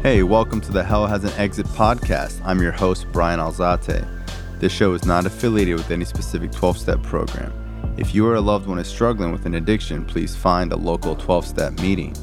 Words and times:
Hey, 0.00 0.22
welcome 0.22 0.60
to 0.60 0.70
the 0.70 0.84
Hell 0.84 1.08
Has 1.08 1.24
an 1.24 1.32
Exit 1.32 1.66
podcast. 1.66 2.40
I'm 2.44 2.62
your 2.62 2.70
host, 2.70 3.08
Brian 3.10 3.40
Alzate. 3.40 4.06
This 4.60 4.70
show 4.70 4.94
is 4.94 5.04
not 5.04 5.26
affiliated 5.26 5.74
with 5.74 5.90
any 5.90 6.04
specific 6.04 6.52
12 6.52 6.78
step 6.78 7.02
program. 7.02 7.52
If 7.98 8.14
you 8.14 8.24
or 8.24 8.36
a 8.36 8.40
loved 8.40 8.68
one 8.68 8.78
is 8.78 8.86
struggling 8.86 9.32
with 9.32 9.44
an 9.44 9.56
addiction, 9.56 10.04
please 10.04 10.36
find 10.36 10.72
a 10.72 10.76
local 10.76 11.16
12 11.16 11.48
step 11.48 11.80
meeting. 11.80 12.14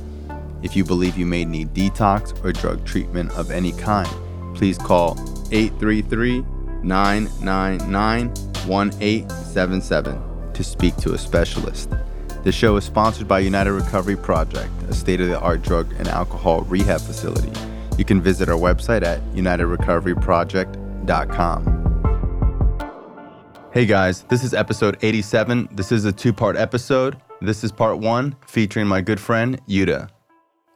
If 0.63 0.73
you 0.73 0.85
believe 0.85 1.17
you 1.17 1.25
may 1.25 1.43
need 1.43 1.73
detox 1.73 2.41
or 2.45 2.53
drug 2.53 2.85
treatment 2.85 3.31
of 3.31 3.51
any 3.51 3.73
kind, 3.73 4.07
please 4.55 4.77
call 4.77 5.19
833 5.51 6.45
999 6.81 8.29
1877 8.65 10.53
to 10.53 10.63
speak 10.63 10.95
to 10.95 11.13
a 11.13 11.17
specialist. 11.17 11.89
The 12.45 12.51
show 12.51 12.77
is 12.77 12.85
sponsored 12.85 13.27
by 13.27 13.39
United 13.39 13.71
Recovery 13.71 14.15
Project, 14.15 14.71
a 14.87 14.93
state 14.93 15.19
of 15.19 15.29
the 15.29 15.39
art 15.39 15.63
drug 15.63 15.91
and 15.97 16.07
alcohol 16.07 16.61
rehab 16.61 17.01
facility. 17.01 17.51
You 17.97 18.05
can 18.05 18.21
visit 18.21 18.49
our 18.49 18.57
website 18.57 19.03
at 19.03 19.21
unitedrecoveryproject.com. 19.33 21.81
Hey 23.71 23.85
guys, 23.85 24.23
this 24.23 24.43
is 24.43 24.53
episode 24.53 24.97
87. 25.01 25.69
This 25.71 25.91
is 25.91 26.05
a 26.05 26.11
two 26.11 26.33
part 26.33 26.57
episode. 26.57 27.17
This 27.41 27.63
is 27.63 27.71
part 27.71 27.99
one 27.99 28.35
featuring 28.47 28.87
my 28.87 29.01
good 29.01 29.19
friend, 29.19 29.59
Yuta. 29.67 30.09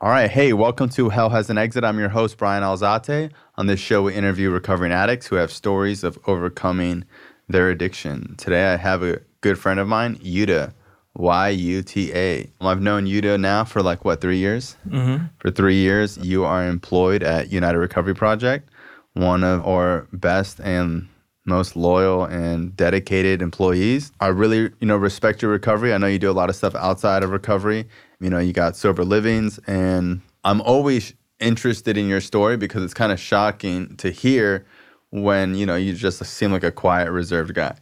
All 0.02 0.10
right, 0.10 0.32
hey, 0.32 0.54
welcome 0.54 0.88
to 0.90 1.10
Hell 1.10 1.30
Has 1.30 1.50
an 1.50 1.58
Exit. 1.58 1.84
I'm 1.84 2.00
your 2.00 2.08
host, 2.10 2.38
Brian 2.38 2.64
Alzate. 2.64 3.32
On 3.56 3.68
this 3.68 3.82
show, 3.82 4.04
we 4.04 4.16
interview 4.16 4.50
recovering 4.50 4.94
addicts 4.94 5.28
who 5.28 5.36
have 5.36 5.52
stories 5.52 6.06
of 6.06 6.18
overcoming 6.26 7.04
their 7.50 7.70
addiction. 7.70 8.36
Today, 8.38 8.72
I 8.74 8.78
have 8.78 9.04
a 9.04 9.20
good 9.42 9.60
friend 9.60 9.78
of 9.78 9.90
mine, 9.90 10.16
Yuta. 10.20 10.72
Y 11.16 11.50
U 11.50 11.82
T 11.82 12.14
A. 12.14 12.50
I've 12.62 12.82
known 12.82 13.06
Yuta 13.06 13.40
now 13.40 13.64
for 13.64 13.82
like 13.82 14.06
what, 14.06 14.22
three 14.22 14.38
years? 14.38 14.78
Mm-hmm. 14.88 15.26
For 15.40 15.52
three 15.52 15.76
years, 15.76 16.18
you 16.18 16.46
are 16.46 16.68
employed 16.68 17.24
at 17.24 17.52
United 17.52 17.78
Recovery 17.80 18.16
Project, 18.16 18.70
one 19.14 19.44
of 19.44 19.66
our 19.68 20.08
best 20.14 20.60
and 20.60 21.08
most 21.46 21.76
loyal 21.76 22.26
and 22.26 22.76
dedicated 22.76 23.42
employees. 23.42 24.12
I 24.20 24.28
really, 24.28 24.72
you 24.80 24.88
know, 24.88 24.98
respect 24.98 25.42
your 25.42 25.52
recovery. 25.52 25.94
I 25.94 25.98
know 25.98 26.08
you 26.08 26.20
do 26.20 26.30
a 26.30 26.34
lot 26.34 26.50
of 26.50 26.56
stuff 26.56 26.76
outside 26.76 27.24
of 27.24 27.32
recovery. 27.32 27.88
You 28.20 28.30
know, 28.30 28.40
you 28.40 28.54
got 28.54 28.76
sober 28.76 29.04
livings, 29.04 29.60
and 29.66 30.22
I'm 30.44 30.62
always 30.62 31.14
interested 31.40 31.98
in 31.98 32.08
your 32.08 32.22
story 32.22 32.58
because 32.58 32.84
it's 32.84 32.94
kind 32.94 33.12
of 33.12 33.20
shocking 33.20 33.96
to 33.98 34.12
hear 34.12 34.66
when 35.10 35.56
you 35.56 35.66
know 35.66 35.76
you 35.76 35.94
just 35.94 36.24
seem 36.24 36.52
like 36.52 36.64
a 36.64 36.72
quiet, 36.72 37.10
reserved 37.12 37.54
guy. 37.56 37.76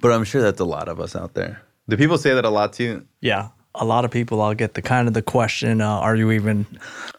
But 0.00 0.12
I'm 0.12 0.24
sure 0.24 0.42
that's 0.42 0.60
a 0.60 0.64
lot 0.64 0.88
of 0.88 1.00
us 1.00 1.14
out 1.14 1.34
there. 1.34 1.62
Do 1.92 1.98
people 1.98 2.16
say 2.16 2.32
that 2.32 2.46
a 2.46 2.48
lot 2.48 2.72
to 2.74 2.82
you? 2.82 3.06
Yeah. 3.20 3.48
A 3.74 3.84
lot 3.84 4.06
of 4.06 4.10
people, 4.10 4.40
I'll 4.40 4.54
get 4.54 4.72
the 4.72 4.80
kind 4.80 5.08
of 5.08 5.12
the 5.12 5.20
question, 5.20 5.82
uh, 5.82 5.86
are 5.90 6.16
you 6.16 6.30
even, 6.30 6.64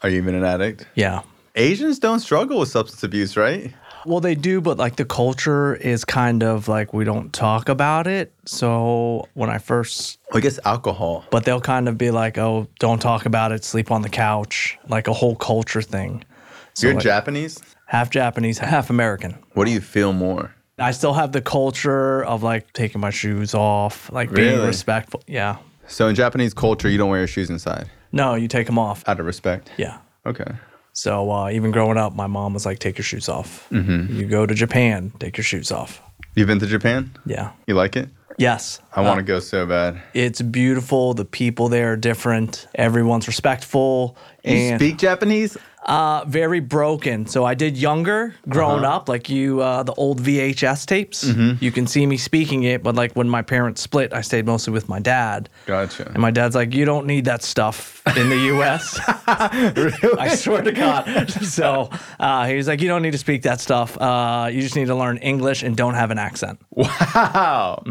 Are 0.02 0.10
you 0.10 0.18
even 0.18 0.34
an 0.34 0.44
addict? 0.44 0.88
yeah. 0.96 1.22
Asians 1.54 2.00
don't 2.00 2.22
struggle 2.22 2.58
with 2.60 2.70
substance 2.70 3.04
abuse, 3.04 3.38
right? 3.38 3.72
Well, 4.08 4.20
they 4.20 4.34
do, 4.34 4.62
but 4.62 4.80
like 4.80 4.96
the 4.96 5.06
culture 5.06 5.76
is 5.76 6.04
kind 6.04 6.42
of 6.42 6.68
like 6.68 6.92
we 6.92 7.04
don't 7.04 7.32
talk 7.32 7.70
about 7.70 8.08
it. 8.08 8.34
So 8.46 9.28
when 9.36 9.52
I 9.52 9.60
first, 9.60 10.18
I 10.34 10.40
guess 10.40 10.58
alcohol. 10.66 11.24
but 11.30 11.46
they'll 11.46 11.62
kind 11.62 11.88
of 11.88 11.96
be 12.00 12.10
like, 12.10 12.40
oh, 12.40 12.68
don't 12.80 13.00
talk 13.00 13.28
about 13.28 13.52
it, 13.52 13.64
sleep 13.64 13.92
on 13.92 14.02
the 14.02 14.10
couch, 14.10 14.80
like 14.90 15.08
a 15.08 15.14
whole 15.14 15.36
culture 15.36 15.84
thing. 15.84 16.26
So 16.74 16.88
You're 16.88 16.96
like, 16.96 17.04
Japanese. 17.04 17.60
half 17.86 18.10
Japanese, 18.10 18.58
half 18.58 18.90
American. 18.90 19.38
What 19.54 19.66
do 19.66 19.72
you 19.72 19.82
feel 19.82 20.14
more? 20.14 20.56
I 20.80 20.92
still 20.92 21.14
have 21.14 21.32
the 21.32 21.42
culture 21.42 22.24
of 22.26 22.42
like 22.44 22.74
taking 22.74 23.00
my 23.02 23.12
shoes 23.12 23.54
off, 23.54 24.12
like 24.12 24.32
being 24.34 24.56
Really? 24.56 24.68
respectful. 24.68 25.22
Yeah. 25.28 25.58
So 25.88 26.08
in 26.08 26.16
Japanese 26.16 26.54
culture, 26.54 26.90
you 26.90 26.98
don't 26.98 27.10
wear 27.10 27.20
your 27.20 27.28
shoes 27.28 27.50
inside 27.50 27.90
No, 28.12 28.36
you 28.36 28.48
take 28.48 28.66
them 28.68 28.80
off. 28.80 29.04
out 29.08 29.20
of 29.20 29.26
respect. 29.26 29.72
Yeah. 29.78 29.98
Okay. 30.26 30.52
So 30.94 31.32
uh, 31.32 31.50
even 31.50 31.72
growing 31.72 31.98
up, 31.98 32.16
my 32.16 32.28
mom 32.28 32.54
was 32.54 32.66
like, 32.66 32.80
take 32.80 32.98
your 32.98 33.04
shoes 33.06 33.28
off. 33.30 33.68
You 33.72 34.26
go 34.26 34.46
to 34.46 34.54
Japan, 34.54 35.12
take 35.20 35.38
your 35.38 35.44
shoes 35.44 35.72
off. 35.72 36.02
You've 36.36 36.48
been 36.48 36.60
to 36.60 36.68
Japan? 36.68 37.12
Yeah. 37.26 37.52
You 37.68 37.74
like 37.76 37.96
it? 37.96 38.10
Yes. 38.40 38.80
I 38.96 39.02
want 39.02 39.18
to 39.18 39.24
go 39.24 39.40
so 39.40 39.66
bad. 39.68 40.02
It's 40.16 40.42
beautiful. 40.42 41.14
The 41.14 41.26
people 41.26 41.70
there 41.70 41.94
are 41.94 41.96
different. 41.96 42.68
Everyone's 42.76 43.28
respectful 43.28 44.18
You 44.44 44.54
and 44.56 44.80
speak 44.80 44.98
Japanese? 44.98 45.56
Uh, 45.86 46.24
very 46.28 46.60
broken. 46.60 47.26
So 47.28 47.44
I 47.46 47.54
did 47.56 47.78
younger 47.78 48.36
growing 48.48 48.84
Uh-huh. 48.86 48.96
up, 48.98 49.10
like 49.10 49.30
you, 49.30 49.62
uh, 49.62 49.84
the 49.84 49.94
old 49.94 50.22
VHS 50.22 50.86
tapes. 50.86 51.26
Mm-hmm. 51.26 51.64
You 51.64 51.72
can 51.72 51.88
see 51.88 52.06
me 52.06 52.18
speaking 52.18 52.64
it, 52.64 52.84
but 52.84 52.96
like 52.96 53.14
when 53.14 53.28
my 53.30 53.42
parents 53.42 53.82
split, 53.82 54.14
I 54.14 54.22
stayed 54.22 54.46
mostly 54.46 54.72
with 54.74 54.88
my 54.88 55.00
dad. 55.00 55.50
Gotcha. 55.66 56.08
And 56.08 56.20
my 56.20 56.32
dad's 56.32 56.56
like, 56.56 56.74
you 56.74 56.86
don't 56.86 57.06
need 57.06 57.26
that 57.26 57.44
stuff 57.44 58.02
in 58.18 58.30
the 58.30 58.38
U.S. 58.56 59.00
really? 59.76 60.18
I 60.20 60.34
swear 60.36 60.62
to 60.62 60.72
God. 60.72 61.30
So 61.42 61.90
uh, 62.20 62.46
he 62.48 62.56
was 62.56 62.68
like, 62.68 62.82
you 62.82 62.88
don't 62.88 63.02
need 63.02 63.12
to 63.12 63.18
speak 63.18 63.42
that 63.44 63.60
stuff. 63.62 63.98
Uh, 64.00 64.50
you 64.52 64.62
just 64.62 64.76
need 64.76 64.88
to 64.88 64.96
learn 64.96 65.18
English 65.18 65.64
and 65.64 65.76
don't 65.76 65.96
have 65.96 66.12
an 66.12 66.18
accent. 66.20 66.60
Wow. 66.72 67.84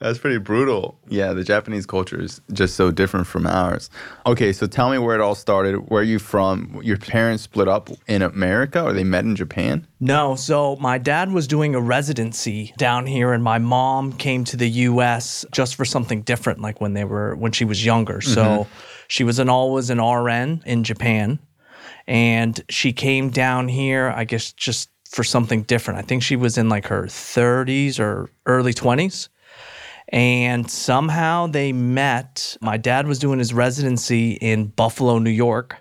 That's 0.00 0.18
pretty 0.18 0.38
brutal. 0.38 0.96
Yeah, 1.08 1.32
the 1.32 1.42
Japanese 1.42 1.84
culture 1.84 2.20
is 2.20 2.40
just 2.52 2.76
so 2.76 2.92
different 2.92 3.26
from 3.26 3.48
ours. 3.48 3.90
Okay, 4.26 4.52
so 4.52 4.68
tell 4.68 4.90
me 4.90 4.98
where 4.98 5.16
it 5.16 5.20
all 5.20 5.34
started. 5.34 5.90
Where 5.90 6.02
are 6.02 6.04
you 6.04 6.20
from? 6.20 6.80
Your 6.84 6.98
parents 6.98 7.42
split 7.42 7.66
up 7.66 7.90
in 8.06 8.22
America 8.22 8.84
or 8.84 8.92
they 8.92 9.02
met 9.02 9.24
in 9.24 9.34
Japan? 9.34 9.88
No, 9.98 10.36
so 10.36 10.76
my 10.76 10.98
dad 10.98 11.32
was 11.32 11.48
doing 11.48 11.74
a 11.74 11.80
residency 11.80 12.72
down 12.78 13.06
here, 13.06 13.32
and 13.32 13.42
my 13.42 13.58
mom 13.58 14.12
came 14.12 14.44
to 14.44 14.56
the 14.56 14.70
U.S. 14.70 15.44
just 15.50 15.74
for 15.74 15.84
something 15.84 16.22
different, 16.22 16.60
like 16.60 16.80
when 16.80 16.94
they 16.94 17.04
were 17.04 17.34
when 17.34 17.50
she 17.50 17.64
was 17.64 17.84
younger. 17.84 18.20
So 18.20 18.42
mm-hmm. 18.42 18.72
she 19.08 19.24
was 19.24 19.40
an 19.40 19.48
always 19.48 19.90
an 19.90 20.00
RN 20.00 20.62
in 20.64 20.84
Japan, 20.84 21.40
and 22.06 22.62
she 22.68 22.92
came 22.92 23.30
down 23.30 23.66
here, 23.66 24.12
I 24.14 24.22
guess, 24.22 24.52
just 24.52 24.90
for 25.10 25.24
something 25.24 25.62
different. 25.62 25.98
I 25.98 26.02
think 26.02 26.22
she 26.22 26.36
was 26.36 26.56
in 26.56 26.68
like 26.68 26.86
her 26.86 27.04
30s 27.04 27.98
or 27.98 28.30
early 28.46 28.72
20s. 28.72 29.28
And 30.10 30.70
somehow 30.70 31.46
they 31.48 31.72
met. 31.72 32.56
My 32.60 32.76
dad 32.76 33.06
was 33.06 33.18
doing 33.18 33.38
his 33.38 33.52
residency 33.52 34.32
in 34.32 34.66
Buffalo, 34.68 35.18
New 35.18 35.30
York. 35.30 35.76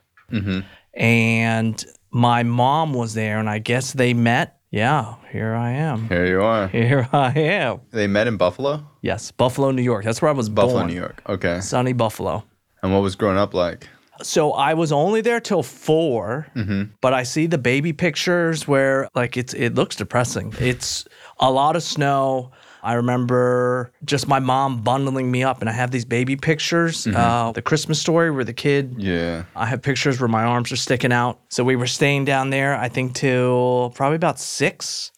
And 0.93 1.85
my 2.11 2.43
mom 2.43 2.93
was 2.93 3.13
there, 3.13 3.39
and 3.39 3.49
I 3.49 3.59
guess 3.59 3.93
they 3.93 4.13
met. 4.13 4.59
Yeah, 4.69 5.15
here 5.31 5.55
I 5.55 5.71
am. 5.71 6.09
Here 6.09 6.25
you 6.25 6.41
are. 6.41 6.67
Here 6.67 7.07
I 7.13 7.31
am. 7.39 7.81
They 7.91 8.07
met 8.07 8.27
in 8.27 8.35
Buffalo? 8.37 8.85
Yes, 9.01 9.31
Buffalo, 9.31 9.71
New 9.71 9.81
York. 9.81 10.03
That's 10.03 10.21
where 10.21 10.29
I 10.29 10.33
was 10.33 10.49
Buffalo, 10.49 10.79
born. 10.79 10.87
New 10.87 10.95
York. 10.95 11.21
Okay. 11.29 11.61
Sunny 11.61 11.93
Buffalo. 11.93 12.43
And 12.83 12.93
what 12.93 13.01
was 13.01 13.15
growing 13.15 13.37
up 13.37 13.53
like? 13.53 13.87
So 14.23 14.51
I 14.53 14.73
was 14.73 14.91
only 14.91 15.21
there 15.21 15.39
till 15.39 15.61
4 15.63 16.47
Mm-hmm. 16.55 16.83
but 17.01 17.13
I 17.13 17.21
see 17.23 17.45
the 17.45 17.59
baby 17.59 17.93
pictures 17.93 18.67
where 18.67 19.07
like 19.15 19.37
it's 19.37 19.53
it 19.53 19.75
looks 19.75 19.95
depressing. 19.95 20.53
It's 20.59 21.05
a 21.39 21.51
lot 21.51 21.75
of 21.75 21.83
snow. 21.83 22.51
I 22.83 22.93
remember 22.93 23.91
just 24.05 24.27
my 24.27 24.39
mom 24.39 24.81
bundling 24.81 25.29
me 25.29 25.43
up, 25.43 25.61
and 25.61 25.69
I 25.69 25.73
have 25.73 25.91
these 25.91 26.05
baby 26.05 26.35
pictures. 26.35 27.05
Mm-hmm. 27.05 27.17
Uh, 27.17 27.51
the 27.51 27.61
Christmas 27.61 27.99
story 27.99 28.31
where 28.31 28.43
the 28.43 28.53
kid 28.53 28.95
Yeah. 28.97 29.43
I 29.55 29.65
have 29.65 29.81
pictures 29.81 30.19
where 30.19 30.27
my 30.27 30.43
arms 30.43 30.71
are 30.71 30.77
sticking 30.77 31.11
out. 31.11 31.39
So 31.49 31.63
we 31.63 31.75
were 31.75 31.87
staying 31.87 32.25
down 32.25 32.49
there, 32.49 32.75
I 32.75 32.89
think, 32.89 33.13
till 33.13 33.91
probably 33.95 34.15
about 34.15 34.39
six. 34.39 35.11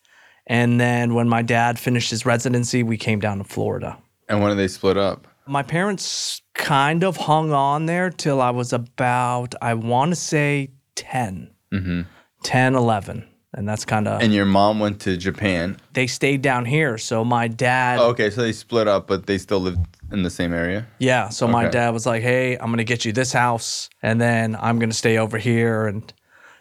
And 0.48 0.80
then 0.80 1.14
when 1.14 1.30
my 1.30 1.42
dad 1.44 1.78
finished 1.78 2.10
his 2.10 2.26
residency, 2.26 2.82
we 2.82 2.98
came 2.98 3.20
down 3.20 3.38
to 3.38 3.44
Florida. 3.44 3.98
And 4.28 4.42
when 4.42 4.50
did 4.50 4.58
they 4.58 4.68
split 4.68 4.98
up? 4.98 5.28
My 5.46 5.64
parents 5.64 6.42
kind 6.54 7.04
of 7.04 7.18
hung 7.18 7.52
on 7.52 7.86
there 7.86 8.10
till 8.10 8.42
I 8.42 8.50
was 8.50 8.74
about, 8.74 9.56
I 9.62 9.74
want 9.76 10.12
to 10.12 10.16
say 10.16 10.72
10, 10.96 11.52
10, 12.44 12.76
11. 12.76 13.29
And 13.54 13.68
that's 13.68 13.84
kind 13.84 14.08
of, 14.08 14.22
And 14.22 14.32
your 14.34 14.46
mom 14.46 14.80
went 14.80 15.02
to 15.02 15.18
Japan. 15.18 15.78
they 15.94 16.06
stayed 16.08 16.42
down 16.44 16.66
here. 16.66 16.98
So 17.00 17.26
my 17.26 17.48
dad, 17.48 18.00
Oh, 18.00 18.10
okay, 18.10 18.30
so 18.30 18.42
they 18.44 18.52
split 18.52 18.88
up, 18.88 19.08
but 19.08 19.26
they 19.26 19.38
still 19.40 19.60
lived 19.60 19.80
in 20.12 20.22
the 20.24 20.30
same 20.30 20.54
area. 20.54 20.86
yeah. 21.00 21.30
So 21.30 21.48
my 21.48 21.64
Okay. 21.64 21.72
dad 21.72 21.90
was 21.92 22.06
like, 22.06 22.22
hey, 22.22 22.56
I'm 22.58 22.68
going 22.68 22.78
to 22.78 22.84
get 22.84 23.06
you 23.06 23.12
this 23.12 23.34
house. 23.34 23.90
And 24.04 24.22
then 24.22 24.56
I'm 24.60 24.78
going 24.78 24.92
to 24.92 24.96
stay 24.96 25.18
over 25.18 25.38
here. 25.40 25.88
And, 25.88 26.14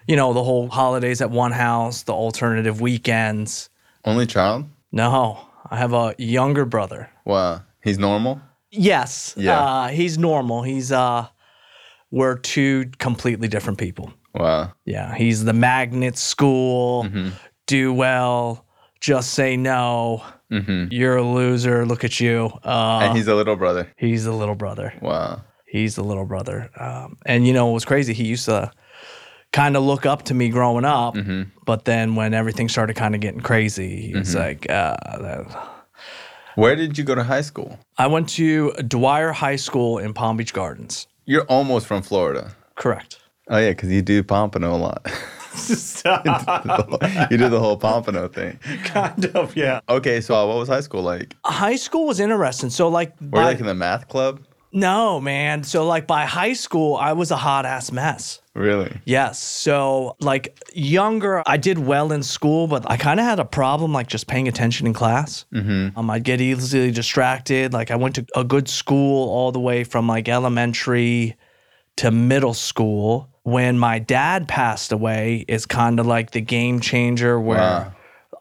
you 0.07 0.17
know, 0.17 0.33
the 0.33 0.43
whole 0.43 0.69
holidays 0.69 1.21
at 1.21 1.31
one 1.31 1.53
house, 1.53 2.05
the 2.05 2.15
alternative 2.15 2.81
weekends. 2.81 3.69
Only 4.07 4.27
child? 4.27 4.65
No, 4.91 5.39
I 5.71 5.77
have 5.77 5.93
a 5.93 6.15
younger 6.17 6.65
brother. 6.65 7.11
Wow. 7.27 7.63
He's 7.85 7.99
normal? 7.99 8.41
Yes. 8.71 9.35
Yeah. 9.37 9.61
Uh, 9.61 9.89
he's 9.89 10.17
normal. 10.19 10.63
He's 10.63 10.91
uh 10.93 11.27
we're 12.11 12.37
two 12.39 12.91
completely 12.99 13.49
different 13.49 13.79
people. 13.79 14.13
Wow. 14.35 14.73
Yeah. 14.85 15.15
He's 15.15 15.45
the 15.45 15.53
magnet 15.53 16.17
school, 16.19 17.05
Mm-hmm. 17.05 17.29
do 17.67 17.93
well, 17.93 18.65
just 19.01 19.35
say 19.35 19.57
no. 19.57 20.23
You're 20.51 21.17
a 21.19 21.23
loser. 21.23 21.85
Look 21.85 22.05
at 22.05 22.21
you. 22.21 22.51
Uh, 22.65 22.69
Mm-hmm. 23.01 23.05
and 23.09 23.17
he's 23.17 23.29
a 23.29 23.35
little 23.35 23.57
brother. 23.57 23.93
he's 23.97 24.25
the 24.25 24.33
little 24.33 24.55
brother. 24.55 24.95
Wow. 25.03 25.43
He's 25.67 25.97
the 25.97 26.03
little 26.05 26.25
brother. 26.25 26.71
Um, 26.81 27.19
and 27.27 27.47
you 27.47 27.53
know 27.53 27.67
what 27.67 27.75
was 27.75 27.85
crazy? 27.85 28.15
He 28.15 28.25
used 28.25 28.47
to 28.47 28.71
kind 29.53 29.77
of 29.77 29.83
look 29.83 30.07
up 30.07 30.23
to 30.25 30.35
me 30.35 30.49
growing 30.49 30.85
up, 30.87 31.15
Mm-hmm. 31.15 31.51
but 31.67 31.85
then 31.85 32.15
when 32.15 32.33
everything 32.35 32.69
started 32.71 32.97
kind 32.97 33.15
of 33.15 33.21
getting 33.21 33.41
crazy, 33.41 34.13
was 34.15 34.35
Mm-hmm. 34.35 34.39
like, 34.39 34.71
uh, 34.71 34.97
that- 35.19 35.69
Where 36.55 36.75
did 36.77 36.97
you 36.99 37.05
go 37.05 37.15
to 37.15 37.23
high 37.23 37.43
school? 37.43 37.79
I 37.99 38.07
went 38.07 38.29
to 38.31 38.73
Dwyer 38.89 39.33
High 39.33 39.57
School 39.57 39.99
in 39.99 40.13
Palm 40.15 40.37
Beach 40.39 40.53
Gardens. 40.55 41.07
You're 41.27 41.45
almost 41.45 41.87
from 41.87 42.03
Florida. 42.03 42.53
Correct. 42.75 43.19
Oh 43.49 43.59
yeah, 43.59 43.71
because 43.71 43.91
you 43.91 44.03
do 44.03 44.23
Pompano 44.23 44.75
a 44.75 44.77
lot. 44.77 45.07
you 45.69 47.37
do 47.37 47.49
the 47.49 47.59
whole 47.59 47.77
Pompano 47.77 48.29
thing. 48.29 48.59
kind 48.85 49.25
of, 49.35 49.57
yeah. 49.57 49.81
Okay, 49.89 50.21
so 50.21 50.35
uh, 50.35 50.47
what 50.47 50.57
was 50.57 50.69
high 50.69 50.81
school 50.81 51.03
like? 51.03 51.35
High 51.45 51.77
school 51.77 52.07
was 52.07 52.21
interesting. 52.21 52.71
So 52.71 52.89
like, 52.89 53.21
Were 53.21 53.41
you 53.41 53.45
like 53.45 53.61
in 53.61 53.67
the 53.67 53.75
math 53.75 54.09
club? 54.09 54.41
no, 54.71 55.21
man. 55.21 55.65
So 55.65 55.87
like 55.87 56.07
by 56.07 56.27
high 56.27 56.53
school, 56.53 56.97
I 56.97 57.13
was 57.13 57.31
a 57.31 57.37
hot 57.37 57.67
ass 57.67 57.91
mess. 57.91 58.41
Really? 58.55 59.01
Yes. 59.05 59.39
So, 59.39 60.17
like, 60.21 60.59
younger, 60.73 61.45
I 61.47 61.59
did 61.59 61.79
well 61.79 62.11
in 62.11 62.25
school, 62.25 62.67
but 62.67 62.91
I 62.91 62.97
kind 62.97 63.21
of 63.21 63.27
had 63.27 63.39
a 63.39 63.45
problem, 63.45 63.93
like, 63.93 64.09
just 64.09 64.27
paying 64.27 64.49
attention 64.49 64.85
in 64.89 64.93
class. 64.95 65.45
Mm-hmm. 65.55 65.97
Um, 65.97 66.11
I'd 66.11 66.25
get 66.25 66.41
easily 66.41 66.91
distracted. 66.91 67.73
Like, 67.73 67.93
I 67.93 67.97
went 67.97 68.17
to 68.17 68.27
a 68.35 68.43
good 68.43 68.69
school 68.69 69.29
all 69.29 69.53
the 69.53 69.61
way 69.61 69.85
from 69.85 70.09
like 70.09 70.29
elementary 70.29 71.37
to 71.99 72.11
middle 72.11 72.55
school. 72.55 73.29
When 73.49 73.79
my 73.79 73.99
dad 73.99 74.47
passed 74.47 74.93
away, 74.93 75.45
is 75.49 75.65
kind 75.65 75.99
of 76.01 76.07
like 76.07 76.33
the 76.33 76.43
game 76.43 76.81
changer 76.81 77.41
where 77.41 77.59
Wow. 77.59 77.93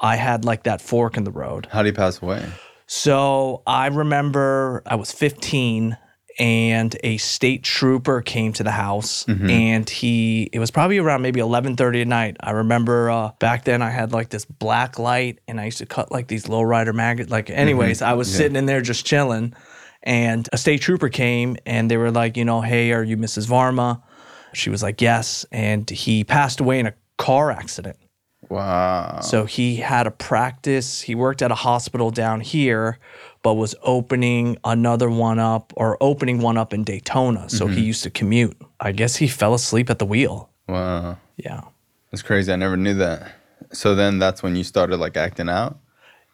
I 0.01 0.15
had 0.18 0.44
like 0.44 0.63
that 0.63 0.81
fork 0.81 1.15
in 1.15 1.24
the 1.24 1.31
road. 1.31 1.68
How 1.71 1.81
did 1.81 1.94
he 1.94 1.95
pass 1.95 2.21
away? 2.21 2.45
So 2.88 3.62
I 3.65 3.88
remember 3.88 4.83
I 4.86 4.95
was 4.95 5.12
15 5.12 5.98
and 6.39 6.95
a 7.04 7.18
state 7.18 7.63
trooper 7.63 8.21
came 8.21 8.54
to 8.54 8.63
the 8.63 8.71
house 8.71 9.25
and 9.27 9.89
he 9.89 10.50
it 10.54 10.59
was 10.59 10.71
probably 10.71 10.98
around 11.00 11.21
maybe 11.21 11.39
11:30 11.39 12.01
at 12.01 12.07
night. 12.07 12.38
I 12.42 12.51
remember 12.51 13.09
uh, 13.09 13.31
back 13.39 13.63
then 13.63 13.81
I 13.81 13.89
had 13.89 14.12
like 14.12 14.30
this 14.30 14.45
black 14.45 15.00
light 15.00 15.39
and 15.48 15.59
I 15.59 15.65
used 15.65 15.80
to 15.80 15.86
cut 15.86 16.12
like 16.12 16.27
these 16.27 16.45
lowrider 16.45 16.94
maggots 16.94 17.31
like 17.31 17.50
anyways, 17.50 18.01
I 18.01 18.13
was 18.13 18.30
sitting 18.31 18.56
in 18.57 18.65
there 18.68 18.81
just 18.81 19.06
chilling 19.06 19.54
and 20.04 20.48
a 20.54 20.57
state 20.57 20.81
trooper 20.81 21.09
came 21.09 21.57
and 21.65 21.89
they 21.89 21.98
were 21.98 22.12
like, 22.12 22.38
you 22.38 22.45
know, 22.45 22.62
"Hey, 22.62 22.92
are 22.92 23.04
you 23.04 23.18
Mrs. 23.18 23.48
Varma?" 23.48 24.01
She 24.57 24.69
was 24.69 24.83
like, 24.83 25.01
"Yes." 25.01 25.45
And 25.51 25.89
he 25.89 26.24
passed 26.24 26.59
away 26.59 26.80
in 26.80 26.88
a 26.88 26.94
car 27.18 27.51
accident. 27.51 27.98
Wow. 28.50 29.19
So 29.21 29.45
he 29.45 29.77
had 29.77 30.07
a 30.07 30.12
practice. 30.12 31.01
He 31.01 31.15
worked 31.15 31.42
at 31.42 31.51
a 31.51 31.56
hospital 31.56 32.12
down 32.12 32.39
here, 32.39 33.00
but 33.44 33.56
was 33.56 33.75
opening 33.81 34.57
another 34.63 35.09
one 35.09 35.39
up 35.39 35.74
or 35.75 35.98
opening 36.01 36.39
one 36.39 36.57
up 36.57 36.74
in 36.74 36.83
Daytona. 36.83 37.50
So 37.50 37.68
he 37.68 37.77
mm-hmm. 37.77 37.83
used 37.86 38.04
to 38.04 38.09
commute. 38.09 38.57
I 38.80 38.92
guess 38.92 39.18
he 39.18 39.27
fell 39.27 39.54
asleep 39.54 39.89
at 39.89 40.00
the 40.00 40.06
wheel. 40.06 40.50
Wow. 40.68 41.18
Yeah. 41.36 41.62
That's 42.12 42.21
crazy. 42.21 42.51
I 42.54 42.56
never 42.56 42.77
knew 42.77 42.94
that. 42.95 43.31
So 43.74 43.95
then 43.95 44.19
that's 44.19 44.42
when 44.42 44.56
you 44.56 44.63
started 44.63 44.98
like 44.98 45.18
acting 45.18 45.50
out? 45.50 45.80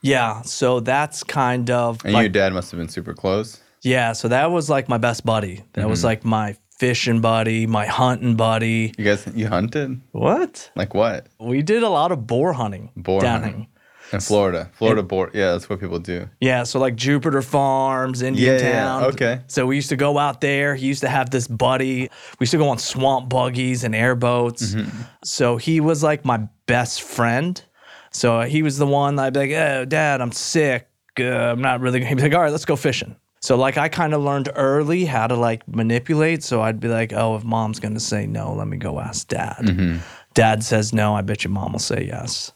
Yeah. 0.02 0.42
So 0.42 0.82
that's 0.82 1.24
kind 1.24 1.72
of 1.72 2.04
And 2.04 2.14
like, 2.14 2.24
your 2.24 2.30
dad 2.30 2.54
must 2.54 2.70
have 2.72 2.78
been 2.78 2.90
super 2.90 3.14
close. 3.14 3.60
yeah. 3.82 4.14
So 4.14 4.28
that 4.28 4.52
was 4.52 4.70
like 4.70 4.88
my 4.88 4.98
best 4.98 5.26
buddy. 5.26 5.64
That 5.74 5.90
was 5.90 6.00
mm-hmm. 6.00 6.08
like 6.08 6.26
my 6.26 6.58
fishing 6.84 7.22
buddy, 7.22 7.66
my 7.66 7.86
hunting 7.86 8.36
buddy. 8.36 8.94
You 8.98 9.06
guys 9.06 9.26
you 9.34 9.48
hunted? 9.48 10.02
What? 10.12 10.70
Like 10.76 10.94
what? 10.94 11.28
We 11.40 11.62
did 11.62 11.82
a 11.82 11.88
lot 11.88 12.12
of 12.12 12.28
boar 12.28 12.52
hunting 12.52 12.92
Boar 12.98 13.24
hunting. 13.24 13.68
In 14.12 14.20
Florida. 14.20 14.70
Florida 14.74 15.02
boar. 15.02 15.32
Yeah, 15.34 15.54
that's 15.54 15.70
what 15.70 15.80
people 15.80 15.98
do. 16.00 16.30
Yeah, 16.42 16.64
so 16.64 16.82
like 16.82 16.96
Jupiter 16.98 17.42
Farms, 17.42 18.22
Indian 18.22 18.56
Yeah, 18.56 18.60
yeah, 18.60 18.68
yeah. 18.68 18.84
Town. 18.84 19.04
Okay. 19.06 19.42
So 19.48 19.66
we 19.66 19.78
used 19.78 19.88
to 19.90 19.96
go 19.96 20.18
out 20.18 20.42
there. 20.42 20.76
He 20.76 20.88
used 20.88 21.00
to 21.02 21.08
have 21.08 21.30
this 21.30 21.48
buddy. 21.48 22.10
We 22.38 22.44
used 22.44 22.52
to 22.52 22.58
go 22.58 22.68
on 22.68 22.80
swamp 22.80 23.30
buggies 23.30 23.86
and 23.86 23.96
airboats. 23.96 24.76
Mm-hmm. 24.76 25.04
So 25.24 25.56
he 25.56 25.80
was 25.80 26.04
like 26.04 26.26
my 26.26 26.50
best 26.66 27.02
friend. 27.02 27.64
So 28.12 28.42
he 28.42 28.62
was 28.62 28.78
the 28.78 28.86
one 28.86 29.18
I'd 29.20 29.32
be 29.32 29.40
like, 29.40 29.52
oh, 29.52 29.86
dad, 29.86 30.20
I'm 30.20 30.34
sick. 30.34 30.90
Uh, 31.18 31.24
I'm 31.24 31.62
not 31.62 31.80
really. 31.80 32.04
He'd 32.04 32.18
be 32.18 32.24
like, 32.24 32.34
all 32.34 32.42
right, 32.42 32.52
let's 32.52 32.66
go 32.66 32.76
fishing. 32.76 33.16
So 33.44 33.58
like 33.58 33.78
I 33.78 33.90
kind 33.90 34.14
of 34.14 34.22
learned 34.22 34.50
early 34.56 35.04
how 35.04 35.28
to 35.28 35.36
like 35.36 35.68
manipulate. 35.68 36.44
So 36.44 36.62
I'd 36.62 36.80
be 36.80 36.88
like, 36.88 37.12
oh, 37.12 37.36
if 37.36 37.44
mom's 37.44 37.78
gonna 37.78 38.00
say 38.00 38.26
no, 38.26 38.54
let 38.54 38.70
me 38.70 38.78
go 38.78 39.02
ask 39.02 39.28
dad. 39.28 39.58
Mm-hmm. 39.60 39.98
Dad 40.34 40.64
says 40.64 40.94
no, 40.94 41.14
I 41.14 41.24
bet 41.24 41.44
your 41.44 41.52
mom 41.52 41.74
will 41.74 41.80
say 41.80 42.06
yes. 42.08 42.54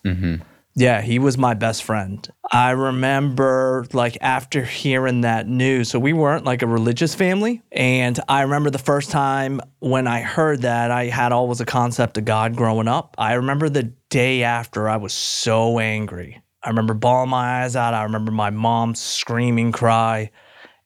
Yeah, 0.75 1.01
he 1.01 1.19
was 1.19 1.37
my 1.37 1.55
best 1.55 1.83
friend. 1.83 2.25
I 2.53 2.69
remember 2.69 3.85
like 3.91 4.17
after 4.21 4.63
hearing 4.63 5.21
that 5.21 5.45
news, 5.45 5.89
so 5.89 5.99
we 5.99 6.13
weren't 6.13 6.45
like 6.45 6.61
a 6.61 6.67
religious 6.67 7.13
family. 7.13 7.61
And 7.73 8.17
I 8.29 8.43
remember 8.43 8.69
the 8.69 8.77
first 8.77 9.11
time 9.11 9.59
when 9.79 10.07
I 10.07 10.21
heard 10.21 10.61
that, 10.61 10.89
I 10.89 11.07
had 11.07 11.33
always 11.33 11.59
a 11.59 11.65
concept 11.65 12.17
of 12.17 12.23
God 12.23 12.55
growing 12.55 12.87
up. 12.87 13.13
I 13.17 13.33
remember 13.33 13.67
the 13.67 13.91
day 14.09 14.43
after, 14.43 14.87
I 14.87 14.95
was 14.95 15.11
so 15.11 15.79
angry. 15.79 16.41
I 16.63 16.69
remember 16.69 16.93
bawling 16.93 17.29
my 17.29 17.63
eyes 17.63 17.75
out. 17.75 17.93
I 17.93 18.03
remember 18.03 18.31
my 18.31 18.51
mom 18.51 18.95
screaming, 18.95 19.73
cry. 19.73 20.31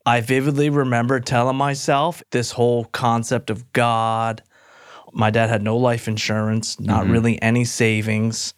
I 0.05 0.21
vividly 0.21 0.69
remember 0.69 1.19
telling 1.19 1.55
myself 1.55 2.23
this 2.31 2.51
whole 2.51 2.85
concept 2.85 3.49
of 3.49 3.71
God. 3.73 4.41
My 5.13 5.29
dad 5.29 5.49
had 5.49 5.61
no 5.61 5.77
life 5.77 6.07
insurance, 6.07 6.79
not 6.79 7.03
mm-hmm. 7.03 7.11
really 7.11 7.41
any 7.41 7.65
savings. 7.65 8.53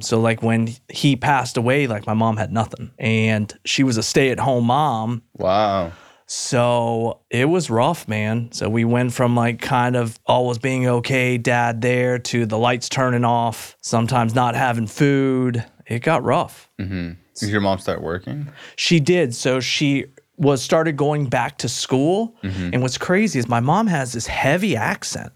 So 0.00 0.20
like 0.20 0.42
when 0.42 0.74
he 0.88 1.16
passed 1.16 1.56
away, 1.56 1.86
like 1.86 2.06
my 2.06 2.14
mom 2.14 2.36
had 2.36 2.52
nothing. 2.52 2.90
And 2.98 3.52
she 3.64 3.82
was 3.82 3.96
a 3.96 4.02
stay-at-home 4.02 4.66
mom. 4.66 5.22
Wow. 5.36 5.92
So 6.26 7.20
it 7.30 7.44
was 7.46 7.70
rough, 7.70 8.08
man. 8.08 8.50
So 8.52 8.68
we 8.68 8.84
went 8.84 9.12
from 9.12 9.36
like 9.36 9.60
kind 9.60 9.94
of 9.94 10.18
always 10.26 10.58
being 10.58 10.86
okay, 10.86 11.38
dad 11.38 11.80
there, 11.80 12.18
to 12.18 12.46
the 12.46 12.58
lights 12.58 12.88
turning 12.88 13.24
off, 13.24 13.76
sometimes 13.82 14.34
not 14.34 14.54
having 14.54 14.86
food. 14.86 15.64
It 15.86 16.00
got 16.00 16.22
rough. 16.22 16.70
Mm-hmm. 16.80 17.12
Did 17.36 17.48
your 17.48 17.60
mom 17.60 17.78
start 17.78 18.00
working? 18.00 18.48
She 18.76 19.00
did. 19.00 19.34
So 19.34 19.60
she 19.60 20.06
was 20.36 20.62
started 20.62 20.96
going 20.96 21.26
back 21.26 21.58
to 21.58 21.68
school. 21.68 22.34
And 22.42 22.82
what's 22.82 22.98
crazy 22.98 23.38
is 23.38 23.48
my 23.48 23.60
mom 23.60 23.86
has 23.86 24.12
this 24.12 24.26
heavy 24.26 24.76
accent. 24.76 25.32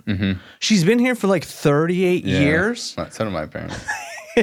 She's 0.61 0.85
been 0.85 0.99
here 0.99 1.15
for 1.15 1.27
like 1.29 1.45
38 1.45 2.25
Yeah. 2.25 2.41
years. 2.41 2.97
So 3.11 3.25
do 3.25 3.31
my 3.31 3.47
parents. 3.47 3.77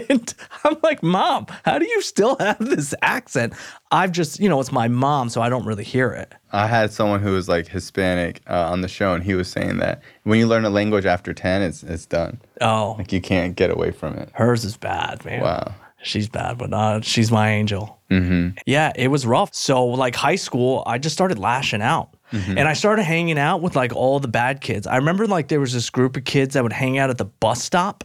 And 0.10 0.34
I'm 0.66 0.76
like, 0.84 1.02
Mom, 1.02 1.46
how 1.64 1.80
do 1.80 1.86
you 1.88 2.02
still 2.02 2.36
have 2.42 2.58
this 2.60 2.94
accent? 3.02 3.54
I've 3.92 4.12
just, 4.12 4.42
you 4.42 4.50
know, 4.50 4.60
it's 4.60 4.74
my 4.74 4.90
mom, 4.90 5.30
so 5.30 5.42
I 5.42 5.48
don't 5.48 5.66
really 5.66 5.86
hear 5.86 6.10
it. 6.12 6.34
I 6.52 6.68
had 6.68 6.92
someone 6.92 7.22
who 7.22 7.32
was 7.32 7.48
like 7.48 7.70
Hispanic 7.70 8.42
uh, 8.50 8.70
on 8.72 8.82
the 8.82 8.90
show, 8.90 9.14
and 9.14 9.24
he 9.24 9.36
was 9.36 9.48
saying 9.50 9.78
that 9.78 10.02
when 10.24 10.38
you 10.38 10.48
learn 10.48 10.66
a 10.66 10.70
language 10.70 11.06
after 11.06 11.34
10, 11.34 11.62
it's, 11.62 11.82
it's 11.84 12.06
done. 12.06 12.42
Oh, 12.60 12.96
Like 12.98 13.14
you 13.14 13.22
can't 13.22 13.56
get 13.56 13.72
away 13.72 13.92
from 13.92 14.16
it. 14.16 14.28
hers 14.34 14.66
is 14.66 14.76
bad, 14.76 15.24
man. 15.24 15.42
Wow. 15.42 15.74
She's 16.06 16.30
bad, 16.30 16.58
but 16.58 17.04
she's 17.04 17.32
my 17.32 17.52
angel. 17.52 18.00
Mm-hmm. 18.12 18.58
Yeah, 18.66 18.92
it 18.96 19.08
was 19.08 19.26
rough. 19.26 19.54
So, 19.56 19.86
like 19.86 20.16
high 20.16 20.36
school, 20.36 20.84
I 20.86 20.98
just 21.00 21.14
started 21.16 21.40
lashing 21.40 21.82
out. 21.82 22.16
Mm-hmm. 22.32 22.58
And 22.58 22.68
I 22.68 22.74
started 22.74 23.04
hanging 23.04 23.40
out 23.40 23.62
with 23.62 23.76
like 23.76 23.94
all 23.96 24.20
the 24.20 24.28
bad 24.28 24.62
kids. 24.62 24.88
I 24.88 24.98
remember 24.98 25.26
like 25.28 25.48
there 25.48 25.60
was 25.60 25.74
this 25.74 25.90
group 25.90 26.16
of 26.18 26.24
kids 26.26 26.54
that 26.54 26.64
would 26.64 26.74
hang 26.74 26.98
out 26.98 27.10
at 27.10 27.18
the 27.18 27.26
bus 27.26 27.64
stop. 27.64 28.04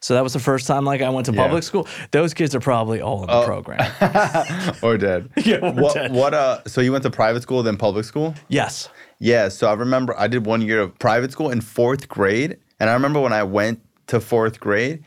So 0.00 0.12
that 0.14 0.22
was 0.22 0.34
the 0.34 0.38
first 0.38 0.66
time 0.66 0.84
like 0.84 1.00
I 1.00 1.08
went 1.08 1.26
to 1.26 1.32
Yeah. 1.32 1.40
Oh. 1.40 1.44
public 1.44 1.62
school. 1.62 1.88
Those 2.10 2.34
kids 2.34 2.54
are 2.54 2.60
probably 2.60 3.00
all 3.00 3.22
in 3.22 3.26
the 3.28 3.44
program. 3.44 4.74
Or 4.82 4.98
dead. 4.98 5.30
Yeah, 5.44 5.70
what, 5.70 5.94
dead. 5.94 6.12
What, 6.12 6.34
uh, 6.34 6.60
so 6.66 6.80
you 6.82 6.92
went 6.92 7.04
to 7.04 7.10
private 7.10 7.42
school, 7.42 7.62
then 7.62 7.76
public 7.76 8.04
school? 8.04 8.34
yes. 8.48 8.88
Yeah, 9.20 9.48
so 9.48 9.68
I 9.68 9.72
remember 9.74 10.14
I 10.18 10.26
did 10.26 10.44
one 10.44 10.60
year 10.60 10.80
of 10.80 10.98
private 10.98 11.32
school 11.32 11.48
in 11.50 11.60
fourth 11.62 12.08
grade. 12.08 12.58
And 12.80 12.90
I 12.90 12.92
remember 12.92 13.20
when 13.20 13.32
I 13.32 13.44
went 13.44 13.80
to 14.08 14.20
fourth 14.20 14.60
grade, 14.60 15.02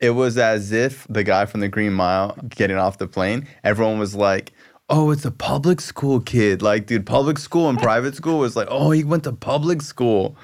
it 0.00 0.10
was 0.10 0.38
as 0.38 0.72
if 0.72 1.06
the 1.08 1.24
guy 1.24 1.46
from 1.46 1.60
the 1.60 1.68
Green 1.68 1.92
Mile 1.92 2.36
getting 2.48 2.76
off 2.76 2.98
the 2.98 3.08
plane, 3.08 3.48
everyone 3.64 3.98
was 3.98 4.14
like, 4.14 4.52
oh, 4.88 5.10
it's 5.10 5.24
a 5.24 5.30
public 5.30 5.80
school 5.80 6.20
kid. 6.20 6.62
Like, 6.62 6.86
dude, 6.86 7.06
public 7.06 7.38
school 7.38 7.68
and 7.68 7.78
private 7.78 8.14
school 8.14 8.38
was 8.38 8.56
like, 8.56 8.68
oh, 8.70 8.90
he 8.90 9.04
went 9.04 9.24
to 9.24 9.32
public 9.32 9.82
school. 9.82 10.36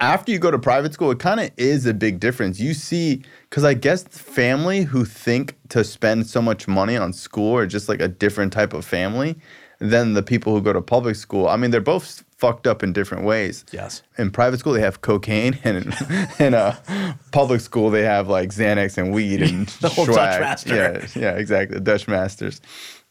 After 0.00 0.30
you 0.30 0.38
go 0.38 0.50
to 0.50 0.58
private 0.58 0.94
school, 0.94 1.10
it 1.10 1.18
kind 1.18 1.40
of 1.40 1.50
is 1.56 1.84
a 1.84 1.94
big 1.94 2.20
difference. 2.20 2.60
You 2.60 2.72
see, 2.72 3.22
because 3.50 3.64
I 3.64 3.74
guess 3.74 4.04
family 4.04 4.82
who 4.82 5.04
think 5.04 5.56
to 5.70 5.82
spend 5.82 6.26
so 6.28 6.40
much 6.40 6.68
money 6.68 6.96
on 6.96 7.12
school 7.12 7.56
are 7.56 7.66
just 7.66 7.88
like 7.88 8.00
a 8.00 8.08
different 8.08 8.52
type 8.52 8.72
of 8.72 8.84
family. 8.84 9.36
than 9.80 10.14
the 10.14 10.22
people 10.22 10.52
who 10.52 10.60
go 10.60 10.72
to 10.72 10.80
public 10.80 11.14
school. 11.14 11.48
I 11.48 11.56
mean, 11.56 11.70
they're 11.70 11.80
both 11.80 12.24
fucked 12.36 12.66
up 12.66 12.82
in 12.82 12.92
different 12.92 13.24
ways. 13.24 13.64
Yes. 13.72 14.02
In 14.16 14.30
private 14.30 14.58
school, 14.58 14.72
they 14.72 14.80
have 14.80 15.02
cocaine, 15.02 15.58
and 15.64 15.94
in, 16.38 16.54
a 16.54 16.80
uh, 16.88 17.12
public 17.32 17.60
school, 17.60 17.90
they 17.90 18.02
have 18.02 18.28
like 18.28 18.50
Xanax 18.50 18.98
and 18.98 19.12
weed 19.12 19.42
and 19.42 19.68
The 19.80 19.88
whole 19.88 20.06
Dutch 20.06 20.40
master. 20.40 20.74
Yeah, 20.74 21.06
yeah, 21.20 21.36
exactly. 21.36 21.80
Dutch 21.80 22.08
masters. 22.08 22.60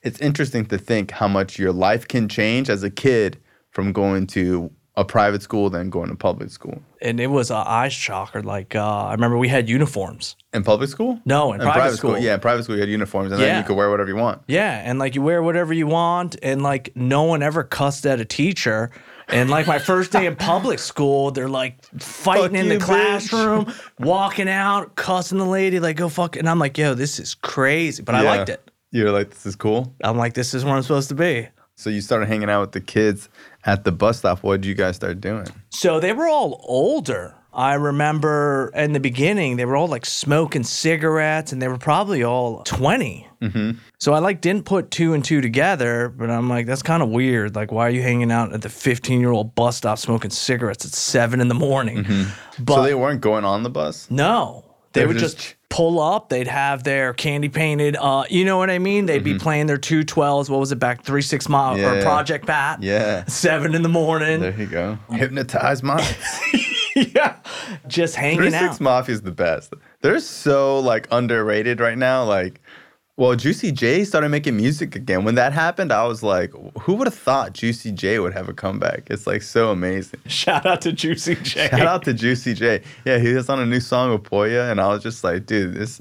It's 0.02 0.20
interesting 0.20 0.66
to 0.68 0.78
think 0.78 1.12
how 1.12 1.28
much 1.28 1.58
your 1.58 1.72
life 1.72 2.08
can 2.08 2.30
change 2.30 2.70
as 2.70 2.84
a 2.84 2.90
kid 2.90 3.40
from 3.72 3.92
going 3.92 4.28
to 4.28 4.72
a 4.98 5.06
private 5.06 5.44
school 5.44 5.70
than 5.70 5.92
going 5.92 6.10
to 6.10 6.16
public 6.16 6.50
school. 6.50 6.82
And 7.04 7.20
it 7.20 7.28
was 7.28 7.52
a 7.52 7.64
eye 7.66 7.88
shocker. 7.88 8.42
Like 8.42 8.76
uh, 8.76 9.06
I 9.06 9.12
remember 9.14 9.38
we 9.38 9.48
had 9.48 9.70
uniforms. 9.70 10.36
In 10.54 10.64
public 10.64 10.90
school? 10.90 11.22
No, 11.24 11.54
in 11.54 11.62
private 11.62 11.96
school. 11.96 12.18
Yeah, 12.18 12.34
in 12.34 12.40
private 12.40 12.64
school, 12.64 12.76
you 12.76 12.82
had 12.82 12.90
uniforms, 12.90 13.32
and 13.32 13.40
then 13.40 13.62
you 13.62 13.66
could 13.66 13.78
wear 13.78 13.92
whatever 13.92 14.10
you 14.10 14.16
want. 14.16 14.42
Yeah, 14.48 14.82
and 14.84 14.98
like 14.98 15.14
you 15.14 15.22
wear 15.22 15.44
whatever 15.44 15.72
you 15.72 15.86
want, 15.86 16.36
and 16.42 16.64
like 16.64 16.92
no 16.96 17.24
one 17.24 17.44
ever 17.44 17.64
cussed 17.64 18.06
at 18.08 18.20
a 18.20 18.26
teacher. 18.26 18.90
And 19.30 19.50
like 19.50 19.68
my 19.68 19.78
first 19.78 20.12
day 20.14 20.26
in 20.26 20.36
public 20.36 20.80
school, 20.80 21.32
they're 21.32 21.50
like 21.50 21.84
fighting 22.00 22.44
Fuck 22.44 22.54
in 22.54 22.70
the 22.70 22.76
you, 22.76 22.80
bitch. 22.80 22.86
classroom, 22.86 23.74
walking 24.00 24.50
out, 24.50 24.96
cussing 24.96 25.38
the 25.38 25.46
lady, 25.46 25.80
like 25.80 25.98
go 25.98 26.10
fuck. 26.10 26.38
And 26.38 26.50
I'm 26.50 26.60
like, 26.60 26.78
yo, 26.78 26.96
this 26.96 27.20
is 27.20 27.36
crazy, 27.36 28.02
but 28.02 28.16
I 28.16 28.22
liked 28.22 28.50
it. 28.50 28.72
You're 28.92 29.12
like, 29.12 29.30
this 29.30 29.46
is 29.46 29.56
cool. 29.56 29.94
I'm 30.02 30.18
like, 30.18 30.34
this 30.34 30.54
is 30.54 30.64
where 30.66 30.74
I'm 30.74 30.82
supposed 30.82 31.10
to 31.10 31.16
be. 31.16 31.50
So 31.76 31.92
you 31.92 32.02
started 32.02 32.28
hanging 32.28 32.50
out 32.50 32.62
with 32.62 32.72
the 32.72 32.82
kids 32.82 33.30
at 33.68 33.84
the 33.84 33.92
bus 33.92 34.20
stop. 34.20 34.42
What 34.42 34.62
did 34.62 34.68
you 34.68 34.74
guys 34.74 34.96
start 34.96 35.22
doing? 35.22 35.46
So 35.70 36.00
they 36.00 36.14
were 36.14 36.28
all 36.28 36.66
older. 36.68 37.36
I 37.54 37.74
remember 37.74 38.72
in 38.76 38.94
the 38.94 39.00
beginning, 39.00 39.56
they 39.58 39.66
were 39.66 39.76
all 39.76 39.88
like 39.88 40.06
smoking 40.06 40.64
cigarettes 40.64 41.52
and 41.52 41.60
they 41.62 41.68
were 41.68 41.80
probably 41.80 42.24
all 42.24 42.62
20. 42.64 43.28
Mm-hmm. 43.42 43.72
So 44.00 44.14
I 44.14 44.20
like 44.20 44.42
didn't 44.42 44.66
put 44.66 44.92
two 44.92 45.14
and 45.14 45.26
two 45.26 45.42
together, 45.42 46.08
but 46.10 46.30
I'm 46.30 46.50
like, 46.50 46.68
that's 46.68 46.84
kind 46.84 47.02
of 47.02 47.10
weird. 47.10 47.56
Like, 47.56 47.72
why 47.72 47.88
are 47.88 47.90
you 47.90 48.04
hanging 48.04 48.32
out 48.32 48.54
at 48.54 48.62
the 48.62 48.70
15 48.70 49.20
year 49.20 49.32
old 49.32 49.56
bus 49.56 49.78
stop 49.78 49.98
smoking 49.98 50.30
cigarettes 50.30 50.86
at 50.86 50.92
seven 50.92 51.42
in 51.42 51.48
the 51.48 51.56
morning? 51.56 52.06
But 52.60 52.76
so 52.76 52.84
they 52.84 52.94
weren't 52.96 53.22
going 53.22 53.44
on 53.44 53.64
the 53.64 53.70
bus? 53.72 54.10
no, 54.12 54.64
they, 54.94 55.02
They 55.02 55.08
were 55.08 55.14
just, 55.14 55.38
just- 55.38 55.56
pull 55.70 56.00
up. 56.00 56.30
They'd 56.30 56.48
have 56.48 56.84
their 56.84 57.14
candy 57.14 57.50
painted, 57.50 57.96
uh, 57.98 58.24
you 58.30 58.46
know 58.46 58.58
what 58.58 58.70
I 58.70 58.80
mean? 58.80 59.06
They'd 59.06 59.24
be 59.24 59.38
playing 59.38 59.68
their 59.68 59.78
212s. 59.78 60.50
What 60.50 60.60
was 60.60 60.72
it 60.72 60.80
back? 60.80 61.04
Three 61.04 61.22
Six 61.22 61.50
Mafia 61.50 61.88
or 61.90 61.94
Mm-hmm. 61.96 62.04
Project 62.04 62.46
Pat? 62.48 62.82
Yeah. 62.82 63.26
Seven 63.26 63.76
in 63.76 63.82
the 63.82 63.90
morning. 63.90 64.40
There 64.40 64.58
you 64.58 64.66
go. 64.68 64.98
Hypnotize 65.12 65.84
minds. 65.84 66.16
yeah. 66.96 67.36
Just 67.88 68.16
hanging 68.16 68.38
Three 68.38 68.54
out. 68.54 68.62
Six 68.72 68.80
Mafia 68.80 69.14
is 69.16 69.22
the 69.22 69.32
best. 69.32 69.74
They're 70.02 70.20
so 70.20 70.80
like 70.80 71.08
underrated 71.12 71.80
right 71.80 71.98
now. 71.98 72.24
Like, 72.24 72.62
well, 73.18 73.36
Juicy 73.36 73.72
J 73.72 74.06
started 74.06 74.30
making 74.30 74.56
music 74.56 74.96
again. 74.96 75.24
When 75.24 75.34
that 75.36 75.52
happened, 75.52 75.92
I 75.92 76.06
was 76.06 76.22
like, 76.22 76.52
who 76.82 76.94
would 76.94 77.08
have 77.08 77.16
thought 77.16 77.54
Juicy 77.54 77.92
J 77.92 78.20
would 78.20 78.34
have 78.34 78.48
a 78.48 78.54
comeback? 78.54 79.10
It's 79.10 79.26
like 79.26 79.42
so 79.42 79.72
amazing. 79.72 80.20
Shout 80.28 80.68
out 80.68 80.82
to 80.82 80.94
Juicy 80.94 81.34
J. 81.36 81.68
Shout 81.70 81.82
out 81.82 82.04
to 82.04 82.14
Juicy 82.14 82.54
J. 82.54 82.84
Yeah, 83.06 83.18
he 83.18 83.34
was 83.34 83.50
on 83.50 83.60
a 83.60 83.66
new 83.66 83.80
song 83.80 84.12
with 84.12 84.22
Pouya, 84.22 84.70
and 84.70 84.80
I 84.80 84.88
was 84.90 85.02
just 85.02 85.24
like, 85.24 85.48
dude, 85.48 85.74
this. 85.74 86.00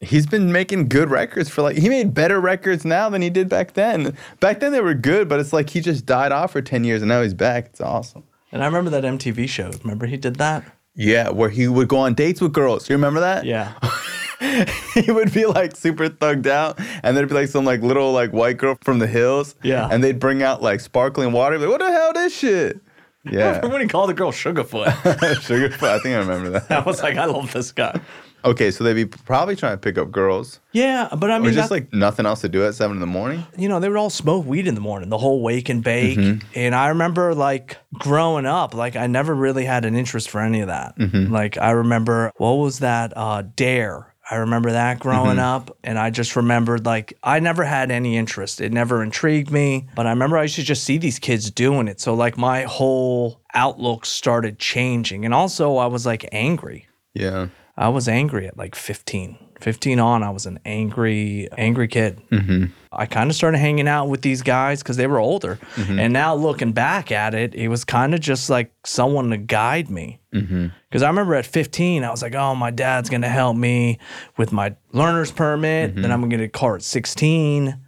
He's 0.00 0.26
been 0.26 0.50
making 0.50 0.88
good 0.88 1.10
records 1.10 1.48
for 1.48 1.62
like 1.62 1.76
he 1.76 1.88
made 1.88 2.12
better 2.12 2.40
records 2.40 2.84
now 2.84 3.08
than 3.08 3.22
he 3.22 3.30
did 3.30 3.48
back 3.48 3.74
then. 3.74 4.16
Back 4.40 4.58
then 4.58 4.72
they 4.72 4.80
were 4.80 4.94
good, 4.94 5.28
but 5.28 5.38
it's 5.38 5.52
like 5.52 5.70
he 5.70 5.80
just 5.80 6.06
died 6.06 6.32
off 6.32 6.52
for 6.52 6.62
ten 6.62 6.82
years 6.82 7.02
and 7.02 7.08
now 7.08 7.22
he's 7.22 7.34
back. 7.34 7.66
It's 7.66 7.80
awesome. 7.80 8.24
And 8.50 8.62
I 8.62 8.66
remember 8.66 8.90
that 8.90 9.04
MTV 9.04 9.48
show. 9.48 9.70
Remember 9.84 10.06
he 10.06 10.16
did 10.16 10.36
that? 10.36 10.64
Yeah, 10.94 11.30
where 11.30 11.50
he 11.50 11.68
would 11.68 11.86
go 11.86 11.98
on 11.98 12.14
dates 12.14 12.40
with 12.40 12.52
girls. 12.52 12.88
You 12.90 12.96
remember 12.96 13.20
that? 13.20 13.44
Yeah. 13.44 13.74
he 14.94 15.10
would 15.10 15.32
be 15.32 15.46
like 15.46 15.76
super 15.76 16.08
thugged 16.08 16.46
out, 16.46 16.78
and 17.02 17.16
there'd 17.16 17.28
be 17.28 17.34
like 17.34 17.48
some 17.48 17.64
like 17.64 17.80
little 17.82 18.12
like 18.12 18.32
white 18.32 18.56
girl 18.58 18.76
from 18.82 18.98
the 18.98 19.06
hills. 19.06 19.54
Yeah. 19.62 19.88
and 19.90 20.02
they'd 20.02 20.18
bring 20.18 20.42
out 20.42 20.62
like 20.62 20.80
sparkling 20.80 21.32
water. 21.32 21.58
Like, 21.58 21.68
what 21.68 21.80
the 21.80 21.90
hell, 21.92 22.12
this 22.12 22.36
shit? 22.36 22.80
Yeah, 23.24 23.64
when 23.64 23.80
he 23.80 23.86
called 23.86 24.10
the 24.10 24.14
girl 24.14 24.32
Sugarfoot. 24.32 24.86
Sugarfoot. 25.36 25.88
I 25.88 25.98
think 26.00 26.16
I 26.16 26.18
remember 26.18 26.50
that. 26.50 26.68
I 26.72 26.80
was 26.80 27.04
like, 27.04 27.16
I 27.16 27.26
love 27.26 27.52
this 27.52 27.70
guy. 27.70 28.00
Okay, 28.44 28.72
so 28.72 28.82
they'd 28.82 28.94
be 28.94 29.04
probably 29.06 29.54
trying 29.54 29.74
to 29.74 29.78
pick 29.78 29.96
up 29.96 30.10
girls, 30.10 30.58
Yeah, 30.72 31.08
but 31.16 31.30
I 31.30 31.36
or 31.36 31.40
mean, 31.40 31.52
just 31.52 31.68
that- 31.68 31.74
like 31.74 31.92
nothing 31.92 32.26
else 32.26 32.40
to 32.40 32.48
do 32.48 32.66
at 32.66 32.74
seven 32.74 32.96
in 32.96 33.00
the 33.00 33.06
morning. 33.06 33.46
you 33.56 33.68
know, 33.68 33.78
they 33.78 33.88
would 33.88 33.96
all 33.96 34.10
smoke 34.10 34.44
weed 34.44 34.66
in 34.66 34.74
the 34.74 34.80
morning, 34.80 35.08
the 35.08 35.18
whole 35.18 35.40
wake 35.40 35.68
and 35.68 35.84
bake. 35.84 36.18
Mm-hmm. 36.18 36.44
And 36.56 36.74
I 36.74 36.88
remember 36.88 37.32
like 37.32 37.76
growing 37.94 38.44
up, 38.44 38.74
like 38.74 38.96
I 38.96 39.06
never 39.06 39.32
really 39.36 39.64
had 39.66 39.84
an 39.84 39.94
interest 39.94 40.28
for 40.28 40.40
any 40.40 40.60
of 40.60 40.66
that. 40.66 40.98
Mm-hmm. 40.98 41.32
Like 41.32 41.56
I 41.56 41.70
remember 41.70 42.32
what 42.38 42.54
was 42.54 42.80
that 42.80 43.12
uh 43.16 43.42
dare? 43.54 44.11
I 44.30 44.36
remember 44.36 44.72
that 44.72 45.00
growing 45.00 45.36
Mm-hmm. 45.36 45.38
up 45.40 45.76
and 45.84 45.98
I 45.98 46.10
just 46.10 46.36
remembered 46.36 46.86
like 46.86 47.18
I 47.22 47.40
never 47.40 47.64
had 47.64 47.90
any 47.90 48.16
interest. 48.16 48.60
It 48.60 48.72
never 48.72 49.02
intrigued 49.02 49.50
me, 49.50 49.88
but 49.94 50.06
I 50.06 50.10
remember 50.10 50.38
I 50.38 50.42
used 50.42 50.54
to 50.56 50.62
just 50.62 50.84
see 50.84 50.96
these 50.98 51.18
kids 51.18 51.50
doing 51.50 51.88
it. 51.88 52.00
So 52.00 52.14
like 52.14 52.38
my 52.38 52.62
whole 52.62 53.40
outlook 53.54 54.06
started 54.06 54.58
changing. 54.58 55.24
And 55.24 55.34
also 55.34 55.76
I 55.76 55.86
was 55.86 56.06
like 56.06 56.28
angry. 56.32 56.86
Yeah, 57.14 57.48
I 57.76 57.88
was 57.88 58.08
angry 58.08 58.46
at 58.46 58.56
like 58.56 58.74
15. 58.74 59.36
15 59.62 60.00
on, 60.00 60.22
I 60.22 60.30
was 60.30 60.46
an 60.46 60.58
angry, 60.64 61.48
angry 61.56 61.88
kid. 61.88 62.20
Mm-hmm. 62.30 62.66
I 62.90 63.06
kind 63.06 63.30
of 63.30 63.36
started 63.36 63.58
hanging 63.58 63.88
out 63.88 64.06
with 64.08 64.22
these 64.22 64.42
guys 64.42 64.82
because 64.82 64.96
they 64.96 65.06
were 65.06 65.18
older. 65.18 65.58
Mm-hmm. 65.76 65.98
And 65.98 66.12
now 66.12 66.34
looking 66.34 66.72
back 66.72 67.12
at 67.12 67.34
it, 67.34 67.54
it 67.54 67.68
was 67.68 67.84
kind 67.84 68.12
of 68.12 68.20
just 68.20 68.50
like 68.50 68.72
someone 68.84 69.30
to 69.30 69.36
guide 69.36 69.88
me. 69.88 70.20
Mm-hmm. 70.34 70.68
Because 70.88 71.02
I 71.02 71.08
remember 71.08 71.34
at 71.36 71.46
15, 71.46 72.04
I 72.04 72.10
was 72.10 72.22
like, 72.22 72.34
oh, 72.34 72.54
my 72.54 72.70
dad's 72.70 73.08
going 73.08 73.22
to 73.22 73.28
help 73.28 73.56
me 73.56 73.98
with 74.36 74.52
my 74.52 74.74
learner's 74.92 75.30
permit. 75.30 75.94
Then 75.94 76.04
mm-hmm. 76.04 76.12
I'm 76.12 76.20
going 76.20 76.30
to 76.30 76.36
get 76.38 76.44
a 76.44 76.48
car 76.48 76.76
at 76.76 76.82
16. 76.82 77.78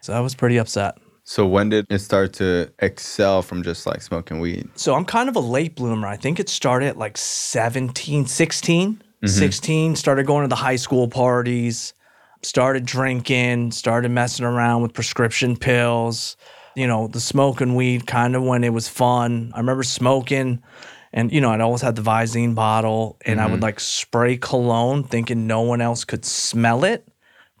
So 0.00 0.12
I 0.12 0.20
was 0.20 0.34
pretty 0.34 0.56
upset. 0.56 0.96
So 1.26 1.46
when 1.46 1.70
did 1.70 1.86
it 1.88 2.00
start 2.00 2.34
to 2.34 2.70
excel 2.80 3.40
from 3.40 3.62
just 3.62 3.86
like 3.86 4.02
smoking 4.02 4.40
weed? 4.40 4.68
So 4.74 4.94
I'm 4.94 5.06
kind 5.06 5.28
of 5.28 5.36
a 5.36 5.40
late 5.40 5.74
bloomer. 5.74 6.06
I 6.06 6.16
think 6.16 6.38
it 6.38 6.50
started 6.50 6.86
at 6.86 6.98
like 6.98 7.16
17, 7.16 8.26
16. 8.26 9.02
Mm-hmm. 9.24 9.38
16, 9.38 9.96
started 9.96 10.26
going 10.26 10.42
to 10.42 10.48
the 10.48 10.54
high 10.56 10.76
school 10.76 11.08
parties, 11.08 11.94
started 12.42 12.84
drinking, 12.84 13.72
started 13.72 14.10
messing 14.10 14.44
around 14.44 14.82
with 14.82 14.92
prescription 14.92 15.56
pills. 15.56 16.36
You 16.76 16.86
know, 16.86 17.06
the 17.06 17.20
smoking 17.20 17.74
weed 17.76 18.06
kind 18.06 18.34
of 18.34 18.42
when 18.42 18.64
it 18.64 18.72
was 18.72 18.88
fun. 18.88 19.52
I 19.54 19.58
remember 19.58 19.84
smoking 19.84 20.62
and, 21.12 21.32
you 21.32 21.40
know, 21.40 21.52
I'd 21.52 21.60
always 21.60 21.80
had 21.80 21.94
the 21.94 22.02
Visine 22.02 22.56
bottle 22.56 23.16
and 23.24 23.40
I 23.40 23.46
would 23.46 23.54
mm-hmm. 23.54 23.62
like 23.62 23.78
spray 23.78 24.36
cologne 24.36 25.04
thinking 25.04 25.46
no 25.46 25.60
one 25.60 25.80
else 25.80 26.04
could 26.04 26.24
smell 26.24 26.82
it. 26.84 27.06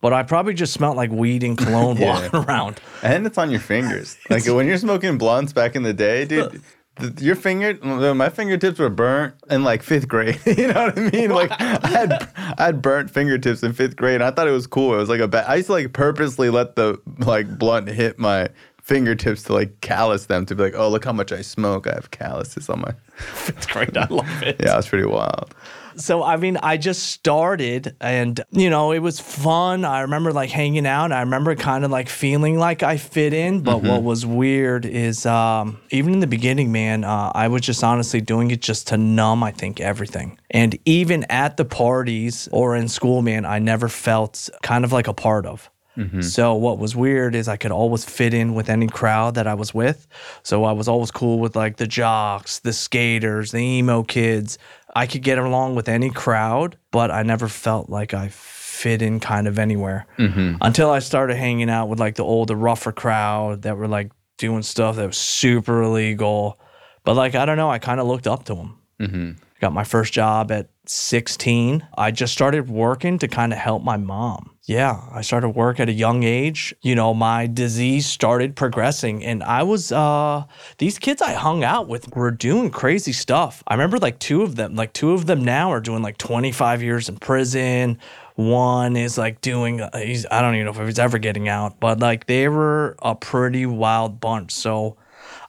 But 0.00 0.12
I 0.12 0.24
probably 0.24 0.54
just 0.54 0.74
smelled 0.74 0.96
like 0.96 1.12
weed 1.12 1.44
and 1.44 1.56
cologne 1.56 1.96
Yeah. 2.00 2.14
walking 2.14 2.40
around. 2.44 2.80
And 3.02 3.24
it's 3.24 3.38
on 3.38 3.52
your 3.52 3.60
fingers. 3.60 4.18
Like 4.28 4.44
when 4.46 4.66
you're 4.66 4.76
smoking 4.76 5.16
blunts 5.18 5.52
back 5.52 5.76
in 5.76 5.84
the 5.84 5.94
day, 5.94 6.24
dude. 6.24 6.60
Your 7.18 7.34
finger, 7.34 7.74
my 8.14 8.28
fingertips 8.28 8.78
were 8.78 8.88
burnt 8.88 9.34
in 9.50 9.64
like 9.64 9.82
fifth 9.82 10.06
grade. 10.06 10.40
you 10.46 10.68
know 10.68 10.84
what 10.86 10.98
I 10.98 11.10
mean? 11.10 11.30
Like 11.30 11.50
I 11.50 11.88
had, 11.88 12.28
I 12.36 12.66
had 12.66 12.82
burnt 12.82 13.10
fingertips 13.10 13.62
in 13.64 13.72
fifth 13.72 13.96
grade, 13.96 14.16
and 14.16 14.24
I 14.24 14.30
thought 14.30 14.46
it 14.46 14.52
was 14.52 14.68
cool. 14.68 14.94
It 14.94 14.98
was 14.98 15.08
like 15.08 15.20
a 15.20 15.26
bad. 15.26 15.46
I 15.48 15.56
used 15.56 15.66
to 15.66 15.72
like 15.72 15.92
purposely 15.92 16.50
let 16.50 16.76
the 16.76 17.00
like 17.18 17.58
blunt 17.58 17.88
hit 17.88 18.18
my 18.18 18.48
fingertips 18.80 19.42
to 19.44 19.54
like 19.54 19.80
callus 19.80 20.26
them 20.26 20.46
to 20.46 20.54
be 20.54 20.62
like, 20.62 20.74
oh 20.76 20.88
look 20.88 21.04
how 21.04 21.12
much 21.12 21.32
I 21.32 21.40
smoke. 21.40 21.86
I 21.88 21.94
have 21.94 22.10
calluses 22.10 22.68
on 22.68 22.80
my. 22.80 22.94
It's 23.48 23.66
great. 23.66 23.96
I 23.96 24.06
love 24.08 24.42
it. 24.42 24.56
Yeah, 24.60 24.78
it's 24.78 24.88
pretty 24.88 25.06
wild. 25.06 25.54
So 25.96 26.22
I 26.22 26.36
mean, 26.36 26.56
I 26.56 26.76
just 26.76 27.04
started, 27.04 27.96
and 28.00 28.40
you 28.50 28.70
know, 28.70 28.92
it 28.92 28.98
was 28.98 29.20
fun. 29.20 29.84
I 29.84 30.02
remember 30.02 30.32
like 30.32 30.50
hanging 30.50 30.86
out. 30.86 31.12
I 31.12 31.20
remember 31.20 31.54
kind 31.54 31.84
of 31.84 31.90
like 31.90 32.08
feeling 32.08 32.58
like 32.58 32.82
I 32.82 32.96
fit 32.96 33.32
in. 33.32 33.60
But 33.60 33.82
what 33.82 34.02
was 34.02 34.26
weird 34.26 34.86
is, 34.86 35.26
um, 35.26 35.78
even 35.90 36.12
in 36.14 36.20
the 36.20 36.26
beginning, 36.26 36.72
man, 36.72 37.04
uh, 37.04 37.32
I 37.34 37.48
was 37.48 37.62
just 37.62 37.84
honestly 37.84 38.20
doing 38.20 38.50
it 38.50 38.60
just 38.60 38.88
to 38.88 38.96
numb. 38.96 39.42
I 39.42 39.50
think 39.50 39.80
everything, 39.80 40.38
and 40.50 40.78
even 40.84 41.24
at 41.24 41.56
the 41.56 41.64
parties 41.64 42.48
or 42.52 42.76
in 42.76 42.88
school, 42.88 43.22
man, 43.22 43.44
I 43.44 43.58
never 43.58 43.88
felt 43.88 44.48
kind 44.62 44.84
of 44.84 44.92
like 44.92 45.08
a 45.08 45.14
part 45.14 45.46
of. 45.46 45.70
Mm-hmm. 45.96 46.22
So 46.22 46.54
what 46.54 46.78
was 46.78 46.96
weird 46.96 47.34
is 47.34 47.48
I 47.48 47.56
could 47.56 47.70
always 47.70 48.04
fit 48.04 48.34
in 48.34 48.54
with 48.54 48.68
any 48.68 48.88
crowd 48.88 49.36
that 49.36 49.46
I 49.46 49.54
was 49.54 49.72
with. 49.72 50.06
So 50.42 50.64
I 50.64 50.72
was 50.72 50.88
always 50.88 51.10
cool 51.10 51.38
with 51.38 51.54
like 51.56 51.76
the 51.76 51.86
jocks, 51.86 52.58
the 52.60 52.72
skaters, 52.72 53.52
the 53.52 53.58
emo 53.58 54.02
kids. 54.02 54.58
I 54.96 55.06
could 55.06 55.22
get 55.22 55.38
along 55.38 55.74
with 55.74 55.88
any 55.88 56.10
crowd, 56.10 56.76
but 56.90 57.10
I 57.10 57.22
never 57.22 57.48
felt 57.48 57.88
like 57.90 58.14
I 58.14 58.28
fit 58.28 59.02
in 59.02 59.20
kind 59.20 59.46
of 59.46 59.58
anywhere 59.58 60.06
mm-hmm. 60.18 60.56
until 60.60 60.90
I 60.90 60.98
started 60.98 61.36
hanging 61.36 61.70
out 61.70 61.88
with 61.88 62.00
like 62.00 62.16
the 62.16 62.24
older, 62.24 62.54
rougher 62.54 62.92
crowd 62.92 63.62
that 63.62 63.76
were 63.76 63.88
like 63.88 64.10
doing 64.36 64.62
stuff 64.62 64.96
that 64.96 65.06
was 65.06 65.16
super 65.16 65.82
illegal. 65.82 66.58
But 67.04 67.14
like 67.14 67.34
I 67.34 67.46
don't 67.46 67.56
know, 67.56 67.70
I 67.70 67.78
kind 67.78 68.00
of 68.00 68.06
looked 68.06 68.26
up 68.26 68.44
to 68.46 68.54
them. 68.54 68.78
Mm-hmm. 69.00 69.30
Got 69.60 69.72
my 69.72 69.84
first 69.84 70.12
job 70.12 70.50
at 70.50 70.68
16. 70.86 71.86
I 71.96 72.10
just 72.10 72.32
started 72.32 72.68
working 72.68 73.18
to 73.18 73.28
kind 73.28 73.52
of 73.52 73.58
help 73.58 73.82
my 73.82 73.96
mom. 73.96 74.50
Yeah, 74.66 75.02
I 75.12 75.20
started 75.20 75.50
work 75.50 75.78
at 75.78 75.90
a 75.90 75.92
young 75.92 76.22
age. 76.22 76.74
You 76.80 76.94
know, 76.94 77.12
my 77.12 77.46
disease 77.46 78.06
started 78.06 78.56
progressing 78.56 79.22
and 79.22 79.42
I 79.42 79.62
was 79.62 79.92
uh 79.92 80.44
these 80.78 80.98
kids 80.98 81.20
I 81.20 81.32
hung 81.32 81.62
out 81.64 81.86
with 81.86 82.14
were 82.16 82.30
doing 82.30 82.70
crazy 82.70 83.12
stuff. 83.12 83.62
I 83.66 83.74
remember 83.74 83.98
like 83.98 84.18
two 84.18 84.42
of 84.42 84.56
them, 84.56 84.74
like 84.74 84.94
two 84.94 85.12
of 85.12 85.26
them 85.26 85.44
now 85.44 85.70
are 85.70 85.80
doing 85.80 86.02
like 86.02 86.16
25 86.16 86.82
years 86.82 87.10
in 87.10 87.18
prison. 87.18 87.98
One 88.36 88.96
is 88.96 89.18
like 89.18 89.42
doing, 89.42 89.82
uh, 89.82 89.96
he's, 89.98 90.26
I 90.30 90.40
don't 90.40 90.54
even 90.54 90.64
know 90.64 90.80
if 90.80 90.86
he's 90.88 90.98
ever 90.98 91.18
getting 91.18 91.48
out, 91.48 91.78
but 91.78 92.00
like 92.00 92.26
they 92.26 92.48
were 92.48 92.96
a 93.02 93.14
pretty 93.14 93.66
wild 93.66 94.18
bunch. 94.18 94.50
So 94.50 94.96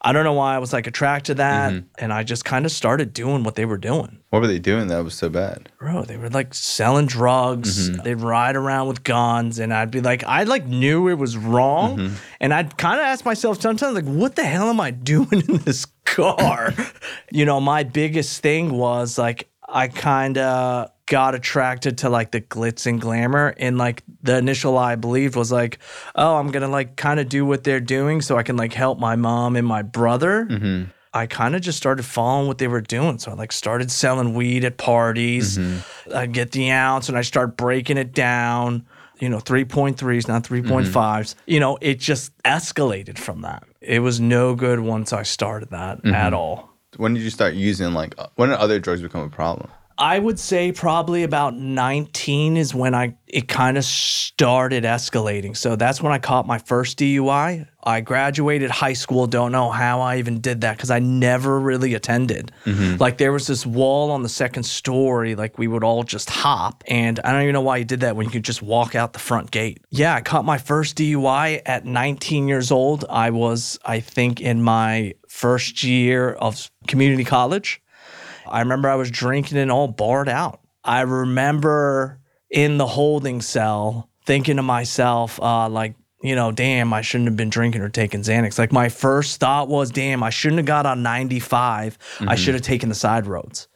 I 0.05 0.11
don't 0.11 0.23
know 0.23 0.33
why 0.33 0.53
I 0.53 0.59
was 0.59 0.71
like 0.71 0.85
attracted 0.85 1.25
to 1.25 1.33
that. 1.35 1.73
Mm-hmm. 1.73 1.87
And 1.97 2.13
I 2.13 2.23
just 2.23 2.45
kind 2.45 2.63
of 2.63 2.71
started 2.71 3.11
doing 3.11 3.43
what 3.43 3.55
they 3.55 3.65
were 3.65 3.77
doing. 3.77 4.19
What 4.29 4.39
were 4.39 4.47
they 4.47 4.59
doing 4.59 4.87
that 4.87 5.03
was 5.03 5.15
so 5.15 5.29
bad? 5.29 5.69
Bro, 5.79 6.03
they 6.03 6.17
were 6.17 6.29
like 6.29 6.53
selling 6.53 7.07
drugs. 7.07 7.89
Mm-hmm. 7.89 8.03
They'd 8.03 8.21
ride 8.21 8.55
around 8.55 8.87
with 8.87 9.03
guns, 9.03 9.57
and 9.57 9.73
I'd 9.73 9.89
be 9.89 10.01
like, 10.01 10.23
I 10.23 10.43
like 10.43 10.67
knew 10.67 11.09
it 11.09 11.15
was 11.15 11.37
wrong, 11.37 11.97
mm-hmm. 11.97 12.15
and 12.39 12.53
I'd 12.53 12.77
kind 12.77 12.99
of 12.99 13.05
ask 13.05 13.25
myself 13.25 13.59
sometimes, 13.59 13.95
like, 13.95 14.05
what 14.05 14.35
the 14.35 14.43
hell 14.43 14.69
am 14.69 14.79
I 14.79 14.91
doing 14.91 15.27
in 15.31 15.57
this 15.57 15.87
car? 16.05 16.73
you 17.31 17.45
know, 17.45 17.59
my 17.59 17.83
biggest 17.83 18.41
thing 18.41 18.73
was 18.73 19.17
like, 19.17 19.49
I 19.67 19.87
kind 19.87 20.37
of 20.37 20.91
got 21.07 21.35
attracted 21.35 21.99
to 21.99 22.09
like 22.09 22.31
the 22.31 22.41
glitz 22.41 22.85
and 22.85 22.99
glamour, 22.99 23.53
and 23.57 23.77
like 23.77 24.03
the 24.23 24.37
initial 24.37 24.73
lie 24.73 24.93
I 24.93 24.95
believed 24.95 25.35
was 25.35 25.51
like, 25.51 25.79
oh, 26.15 26.37
I'm 26.37 26.51
gonna 26.51 26.67
like 26.67 26.95
kind 26.95 27.19
of 27.19 27.29
do 27.29 27.45
what 27.45 27.63
they're 27.63 27.79
doing 27.79 28.21
so 28.21 28.37
I 28.37 28.43
can 28.43 28.57
like 28.57 28.73
help 28.73 28.99
my 28.99 29.15
mom 29.15 29.55
and 29.55 29.67
my 29.67 29.81
brother. 29.81 30.45
Mm-hmm. 30.45 30.91
I 31.13 31.27
kind 31.27 31.55
of 31.55 31.61
just 31.61 31.77
started 31.77 32.03
following 32.03 32.47
what 32.47 32.57
they 32.57 32.67
were 32.67 32.81
doing. 32.81 33.19
So 33.19 33.31
I 33.31 33.35
like 33.35 33.53
started 33.53 33.89
selling 33.89 34.33
weed 34.33 34.65
at 34.65 34.77
parties. 34.77 35.57
Mm-hmm. 35.57 36.13
I'd 36.13 36.33
get 36.33 36.51
the 36.51 36.71
ounce 36.71 37.07
and 37.07 37.17
I 37.17 37.21
start 37.21 37.55
breaking 37.55 37.97
it 37.97 38.11
down, 38.11 38.85
you 39.19 39.29
know, 39.29 39.37
3.3s, 39.37 40.27
not 40.27 40.43
3.5s. 40.43 40.91
Mm-hmm. 40.91 41.39
You 41.45 41.61
know, 41.61 41.77
it 41.79 41.99
just 42.01 42.37
escalated 42.43 43.17
from 43.17 43.43
that. 43.43 43.63
It 43.79 43.99
was 43.99 44.19
no 44.19 44.55
good 44.55 44.81
once 44.81 45.13
I 45.13 45.23
started 45.23 45.69
that 45.69 46.05
at 46.05 46.33
all. 46.33 46.69
When 46.97 47.13
did 47.13 47.23
you 47.23 47.29
start 47.29 47.53
using 47.53 47.93
like 47.93 48.15
uh, 48.17 48.27
when 48.35 48.49
did 48.49 48.57
other 48.57 48.79
drugs 48.79 49.01
become 49.01 49.21
a 49.21 49.29
problem? 49.29 49.69
I 49.97 50.19
would 50.19 50.39
say 50.39 50.71
probably 50.71 51.23
about 51.23 51.55
19 51.55 52.57
is 52.57 52.75
when 52.75 52.93
I 52.93 53.15
it 53.27 53.47
kind 53.47 53.77
of 53.77 53.83
started 53.83 54.83
escalating. 54.83 55.57
So 55.57 55.75
that's 55.75 56.01
when 56.01 56.11
I 56.13 56.19
caught 56.19 56.47
my 56.47 56.57
first 56.57 56.99
DUI. 56.99 57.67
I 57.83 58.01
graduated 58.01 58.71
high 58.71 58.93
school, 58.93 59.27
don't 59.27 59.51
know 59.51 59.69
how 59.69 60.01
I 60.01 60.17
even 60.17 60.39
did 60.41 60.61
that 60.61 60.77
cuz 60.79 60.89
I 60.89 60.99
never 60.99 61.59
really 61.59 61.93
attended. 61.93 62.51
Mm-hmm. 62.65 62.97
Like 62.97 63.17
there 63.17 63.31
was 63.31 63.47
this 63.47 63.65
wall 63.65 64.11
on 64.11 64.23
the 64.23 64.29
second 64.29 64.63
story 64.63 65.35
like 65.35 65.57
we 65.57 65.67
would 65.67 65.83
all 65.83 66.03
just 66.03 66.29
hop 66.29 66.83
and 66.87 67.19
I 67.23 67.31
don't 67.31 67.43
even 67.43 67.53
know 67.53 67.61
why 67.61 67.77
you 67.77 67.85
did 67.85 68.01
that 68.01 68.15
when 68.15 68.25
you 68.25 68.31
could 68.31 68.43
just 68.45 68.61
walk 68.61 68.95
out 68.95 69.13
the 69.13 69.19
front 69.19 69.51
gate. 69.51 69.79
Yeah, 69.91 70.15
I 70.15 70.21
caught 70.21 70.45
my 70.45 70.57
first 70.57 70.97
DUI 70.97 71.61
at 71.65 71.85
19 71.85 72.47
years 72.47 72.71
old. 72.71 73.05
I 73.09 73.29
was 73.29 73.79
I 73.85 73.99
think 74.01 74.41
in 74.41 74.61
my 74.61 75.13
first 75.27 75.83
year 75.83 76.31
of 76.31 76.69
community 76.87 77.23
college. 77.23 77.81
I 78.47 78.59
remember 78.59 78.89
I 78.89 78.95
was 78.95 79.11
drinking 79.11 79.57
and 79.57 79.71
all 79.71 79.87
barred 79.87 80.29
out. 80.29 80.61
I 80.83 81.01
remember 81.01 82.19
in 82.49 82.77
the 82.77 82.87
holding 82.87 83.41
cell 83.41 84.09
thinking 84.25 84.57
to 84.57 84.63
myself, 84.63 85.39
uh, 85.41 85.69
like, 85.69 85.95
you 86.21 86.35
know, 86.35 86.51
damn, 86.51 86.93
I 86.93 87.01
shouldn't 87.01 87.27
have 87.27 87.37
been 87.37 87.49
drinking 87.49 87.81
or 87.81 87.89
taking 87.89 88.21
Xanax. 88.21 88.57
Like, 88.57 88.71
my 88.71 88.89
first 88.89 89.39
thought 89.39 89.67
was, 89.67 89.91
damn, 89.91 90.23
I 90.23 90.29
shouldn't 90.29 90.59
have 90.59 90.65
got 90.65 90.85
on 90.85 91.03
95. 91.03 91.97
I 92.27 92.35
should 92.35 92.53
have 92.55 92.63
taken 92.63 92.89
the 92.89 92.95
side 92.95 93.27
roads. 93.27 93.67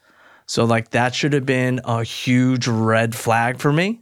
So, 0.48 0.66
like, 0.66 0.92
that 0.92 1.14
should 1.14 1.34
have 1.34 1.46
been 1.46 1.82
a 1.84 2.04
huge 2.04 2.68
red 2.68 3.14
flag 3.14 3.60
for 3.60 3.72
me. 3.72 4.02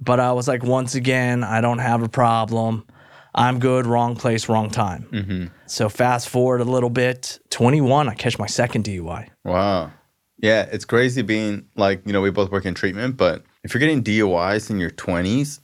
But 0.00 0.18
I 0.18 0.32
was 0.32 0.48
like, 0.48 0.62
once 0.62 0.94
again, 0.94 1.44
I 1.44 1.60
don't 1.60 1.78
have 1.78 2.02
a 2.02 2.08
problem. 2.08 2.86
I'm 3.34 3.58
good, 3.58 3.86
wrong 3.86 4.14
place, 4.16 4.48
wrong 4.48 4.70
time. 4.70 5.50
So, 5.66 5.88
fast 5.88 6.28
forward 6.28 6.60
a 6.60 6.64
little 6.64 6.90
bit, 6.90 7.40
21, 7.50 8.08
I 8.08 8.14
catch 8.14 8.38
my 8.38 8.46
second 8.46 8.84
DUI. 8.84 9.28
Wow. 9.44 9.90
Yeah, 10.38 10.68
it's 10.70 10.84
crazy 10.84 11.22
being 11.22 11.66
like, 11.76 12.02
you 12.06 12.12
know, 12.12 12.20
we 12.20 12.30
both 12.30 12.50
work 12.50 12.64
in 12.66 12.74
treatment, 12.74 13.16
but 13.16 13.42
if 13.62 13.72
you're 13.72 13.80
getting 13.80 14.02
DUIs 14.04 14.70
in 14.70 14.78
your 14.78 14.90
20s, 14.90 15.60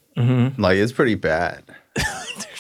like 0.59 0.77
it's 0.77 0.93
pretty 0.93 1.15
bad. 1.15 1.65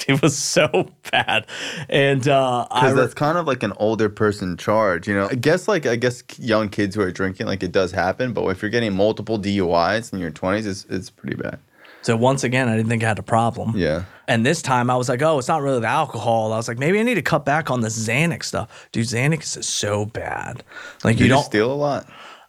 It 0.09 0.21
was 0.23 0.37
so 0.37 0.90
bad. 1.12 1.47
And 1.88 2.26
uh, 2.26 2.67
I, 2.71 2.81
Because 2.81 2.95
re- 2.95 3.00
that's 3.02 3.14
kind 3.14 3.38
of 3.38 3.47
like 3.47 3.62
an 3.62 3.73
older 3.76 4.09
person 4.09 4.57
charge, 4.57 5.07
you 5.07 5.14
know. 5.14 5.29
I 5.31 5.35
guess 5.35 5.69
like 5.69 5.87
I 5.87 5.95
guess 5.97 6.25
young 6.38 6.69
kids 6.69 6.97
who 6.97 7.02
are 7.02 7.12
drinking, 7.12 7.47
like 7.47 7.62
it 7.62 7.71
does 7.71 7.93
happen, 7.93 8.33
but 8.33 8.45
if 8.49 8.61
you're 8.62 8.71
getting 8.71 8.95
multiple 8.95 9.38
DUIs 9.38 10.12
in 10.12 10.19
your 10.19 10.33
20s, 10.33 10.67
it's 10.67 10.85
it's 10.88 11.11
pretty 11.11 11.37
bad. 11.37 11.61
So 12.02 12.16
once 12.16 12.45
again, 12.45 12.69
I 12.69 12.76
didn't 12.76 12.88
think 12.88 13.04
I 13.04 13.09
had 13.09 13.19
a 13.19 13.23
problem. 13.23 13.76
Yeah. 13.76 14.04
And 14.28 14.47
this 14.47 14.62
time 14.62 14.90
I 14.90 14.97
was 14.97 15.09
like, 15.09 15.23
oh, 15.23 15.38
it's 15.38 15.49
not 15.49 15.61
really 15.61 15.80
the 15.80 15.88
alcohol. 15.88 16.53
I 16.53 16.57
was 16.57 16.68
like, 16.68 16.79
maybe 16.79 17.01
I 17.01 17.03
need 17.03 17.16
to 17.16 17.22
cut 17.22 17.44
back 17.44 17.70
on 17.70 17.81
the 17.81 17.88
Xanax 17.88 18.44
stuff. 18.44 18.88
Dude, 18.92 19.07
Xanax 19.07 19.57
is 19.57 19.68
so 19.68 20.07
bad. 20.07 20.62
Like, 21.05 21.18
You, 21.18 21.25
you, 21.25 21.31
don't. 21.31 21.42
steal 21.44 21.72
a 21.72 21.75
lot. 21.75 22.07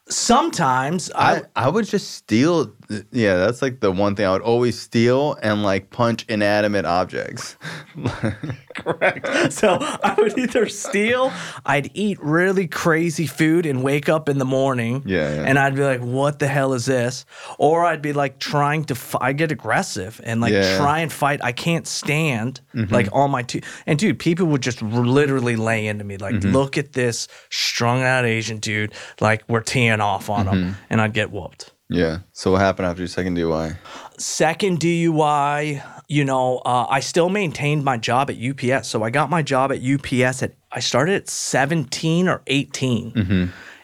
sometimes 0.08 1.10
I, 1.14 1.36
I, 1.36 1.42
I 1.56 1.68
would 1.68 1.86
just 1.86 2.12
steal. 2.12 2.72
Yeah, 3.10 3.36
that's 3.36 3.62
like 3.62 3.80
the 3.80 3.90
one 3.90 4.14
thing 4.16 4.26
I 4.26 4.32
would 4.32 4.42
always 4.42 4.78
steal 4.78 5.36
and 5.42 5.62
like 5.62 5.90
punch 5.90 6.24
inanimate 6.28 6.84
objects. 6.84 7.56
Correct. 8.74 9.52
So 9.52 9.76
I 9.80 10.14
would 10.18 10.38
either 10.38 10.68
steal, 10.68 11.32
I'd 11.66 11.90
eat 11.94 12.18
really 12.22 12.66
crazy 12.66 13.26
food 13.26 13.66
and 13.66 13.82
wake 13.82 14.08
up 14.08 14.28
in 14.28 14.38
the 14.38 14.44
morning. 14.44 15.02
Yeah, 15.06 15.34
yeah. 15.34 15.42
And 15.46 15.58
I'd 15.58 15.74
be 15.74 15.82
like, 15.84 16.00
what 16.00 16.38
the 16.38 16.48
hell 16.48 16.72
is 16.72 16.86
this? 16.86 17.24
Or 17.58 17.84
I'd 17.84 18.02
be 18.02 18.12
like 18.12 18.38
trying 18.38 18.84
to, 18.84 18.94
f- 18.94 19.16
I 19.20 19.32
get 19.32 19.52
aggressive 19.52 20.20
and 20.24 20.40
like 20.40 20.52
Yeah. 20.52 20.62
Mm-hmm. 20.62 20.82
try 20.82 20.98
and 21.00 21.12
fight. 21.12 21.40
I 21.44 21.52
can't 21.52 21.86
stand 21.86 22.60
like 22.74 23.08
all 23.12 23.28
my 23.28 23.42
two. 23.42 23.60
And 23.86 23.98
dude, 23.98 24.18
people 24.18 24.46
would 24.46 24.62
just 24.62 24.82
r- 24.82 24.88
literally 24.88 25.56
lay 25.56 25.86
into 25.86 26.04
me 26.04 26.16
like, 26.16 26.32
Mm-hmm. 26.36 26.52
look 26.52 26.78
at 26.78 26.92
this 26.94 27.28
strung 27.50 28.02
out 28.02 28.24
Asian 28.24 28.58
dude. 28.58 28.92
Like 29.20 29.42
we're 29.48 29.60
teeing 29.60 30.00
off 30.00 30.30
on 30.30 30.46
Mm-hmm. 30.46 30.54
him. 30.56 30.76
And 30.90 31.00
I'd 31.00 31.12
get 31.12 31.30
whooped. 31.30 31.71
Yeah. 31.94 32.18
So 32.32 32.52
what 32.52 32.60
happened 32.60 32.86
after 32.86 33.02
your 33.02 33.08
second 33.08 33.36
DUI? 33.36 33.76
second 34.18 34.80
DUI, 34.80 35.82
you 36.08 36.24
know, 36.24 36.58
uh, 36.58 36.86
I 36.88 37.00
still 37.00 37.28
maintained 37.28 37.84
my 37.84 37.96
job 37.96 38.30
at 38.30 38.36
UPS. 38.36 38.88
So 38.88 39.02
I 39.02 39.10
got 39.10 39.30
my 39.30 39.42
job 39.42 39.72
at 39.72 39.82
UPS 39.82 40.42
at, 40.42 40.54
I 40.70 40.80
started 40.80 41.14
at 41.16 41.28
17 41.28 42.28
or 42.28 42.42
18. 42.46 43.12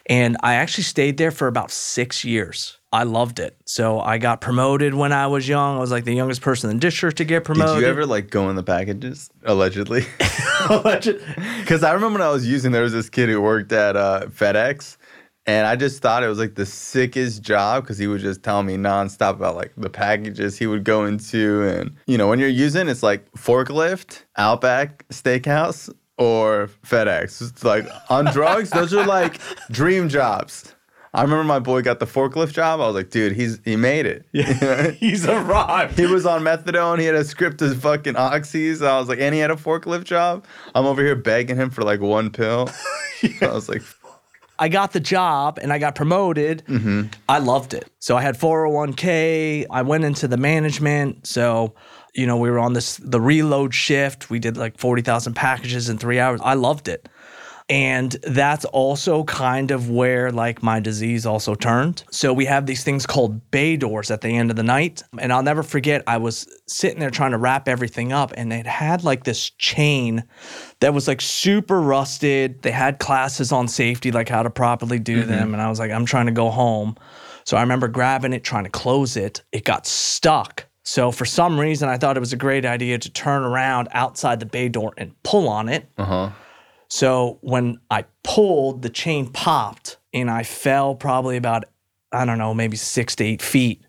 And 0.05 0.37
I 0.41 0.55
actually 0.55 0.85
stayed 0.85 1.17
there 1.17 1.31
for 1.31 1.47
about 1.47 1.69
six 1.69 2.25
years. 2.25 2.77
I 2.91 3.03
loved 3.03 3.39
it. 3.39 3.55
So 3.65 3.99
I 3.99 4.17
got 4.17 4.41
promoted 4.41 4.95
when 4.95 5.11
I 5.11 5.27
was 5.27 5.47
young. 5.47 5.77
I 5.77 5.79
was 5.79 5.91
like 5.91 6.05
the 6.05 6.15
youngest 6.15 6.41
person 6.41 6.71
in 6.71 6.77
the 6.77 6.81
district 6.81 7.17
to 7.17 7.25
get 7.25 7.43
promoted. 7.43 7.75
Did 7.75 7.81
you 7.81 7.87
ever 7.87 8.07
like 8.07 8.31
go 8.31 8.49
in 8.49 8.55
the 8.55 8.63
packages 8.63 9.29
allegedly? 9.43 10.05
Because 10.67 11.83
I 11.83 11.93
remember 11.93 12.19
when 12.19 12.27
I 12.27 12.31
was 12.31 12.45
using, 12.45 12.71
there 12.71 12.83
was 12.83 12.91
this 12.91 13.09
kid 13.09 13.29
who 13.29 13.41
worked 13.41 13.71
at 13.71 13.95
uh, 13.95 14.25
FedEx, 14.27 14.97
and 15.49 15.65
I 15.65 15.75
just 15.75 15.99
thought 15.99 16.21
it 16.23 16.27
was 16.27 16.37
like 16.37 16.53
the 16.53 16.65
sickest 16.65 17.41
job 17.41 17.83
because 17.83 17.97
he 17.97 18.05
would 18.05 18.21
just 18.21 18.43
tell 18.43 18.61
me 18.61 18.77
nonstop 18.77 19.31
about 19.31 19.55
like 19.55 19.73
the 19.75 19.89
packages 19.89 20.59
he 20.59 20.67
would 20.67 20.83
go 20.83 21.05
into, 21.05 21.63
and 21.63 21.95
you 22.05 22.19
know 22.19 22.27
when 22.27 22.37
you're 22.37 22.47
using, 22.47 22.87
it's 22.87 23.01
like 23.01 23.29
forklift, 23.31 24.25
Outback 24.37 25.07
Steakhouse, 25.09 25.91
or 26.19 26.69
FedEx. 26.85 27.49
It's 27.49 27.63
like 27.63 27.87
on 28.11 28.25
drugs, 28.25 28.69
those 28.69 28.93
are 28.93 29.07
like 29.07 29.41
dream 29.71 30.07
jobs. 30.07 30.75
I 31.15 31.23
remember 31.23 31.43
my 31.43 31.57
boy 31.57 31.81
got 31.81 31.97
the 31.97 32.05
forklift 32.05 32.53
job. 32.53 32.79
I 32.79 32.85
was 32.85 32.93
like, 32.93 33.09
dude, 33.09 33.31
he's 33.31 33.59
he 33.65 33.75
made 33.75 34.05
it. 34.05 34.27
Yeah. 34.31 34.91
He's 34.99 35.25
arrived. 35.25 35.97
He 35.97 36.05
was 36.05 36.27
on 36.27 36.43
methadone. 36.43 36.99
He 36.99 37.05
had 37.05 37.15
a 37.15 37.23
script 37.23 37.63
of 37.63 37.81
fucking 37.81 38.13
oxys. 38.13 38.85
I 38.85 38.99
was 38.99 39.09
like, 39.09 39.19
and 39.19 39.33
he 39.33 39.41
had 39.41 39.49
a 39.49 39.55
forklift 39.55 40.03
job. 40.03 40.45
I'm 40.75 40.85
over 40.85 41.01
here 41.01 41.15
begging 41.15 41.55
him 41.55 41.71
for 41.71 41.81
like 41.81 42.01
one 42.01 42.29
pill. 42.29 42.69
I 43.41 43.47
was 43.47 43.67
like, 43.67 43.81
I 44.59 44.67
got 44.67 44.91
the 44.91 44.99
job 44.99 45.57
and 45.61 45.71
I 45.71 45.79
got 45.79 45.95
promoted. 45.95 46.63
Mm-hmm. 46.67 47.07
I 47.27 47.39
loved 47.39 47.73
it. 47.73 47.89
So 47.99 48.17
I 48.17 48.21
had 48.21 48.37
401k. 48.37 49.65
I 49.71 49.81
went 49.81 50.03
into 50.03 50.27
the 50.27 50.37
management. 50.37 51.25
So, 51.25 51.73
you 52.13 52.27
know, 52.27 52.37
we 52.37 52.51
were 52.51 52.59
on 52.59 52.73
this 52.73 52.97
the 52.97 53.21
reload 53.21 53.73
shift. 53.73 54.29
We 54.29 54.39
did 54.39 54.57
like 54.57 54.77
40,000 54.77 55.33
packages 55.33 55.89
in 55.89 55.97
3 55.97 56.19
hours. 56.19 56.41
I 56.43 56.55
loved 56.55 56.87
it. 56.87 57.07
And 57.69 58.11
that's 58.23 58.65
also 58.65 59.23
kind 59.25 59.69
of 59.69 59.91
where 59.91 60.31
like 60.31 60.63
my 60.63 60.79
disease 60.79 61.25
also 61.25 61.53
turned. 61.53 62.03
So 62.09 62.33
we 62.33 62.45
have 62.45 62.65
these 62.65 62.83
things 62.83 63.05
called 63.05 63.51
bay 63.51 63.77
doors 63.77 64.09
at 64.09 64.21
the 64.21 64.29
end 64.29 64.49
of 64.49 64.55
the 64.55 64.63
night. 64.63 65.03
And 65.19 65.31
I'll 65.31 65.43
never 65.43 65.61
forget, 65.61 66.03
I 66.07 66.17
was 66.17 66.47
sitting 66.67 66.99
there 66.99 67.11
trying 67.11 67.31
to 67.31 67.37
wrap 67.37 67.67
everything 67.67 68.11
up 68.11 68.33
and 68.35 68.51
it 68.51 68.65
had 68.65 69.03
like 69.03 69.23
this 69.23 69.51
chain 69.51 70.23
that 70.79 70.95
was 70.95 71.07
like 71.07 71.21
super 71.21 71.79
rusted. 71.79 72.63
They 72.63 72.71
had 72.71 72.97
classes 72.97 73.51
on 73.51 73.67
safety, 73.67 74.11
like 74.11 74.29
how 74.29 74.41
to 74.41 74.49
properly 74.49 74.97
do 74.97 75.23
them. 75.23 75.53
And 75.53 75.61
I 75.61 75.69
was 75.69 75.77
like, 75.77 75.91
I'm 75.91 76.05
trying 76.05 76.25
to 76.25 76.31
go 76.31 76.49
home. 76.49 76.95
So 77.43 77.55
I 77.55 77.61
remember 77.61 77.87
grabbing 77.87 78.33
it, 78.33 78.43
trying 78.43 78.63
to 78.63 78.69
close 78.69 79.15
it. 79.15 79.43
It 79.51 79.63
got 79.63 79.85
stuck. 79.85 80.65
So 80.83 81.11
for 81.11 81.25
some 81.25 81.59
reason, 81.59 81.87
I 81.87 81.97
thought 81.97 82.17
it 82.17 82.19
was 82.19 82.33
a 82.33 82.37
great 82.37 82.65
idea 82.65 82.97
to 82.97 83.11
turn 83.11 83.43
around 83.43 83.89
outside 83.91 84.39
the 84.39 84.47
bay 84.47 84.69
door 84.69 84.93
and 84.97 85.13
pull 85.21 85.47
on 85.47 85.69
it. 85.69 85.87
uh 85.99 86.05
huh. 86.05 86.29
So 86.89 87.37
when 87.41 87.79
I 87.89 88.05
pulled, 88.23 88.81
the 88.81 88.89
chain 88.89 89.27
popped 89.31 89.97
and 90.13 90.29
I 90.29 90.43
fell 90.43 90.95
probably 90.95 91.37
about, 91.37 91.65
I 92.11 92.25
don't 92.25 92.37
know, 92.39 92.53
maybe 92.53 92.77
six 92.77 93.15
to 93.17 93.23
eight 93.23 93.41
feet 93.41 93.81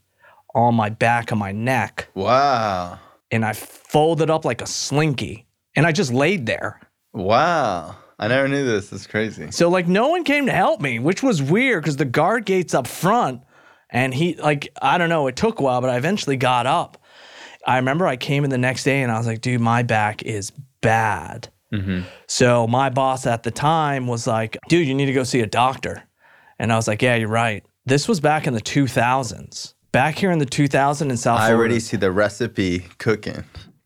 on 0.55 0.75
my 0.75 0.91
back 0.91 1.33
of 1.33 1.39
my 1.39 1.53
neck. 1.53 2.09
Wow. 2.15 2.99
And 3.31 3.45
I 3.45 3.53
folded 3.55 4.29
up 4.31 4.45
like 4.45 4.61
a 4.61 4.67
slinky 4.67 5.47
and 5.75 5.87
I 5.87 5.93
just 5.93 6.13
laid 6.13 6.47
there. 6.47 6.81
Wow. 7.13 7.97
I 8.19 8.29
never 8.29 8.49
knew 8.49 8.67
this. 8.67 8.93
It's 8.93 9.07
crazy. 9.07 9.51
So, 9.51 9.71
like, 9.71 9.89
no 9.89 10.09
one 10.09 10.25
came 10.25 10.45
to 10.45 10.53
help 10.53 10.83
me, 10.83 10.99
which 10.99 11.23
was 11.23 11.43
weird 11.43 11.83
because 11.83 11.97
the 11.97 12.05
guard 12.05 12.45
gate's 12.45 12.75
up 12.75 12.87
front 12.87 13.43
And 13.91 14.15
he, 14.15 14.35
like, 14.37 14.69
I 14.81 14.99
don't 14.99 15.09
know, 15.09 15.27
it 15.27 15.37
took 15.37 15.59
a 15.61 15.63
while, 15.63 15.81
but 15.81 15.91
I 15.91 15.97
eventually 15.97 16.37
got 16.37 16.67
up. 16.67 16.99
I 17.67 17.77
remember 17.77 18.07
I 18.07 18.17
came 18.17 18.45
in 18.45 18.51
the 18.51 18.59
next 18.59 18.85
day 18.85 19.03
and 19.03 19.13
I 19.13 19.19
was 19.19 19.27
like, 19.27 19.41
dude, 19.41 19.61
my 19.61 19.83
back 19.83 20.23
is 20.23 20.53
bad. 20.81 21.49
Mm-hmm. 21.73 22.01
So 22.27 22.67
my 22.67 22.91
boss 22.91 23.27
at 23.27 23.43
the 23.43 23.51
time 23.51 24.07
was 24.07 24.27
like, 24.27 24.59
dude, 24.69 24.87
you 24.87 24.95
need 24.95 25.07
to 25.07 25.13
go 25.13 25.23
see 25.25 25.41
a 25.41 25.47
doctor. 25.47 26.03
And 26.59 26.73
I 26.73 26.77
was 26.77 26.89
like, 26.89 27.03
yeah, 27.03 27.15
you're 27.15 27.29
right. 27.29 27.65
This 27.87 28.09
was 28.09 28.21
back 28.21 28.47
in 28.47 28.55
the 28.55 28.61
2000s. 28.61 29.75
Back 29.93 30.17
here 30.19 30.31
in 30.31 30.39
the 30.39 30.47
2000 30.47 31.11
in 31.11 31.17
South 31.17 31.41
I 31.41 31.47
Florida. 31.49 31.59
already 31.59 31.81
see 31.81 31.97
the 31.97 32.13
recipe 32.13 32.87
cooking. 32.99 33.45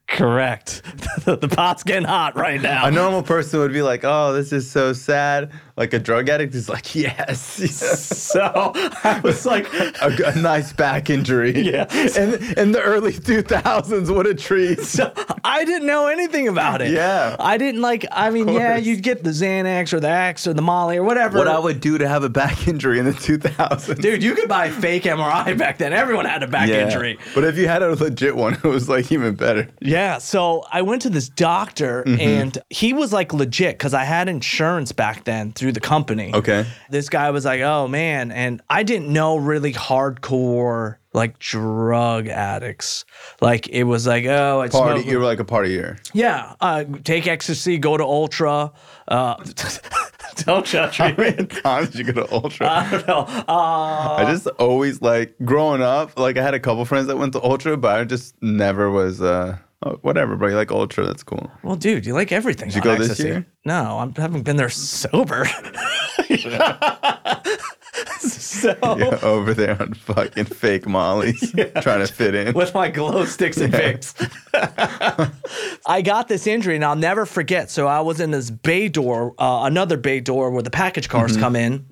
Correct. 0.08 0.82
the, 1.24 1.36
the 1.36 1.48
pot's 1.48 1.82
getting 1.82 2.06
hot 2.06 2.36
right 2.36 2.60
now. 2.60 2.86
A 2.86 2.90
normal 2.90 3.22
person 3.22 3.60
would 3.60 3.72
be 3.72 3.80
like, 3.82 4.04
"Oh, 4.04 4.32
this 4.34 4.52
is 4.52 4.70
so 4.70 4.92
sad." 4.92 5.50
Like 5.76 5.92
a 5.92 5.98
drug 5.98 6.28
addict 6.28 6.54
is 6.54 6.68
like, 6.68 6.94
"Yes, 6.94 7.58
yes." 7.60 8.20
So 8.34 8.72
I 9.04 9.20
was 9.24 9.44
like, 9.46 9.66
a, 9.74 10.12
a 10.26 10.34
nice 10.40 10.72
back 10.72 11.10
injury." 11.10 11.52
Yeah. 11.74 11.86
In 12.16 12.34
in 12.58 12.72
the 12.72 12.80
early 12.80 13.12
2000s, 13.12 14.14
what 14.14 14.26
a 14.26 14.34
treat. 14.34 14.80
so 14.96 15.12
I 15.44 15.64
didn't 15.64 15.86
know 15.86 16.06
anything 16.08 16.46
about 16.48 16.80
it. 16.82 16.90
Yeah. 16.92 17.36
I 17.38 17.56
didn't 17.58 17.80
like, 17.80 18.04
I 18.12 18.30
mean, 18.30 18.48
yeah, 18.48 18.76
you'd 18.76 19.02
get 19.02 19.24
the 19.24 19.30
Xanax 19.30 19.92
or 19.92 20.00
the 20.00 20.08
X 20.10 20.46
or 20.46 20.52
the 20.52 20.62
Molly 20.62 20.96
or 20.98 21.02
whatever. 21.02 21.38
what 21.38 21.48
I 21.48 21.58
would 21.58 21.80
do 21.80 21.98
to 21.98 22.06
have 22.08 22.22
a 22.24 22.28
back 22.28 22.68
injury 22.68 22.98
in 22.98 23.04
the 23.04 23.12
2000s. 23.12 24.00
Dude, 24.00 24.22
you 24.22 24.34
could 24.34 24.48
buy 24.48 24.66
a 24.66 24.70
fake 24.72 25.04
MRI 25.04 25.56
back 25.58 25.78
then. 25.78 25.92
Everyone 25.92 26.24
had 26.24 26.42
a 26.42 26.46
back 26.48 26.68
Yeah. 26.68 26.84
injury. 26.84 27.18
But 27.34 27.44
if 27.44 27.56
you 27.58 27.66
had 27.68 27.82
a 27.82 27.94
legit 27.94 28.36
one, 28.36 28.54
it 28.54 28.64
was 28.64 28.88
like 28.88 29.10
even 29.10 29.34
better. 29.34 29.68
Yeah. 29.80 30.18
So 30.18 30.64
I 30.72 30.82
went 30.82 31.02
to 31.02 31.10
this 31.10 31.28
doctor 31.28 32.04
Mm-hmm. 32.06 32.20
and 32.20 32.58
he 32.70 32.92
was 32.92 33.12
like 33.12 33.32
legit 33.32 33.78
because 33.78 33.94
I 33.94 34.04
had 34.04 34.28
insurance 34.28 34.92
back 34.92 35.24
then 35.24 35.52
through 35.64 35.72
the 35.72 35.80
company. 35.80 36.30
Okay. 36.34 36.66
This 36.90 37.08
guy 37.08 37.30
was 37.30 37.46
like, 37.46 37.62
oh 37.62 37.88
man. 37.88 38.30
And 38.30 38.60
I 38.68 38.82
didn't 38.82 39.10
know 39.10 39.36
really 39.38 39.72
hardcore 39.72 40.96
like 41.14 41.38
drug 41.38 42.28
addicts. 42.28 43.06
Like 43.40 43.66
it 43.68 43.84
was 43.84 44.06
like, 44.06 44.26
oh, 44.26 44.60
I 44.60 44.68
Party, 44.68 45.00
smoke- 45.00 45.10
you 45.10 45.18
were 45.18 45.24
like 45.24 45.40
a 45.40 45.44
partier. 45.44 45.98
Yeah, 46.12 46.54
uh, 46.60 46.84
take 47.04 47.26
ecstasy, 47.26 47.78
go 47.78 47.96
to 47.96 48.04
Ultra. 48.04 48.72
Uh, 49.08 49.36
don't 50.36 50.66
judge 50.66 51.00
me. 51.16 51.48
How 51.64 51.80
did 51.84 51.94
you 51.94 52.04
go 52.04 52.26
to 52.26 52.32
Ultra? 52.34 52.68
I 52.70 52.90
don't 52.90 53.06
know. 53.08 53.20
Uh, 53.48 54.16
I 54.18 54.24
just 54.30 54.46
always 54.58 55.00
like 55.00 55.34
growing 55.44 55.80
up. 55.80 56.18
Like 56.18 56.36
I 56.36 56.42
had 56.42 56.52
a 56.54 56.60
couple 56.60 56.84
friends 56.84 57.06
that 57.06 57.16
went 57.16 57.32
to 57.32 57.42
Ultra, 57.42 57.76
but 57.78 57.98
I 57.98 58.04
just 58.04 58.34
never 58.42 58.90
was. 58.90 59.22
uh 59.22 59.56
oh, 59.84 59.98
Whatever, 60.02 60.34
bro. 60.36 60.48
You 60.48 60.56
like 60.56 60.70
Ultra? 60.72 61.06
That's 61.06 61.22
cool. 61.22 61.50
well, 61.62 61.76
dude, 61.76 62.04
you 62.06 62.14
like 62.14 62.32
everything. 62.32 62.68
Did 62.68 62.76
you 62.76 62.82
go 62.82 62.96
this 62.96 63.20
year? 63.20 63.46
No, 63.64 63.98
I 64.16 64.20
haven't 64.20 64.42
been 64.42 64.56
there 64.56 64.68
sober. 64.70 65.46
so 68.18 68.74
Yeah, 68.98 69.18
over 69.22 69.54
there 69.54 69.80
on 69.80 69.94
fucking 69.94 70.44
fake 70.46 70.86
mollies, 70.86 71.50
trying 71.80 72.06
to 72.06 72.12
fit 72.12 72.34
in. 72.34 72.54
with 72.54 72.74
my 72.74 72.90
glow 72.90 73.24
sticks 73.24 73.56
and 73.58 73.72
picks. 73.72 74.14
I 75.86 76.02
got 76.02 76.28
this 76.28 76.46
injury 76.46 76.76
and 76.76 76.84
I'll 76.84 76.96
never 76.96 77.26
forget. 77.26 77.70
So 77.70 77.86
I 77.86 78.00
was 78.00 78.20
in 78.20 78.30
this 78.30 78.50
bay 78.50 78.88
door, 78.88 79.34
uh, 79.38 79.62
another 79.64 79.96
bay 79.96 80.20
door 80.20 80.50
where 80.50 80.62
the 80.62 80.70
package 80.70 81.08
cars 81.08 81.32
Mm-hmm. 81.32 81.40
come 81.40 81.56
in. 81.56 81.86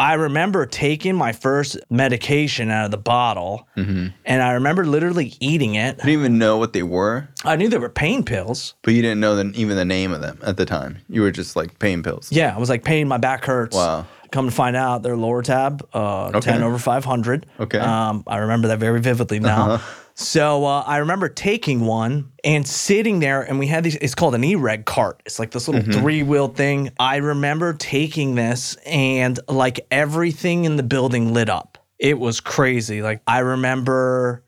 I 0.00 0.14
remember 0.14 0.66
taking 0.66 1.14
my 1.16 1.32
first 1.32 1.76
medication 1.90 2.70
out 2.70 2.86
of 2.86 2.90
the 2.90 2.98
bottle 2.98 3.66
Mm-hmm. 3.76 4.06
and 4.24 4.42
I 4.42 4.52
remember 4.52 4.84
literally 4.86 5.34
eating 5.40 5.74
it. 5.74 5.94
I 6.00 6.06
didn't 6.06 6.08
even 6.20 6.38
know 6.38 6.56
what 6.58 6.72
they 6.72 6.82
were, 6.82 7.28
I 7.44 7.56
knew 7.56 7.68
they 7.68 7.78
were 7.78 7.88
pain 7.88 8.22
pills. 8.24 8.74
but 8.82 8.94
you 8.94 9.02
didn't 9.02 9.20
know 9.20 9.36
the, 9.36 9.52
even 9.58 9.76
the 9.76 9.84
name 9.84 10.12
of 10.12 10.20
them 10.20 10.38
at 10.42 10.56
the 10.56 10.64
time. 10.66 10.98
You 11.08 11.22
were 11.22 11.30
just 11.30 11.56
like 11.56 11.78
pain 11.78 12.02
pills. 12.02 12.30
Yeah, 12.32 12.54
I 12.54 12.58
was 12.58 12.68
like, 12.68 12.84
pain, 12.84 13.06
my 13.08 13.18
back 13.18 13.44
hurts. 13.44 13.76
Wow. 13.76 14.06
Come 14.32 14.46
to 14.46 14.54
find 14.54 14.74
out, 14.76 15.02
they're 15.02 15.14
Lortab, 15.16 15.82
uh, 15.92 16.40
10 16.40 16.62
over 16.62 16.78
500. 16.78 17.46
Okay. 17.60 17.78
Um, 17.78 18.24
I 18.26 18.38
remember 18.38 18.68
that 18.68 18.78
very 18.80 19.00
vividly 19.00 19.38
now. 19.40 19.80
So 20.18 20.64
uh, 20.64 20.82
I 20.86 20.96
remember 20.96 21.28
taking 21.28 21.80
one 21.80 22.32
and 22.42 22.66
sitting 22.66 23.20
there, 23.20 23.42
and 23.42 23.58
we 23.58 23.66
had 23.66 23.84
these, 23.84 23.96
it's 23.96 24.14
called 24.14 24.34
an 24.34 24.42
e 24.42 24.54
reg 24.54 24.86
cart. 24.86 25.22
It's 25.26 25.38
like 25.38 25.50
this 25.50 25.68
little 25.68 25.92
three 25.92 26.22
wheeled 26.22 26.56
thing. 26.56 26.90
I 26.98 27.16
remember 27.16 27.74
taking 27.74 28.34
this, 28.34 28.76
and 28.86 29.38
like 29.46 29.86
everything 29.90 30.64
in 30.64 30.76
the 30.76 30.82
building 30.82 31.34
lit 31.34 31.50
up. 31.50 31.76
It 31.98 32.18
was 32.18 32.40
crazy. 32.40 33.02
Like, 33.02 33.20
I 33.26 33.40
remember 33.40 34.42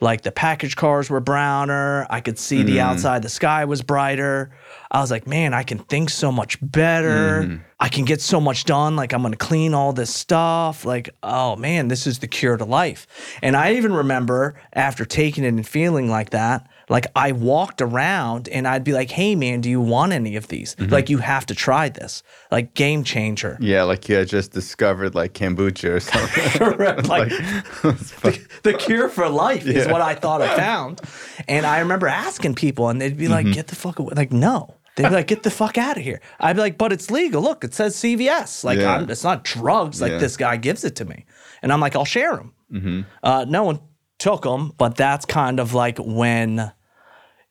like 0.00 0.22
the 0.22 0.32
package 0.32 0.74
cars 0.74 1.08
were 1.08 1.20
browner. 1.20 2.04
I 2.10 2.20
could 2.20 2.36
see 2.36 2.64
the 2.64 2.80
outside, 2.80 3.22
the 3.22 3.28
sky 3.28 3.64
was 3.64 3.80
brighter. 3.82 4.50
I 4.94 5.00
was 5.00 5.10
like, 5.10 5.26
man, 5.26 5.54
I 5.54 5.62
can 5.62 5.78
think 5.78 6.10
so 6.10 6.30
much 6.30 6.58
better. 6.60 7.62
I 7.80 7.88
can 7.88 8.04
get 8.04 8.20
so 8.20 8.40
much 8.42 8.66
done. 8.66 8.94
Like, 8.94 9.14
I'm 9.14 9.22
gonna 9.22 9.36
clean 9.36 9.72
all 9.72 9.94
this 9.94 10.14
stuff. 10.14 10.84
Like, 10.84 11.08
oh 11.22 11.56
man, 11.56 11.88
this 11.88 12.06
is 12.06 12.18
the 12.18 12.28
cure 12.28 12.58
to 12.58 12.64
life. 12.66 13.06
And 13.42 13.56
I 13.56 13.74
even 13.74 13.94
remember 13.94 14.60
after 14.74 15.06
taking 15.06 15.44
it 15.44 15.48
and 15.48 15.66
feeling 15.66 16.10
like 16.10 16.30
that, 16.30 16.68
like 16.90 17.06
I 17.16 17.32
walked 17.32 17.80
around 17.80 18.50
and 18.50 18.68
I'd 18.68 18.84
be 18.84 18.92
like, 18.92 19.10
hey 19.10 19.34
man, 19.34 19.62
do 19.62 19.70
you 19.70 19.80
want 19.80 20.12
any 20.12 20.36
of 20.36 20.48
these? 20.48 20.76
Like, 20.78 21.08
you 21.08 21.18
have 21.18 21.46
to 21.46 21.54
try 21.54 21.88
this. 21.88 22.22
Like, 22.50 22.74
game 22.74 23.02
changer. 23.02 23.56
Yeah, 23.60 23.84
like 23.84 24.10
you 24.10 24.16
had 24.16 24.28
just 24.28 24.52
discovered 24.52 25.14
like 25.14 25.32
kombucha 25.32 25.88
or 25.94 26.00
something. 26.00 26.50
Correct. 26.76 27.08
Like, 27.08 27.28
the, 27.82 28.46
the 28.62 28.74
cure 28.74 29.08
for 29.08 29.26
life 29.30 29.66
is 29.66 29.86
what 29.88 30.02
I 30.02 30.14
thought 30.14 30.42
I 30.42 30.54
found. 30.54 31.00
And 31.48 31.64
I 31.64 31.78
remember 31.78 32.08
asking 32.08 32.56
people, 32.56 32.90
and 32.90 33.00
they'd 33.00 33.16
be 33.16 33.28
like, 33.28 33.46
Mm-hmm. 33.46 33.54
get 33.54 33.68
the 33.68 33.74
fuck 33.76 33.98
away. 33.98 34.12
Like, 34.14 34.30
no. 34.32 34.74
They'd 34.96 35.04
be 35.08 35.14
like, 35.14 35.26
get 35.26 35.42
the 35.42 35.50
fuck 35.50 35.78
out 35.78 35.96
of 35.96 36.02
here. 36.02 36.20
I'd 36.38 36.54
be 36.56 36.60
like, 36.60 36.76
but 36.76 36.92
it's 36.92 37.10
legal. 37.10 37.40
Look, 37.42 37.64
it 37.64 37.72
says 37.72 37.96
CVS. 37.96 38.62
Like, 38.62 38.78
Yeah. 38.78 38.96
I'm, 38.96 39.08
it's 39.10 39.24
not 39.24 39.42
drugs. 39.44 40.02
Like, 40.02 40.12
Yeah. 40.12 40.18
this 40.18 40.36
guy 40.36 40.56
gives 40.58 40.84
it 40.84 40.96
to 40.96 41.04
me. 41.06 41.24
And 41.62 41.72
I'm 41.72 41.80
like, 41.80 41.96
I'll 41.96 42.04
share 42.04 42.36
them. 42.36 43.06
Uh, 43.22 43.44
no 43.48 43.64
one 43.64 43.80
took 44.18 44.42
them, 44.42 44.72
but 44.78 44.96
that's 44.96 45.24
kind 45.26 45.60
of 45.60 45.72
like 45.74 45.98
when 45.98 46.72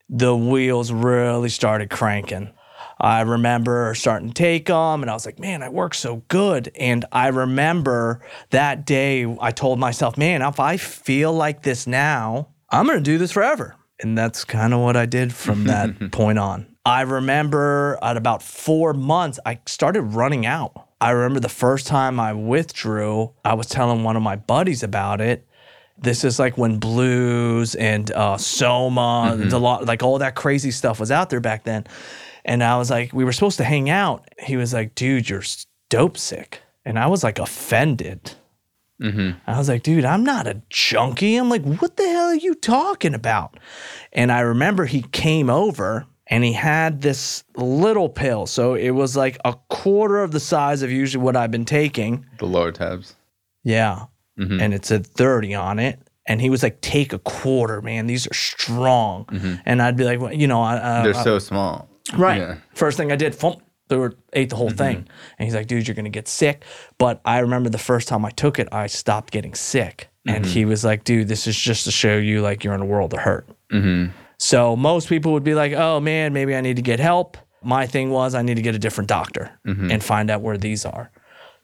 the 0.09 0.35
wheels 0.35 0.91
really 0.91 1.49
started 1.49 1.89
cranking. 1.89 2.51
I 2.99 3.21
remember 3.21 3.95
starting 3.95 4.27
to 4.29 4.33
take 4.33 4.65
them, 4.67 5.01
and 5.01 5.09
I 5.09 5.13
was 5.13 5.25
like, 5.25 5.39
man, 5.39 5.63
I 5.63 5.69
work 5.69 5.93
so 5.95 6.17
good. 6.27 6.71
And 6.79 7.05
I 7.11 7.29
remember 7.29 8.21
that 8.51 8.85
day, 8.85 9.25
I 9.39 9.51
told 9.51 9.79
myself, 9.79 10.17
man, 10.17 10.41
if 10.43 10.59
I 10.59 10.77
feel 10.77 11.33
like 11.33 11.63
this 11.63 11.87
now, 11.87 12.49
I'm 12.69 12.85
going 12.85 12.99
to 12.99 13.03
do 13.03 13.17
this 13.17 13.31
forever. 13.31 13.75
And 14.01 14.17
that's 14.17 14.43
kind 14.43 14.73
of 14.73 14.79
what 14.79 14.97
I 14.97 15.05
did 15.05 15.33
from 15.33 15.65
that 15.65 16.11
point 16.11 16.39
on. 16.39 16.67
I 16.85 17.01
remember 17.01 17.99
at 18.01 18.17
about 18.17 18.41
four 18.41 18.93
months, 18.93 19.39
I 19.45 19.59
started 19.67 20.01
running 20.01 20.45
out. 20.45 20.87
I 20.99 21.11
remember 21.11 21.39
the 21.39 21.49
first 21.49 21.87
time 21.87 22.19
I 22.19 22.33
withdrew, 22.33 23.31
I 23.45 23.53
was 23.53 23.67
telling 23.67 24.03
one 24.03 24.15
of 24.15 24.23
my 24.23 24.35
buddies 24.35 24.81
about 24.83 25.21
it. 25.21 25.47
This 25.97 26.23
is 26.23 26.39
like 26.39 26.57
when 26.57 26.77
blues 26.77 27.75
and 27.75 28.11
uh, 28.11 28.37
soma 28.37 29.35
the 29.37 29.59
lo- 29.59 29.83
like 29.83 30.01
all 30.01 30.17
that 30.17 30.35
crazy 30.35 30.71
stuff 30.71 30.99
was 30.99 31.11
out 31.11 31.29
there 31.29 31.39
back 31.39 31.63
then. 31.63 31.85
And 32.43 32.63
i 32.63 32.75
was 32.77 32.89
like 32.89 33.13
we 33.13 33.23
were 33.23 33.31
supposed 33.31 33.57
to 33.57 33.63
hang 33.63 33.89
out. 33.89 34.27
He 34.39 34.57
was 34.57 34.73
like 34.73 34.95
dude 34.95 35.29
you're 35.29 35.43
dope 35.89 36.17
sick. 36.17 36.61
And 36.85 36.97
i 36.97 37.05
was 37.05 37.23
like 37.23 37.37
offended 37.37 38.33
Mm-hmm. 39.01 39.31
I 39.47 39.57
was 39.57 39.67
like, 39.67 39.83
dude, 39.83 40.05
I'm 40.05 40.23
not 40.23 40.47
a 40.47 40.61
junkie. 40.69 41.35
I'm 41.35 41.49
like, 41.49 41.63
what 41.63 41.97
the 41.97 42.07
hell 42.07 42.27
are 42.27 42.35
you 42.35 42.53
talking 42.55 43.13
about? 43.13 43.57
And 44.13 44.31
I 44.31 44.41
remember 44.41 44.85
he 44.85 45.01
came 45.01 45.49
over 45.49 46.05
and 46.27 46.43
he 46.43 46.53
had 46.53 47.01
this 47.01 47.43
little 47.55 48.09
pill. 48.09 48.45
So 48.45 48.75
it 48.75 48.91
was 48.91 49.17
like 49.17 49.37
a 49.43 49.55
quarter 49.69 50.21
of 50.21 50.31
the 50.31 50.39
size 50.39 50.81
of 50.81 50.91
usually 50.91 51.23
what 51.23 51.35
I've 51.35 51.51
been 51.51 51.65
taking. 51.65 52.25
the 52.39 52.45
Lortabs. 52.45 53.13
Yeah. 53.63 54.05
Mm-hmm. 54.39 54.61
And 54.61 54.73
it 54.73 54.85
said 54.85 55.05
30 55.05 55.55
on 55.55 55.79
it. 55.79 55.99
And 56.27 56.39
he 56.39 56.49
was 56.49 56.61
like, 56.63 56.79
take 56.81 57.11
a 57.13 57.19
quarter, 57.19 57.81
man. 57.81 58.05
These 58.07 58.27
are 58.27 58.33
strong. 58.33 59.25
Mm-hmm. 59.25 59.55
And 59.65 59.81
I'd 59.81 59.97
be 59.97 60.03
like, 60.03 60.19
well, 60.19 60.31
you 60.31 60.47
know, 60.47 60.61
I, 60.61 60.75
uh, 60.77 61.03
They're 61.03 61.13
so 61.15 61.39
small. 61.39 61.89
Right. 62.15 62.37
Yeah. 62.39 62.57
First 62.75 62.97
thing 62.97 63.11
I 63.11 63.15
did, 63.15 63.33
thump, 63.35 63.61
were 63.97 64.15
ate 64.33 64.49
the 64.49 64.55
whole 64.55 64.69
thing. 64.69 64.97
Mm-hmm. 64.97 65.35
And 65.39 65.45
he's 65.45 65.55
like, 65.55 65.67
dude, 65.67 65.87
you're 65.87 65.95
gonna 65.95 66.09
get 66.09 66.27
sick. 66.27 66.63
But 66.97 67.21
I 67.25 67.39
remember 67.39 67.69
the 67.69 67.77
first 67.77 68.07
time 68.07 68.25
I 68.25 68.29
took 68.31 68.59
it, 68.59 68.67
I 68.71 68.87
stopped 68.87 69.31
getting 69.31 69.53
sick. 69.53 70.09
And 70.25 70.45
he 70.45 70.61
mm-hmm. 70.61 70.69
was 70.69 70.85
like, 70.85 71.03
dude, 71.03 71.27
this 71.27 71.47
is 71.47 71.57
just 71.57 71.85
to 71.85 71.91
show 71.91 72.17
you 72.17 72.41
like 72.41 72.63
you're 72.63 72.75
in 72.75 72.81
a 72.81 72.85
world 72.85 73.13
of 73.13 73.21
hurt. 73.21 73.47
Mm-hmm. 73.71 74.11
So 74.37 74.75
most 74.75 75.09
people 75.09 75.33
would 75.33 75.43
be 75.43 75.55
like, 75.55 75.73
oh 75.73 75.99
man, 75.99 76.31
maybe 76.33 76.55
I 76.55 76.61
need 76.61 76.75
to 76.75 76.81
get 76.81 76.99
help. 76.99 77.37
My 77.63 77.87
thing 77.87 78.11
was 78.11 78.35
I 78.35 78.41
need 78.41 78.55
to 78.55 78.61
get 78.61 78.75
a 78.75 78.79
different 78.79 79.07
doctor 79.07 79.51
and 79.91 80.03
find 80.03 80.29
out 80.29 80.41
where 80.41 80.57
these 80.57 80.85
are. 80.85 81.11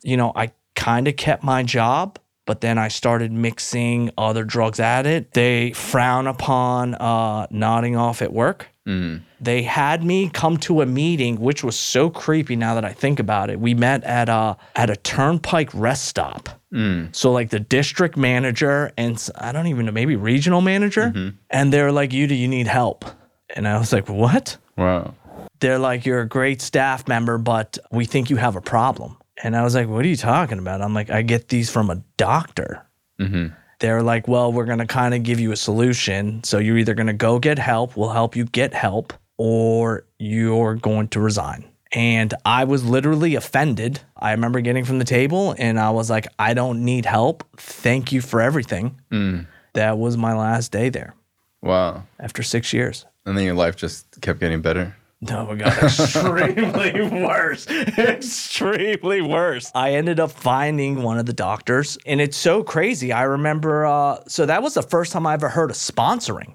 You 0.03 0.17
know, 0.17 0.31
I 0.35 0.51
kind 0.75 1.07
of 1.07 1.15
kept 1.15 1.43
my 1.43 1.63
job, 1.63 2.19
but 2.45 2.61
then 2.61 2.77
I 2.77 2.87
started 2.87 3.31
mixing 3.31 4.11
other 4.17 4.43
drugs 4.43 4.79
at 4.79 5.05
it. 5.05 5.33
They 5.33 5.71
frown 5.73 6.27
upon 6.27 6.95
uh, 6.95 7.47
nodding 7.49 7.95
off 7.95 8.21
at 8.21 8.31
work. 8.31 8.67
Mm-hmm. 8.87 9.23
They 9.41 9.63
had 9.63 10.03
me 10.03 10.29
come 10.29 10.57
to 10.59 10.81
a 10.81 10.85
meeting, 10.85 11.41
which 11.41 11.63
was 11.63 11.77
so 11.77 12.09
creepy 12.09 12.55
now 12.55 12.73
that 12.75 12.85
I 12.85 12.93
think 12.93 13.19
about 13.19 13.49
it. 13.49 13.59
We 13.59 13.73
met 13.73 14.03
at 14.05 14.29
a 14.29 14.55
at 14.75 14.89
a 14.89 14.95
turnpike 14.95 15.69
rest 15.73 16.05
stop. 16.05 16.49
Mm. 16.73 17.13
So 17.13 17.31
like 17.31 17.49
the 17.49 17.59
district 17.59 18.15
manager 18.15 18.91
and 18.97 19.29
I 19.35 19.51
don't 19.51 19.67
even 19.67 19.85
know, 19.85 19.91
maybe 19.91 20.15
regional 20.15 20.61
manager, 20.61 21.11
mm-hmm. 21.13 21.35
and 21.49 21.73
they're 21.73 21.91
like, 21.91 22.13
"You 22.13 22.27
do 22.27 22.35
you 22.35 22.47
need 22.47 22.67
help?" 22.67 23.03
And 23.55 23.67
I 23.67 23.77
was 23.77 23.91
like, 23.91 24.07
"What?" 24.07 24.57
Wow. 24.77 25.13
They're 25.59 25.79
like, 25.79 26.05
"You're 26.05 26.21
a 26.21 26.27
great 26.27 26.61
staff 26.61 27.07
member, 27.07 27.37
but 27.37 27.77
we 27.91 28.05
think 28.05 28.29
you 28.29 28.37
have 28.37 28.55
a 28.55 28.61
problem." 28.61 29.17
And 29.43 29.55
I 29.55 29.63
was 29.63 29.75
like, 29.75 29.89
"What 29.89 30.05
are 30.05 30.07
you 30.07 30.15
talking 30.15 30.59
about?" 30.59 30.81
I'm 30.81 30.93
like, 30.93 31.09
"I 31.09 31.23
get 31.23 31.49
these 31.49 31.69
from 31.69 31.89
a 31.89 32.01
doctor." 32.15 32.85
Mm-hmm. 33.19 33.47
They're 33.79 34.01
like, 34.01 34.27
well, 34.27 34.51
we're 34.51 34.65
going 34.65 34.79
to 34.79 34.85
kind 34.87 35.13
of 35.13 35.23
give 35.23 35.39
you 35.39 35.51
a 35.51 35.55
solution. 35.55 36.43
So 36.43 36.57
you're 36.57 36.77
either 36.77 36.93
going 36.95 37.07
to 37.07 37.13
go 37.13 37.37
get 37.39 37.59
help, 37.59 37.95
we'll 37.95 38.09
help 38.09 38.35
you 38.35 38.45
get 38.45 38.73
help, 38.73 39.13
or 39.37 40.03
you're 40.17 40.75
going 40.75 41.09
to 41.09 41.19
resign. 41.19 41.63
And 41.93 42.33
I 42.43 42.65
was 42.65 42.83
literally 42.83 43.35
offended. 43.35 44.01
I 44.17 44.31
remember 44.31 44.59
getting 44.61 44.83
from 44.83 44.99
the 44.99 45.05
table 45.05 45.55
and 45.57 45.79
I 45.79 45.91
was 45.91 46.09
like, 46.09 46.27
I 46.37 46.53
don't 46.53 46.83
need 46.83 47.05
help. 47.05 47.45
Thank 47.55 48.11
you 48.11 48.19
for 48.19 48.41
everything. 48.41 48.99
Mm. 49.09 49.47
That 49.73 49.97
was 49.97 50.17
my 50.17 50.33
last 50.35 50.71
day 50.73 50.89
there 50.89 51.13
Wow. 51.61 52.03
after 52.19 52.43
six 52.43 52.73
years. 52.73 53.05
And 53.25 53.37
then 53.37 53.45
your 53.45 53.53
life 53.53 53.77
just 53.77 54.19
kept 54.21 54.39
getting 54.41 54.61
better. 54.61 54.96
No, 55.19 55.51
it 55.51 55.57
got 55.57 55.81
extremely 55.81 57.01
worse. 57.23 57.65
Extremely 57.67 59.21
worse. 59.21 59.71
I 59.73 59.93
ended 59.93 60.19
up 60.19 60.31
finding 60.31 61.01
one 61.01 61.17
of 61.17 61.25
the 61.25 61.33
doctors, 61.33 61.97
and 62.05 62.21
it's 62.21 62.37
so 62.37 62.61
crazy. 62.63 63.11
I 63.11 63.23
remember, 63.23 63.85
uh, 63.85 64.19
so 64.27 64.45
that 64.45 64.61
was 64.61 64.75
the 64.75 64.83
first 64.83 65.11
time 65.11 65.25
I 65.25 65.33
ever 65.33 65.49
heard 65.49 65.71
of 65.71 65.77
sponsoring. 65.77 66.53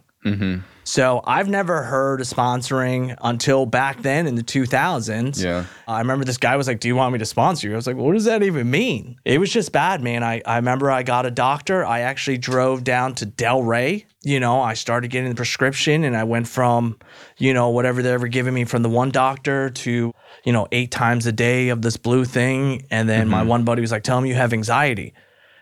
So 0.85 1.21
I've 1.25 1.49
never 1.49 1.83
heard 1.83 2.21
of 2.21 2.27
sponsoring 2.27 3.17
until 3.23 3.67
back 3.67 4.03
then 4.03 4.27
in 4.27 4.35
the 4.35 4.43
2000s. 4.43 5.43
Yeah. 5.43 5.65
I 5.87 5.99
remember 5.99 6.25
this 6.25 6.39
guy 6.39 6.57
was 6.57 6.67
like, 6.67 6.81
Do 6.81 6.89
you 6.89 6.97
want 6.97 7.13
me 7.13 7.19
to 7.21 7.27
sponsor 7.27 7.69
you? 7.69 7.75
I 7.75 7.77
was 7.77 7.87
like, 7.87 7.97
What 7.97 8.15
does 8.15 8.25
that 8.25 8.43
even 8.43 8.71
mean? 8.71 9.17
It 9.25 9.39
was 9.39 9.53
just 9.53 9.73
bad, 9.73 10.03
man. 10.03 10.23
I, 10.25 10.43
I 10.45 10.57
remember 10.57 10.91
I 10.91 11.03
got 11.03 11.25
a 11.25 11.31
doctor. 11.31 11.85
I 11.85 12.01
actually 12.01 12.39
drove 12.39 12.85
down 12.85 13.15
to 13.17 13.27
Delray. 13.27 14.05
You 14.23 14.41
know, 14.41 14.61
I 14.61 14.75
started 14.75 15.11
getting 15.11 15.31
the 15.31 15.35
prescription 15.35 16.05
and 16.05 16.17
I 16.17 16.25
went 16.25 16.49
from, 16.49 16.99
you 17.39 17.55
know, 17.55 17.71
whatever 17.71 18.03
they 18.03 18.17
were 18.17 18.29
giving 18.29 18.55
me 18.55 18.65
from 18.65 18.83
the 18.83 18.89
one 18.89 19.11
doctor 19.11 19.71
to, 19.71 20.13
you 20.45 20.53
know, 20.53 20.69
eight 20.73 20.91
times 20.91 21.27
a 21.27 21.33
day 21.33 21.69
of 21.71 21.83
this 21.83 21.97
blue 21.97 22.25
thing. 22.25 22.87
And 22.91 23.09
then 23.09 23.29
my 23.29 23.41
mm-hmm. 23.41 23.49
one 23.49 23.65
buddy 23.65 23.81
was 23.81 23.93
like, 23.93 24.03
Tell 24.03 24.21
me 24.21 24.29
you 24.29 24.35
have 24.35 24.53
anxiety. 24.53 25.15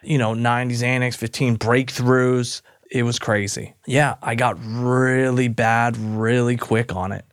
You 0.03 0.17
know, 0.17 0.33
90 0.33 0.77
Xanax, 0.77 1.15
15 1.15 1.59
breakthroughs. 1.59 2.63
It 2.91 3.05
was 3.05 3.19
crazy. 3.19 3.75
Yeah, 3.87 4.17
I 4.23 4.35
got 4.35 4.59
really 4.61 5.49
bad 5.49 5.97
really 5.97 6.57
quick 6.57 6.95
on 6.95 7.13
it 7.13 7.25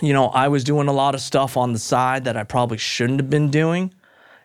you 0.00 0.12
know, 0.12 0.28
I 0.28 0.48
was 0.48 0.64
doing 0.64 0.88
a 0.88 0.92
lot 0.92 1.14
of 1.14 1.20
stuff 1.20 1.56
on 1.56 1.72
the 1.72 1.78
side 1.78 2.24
that 2.24 2.36
I 2.36 2.44
probably 2.44 2.78
shouldn't 2.78 3.20
have 3.20 3.30
been 3.30 3.50
doing. 3.50 3.92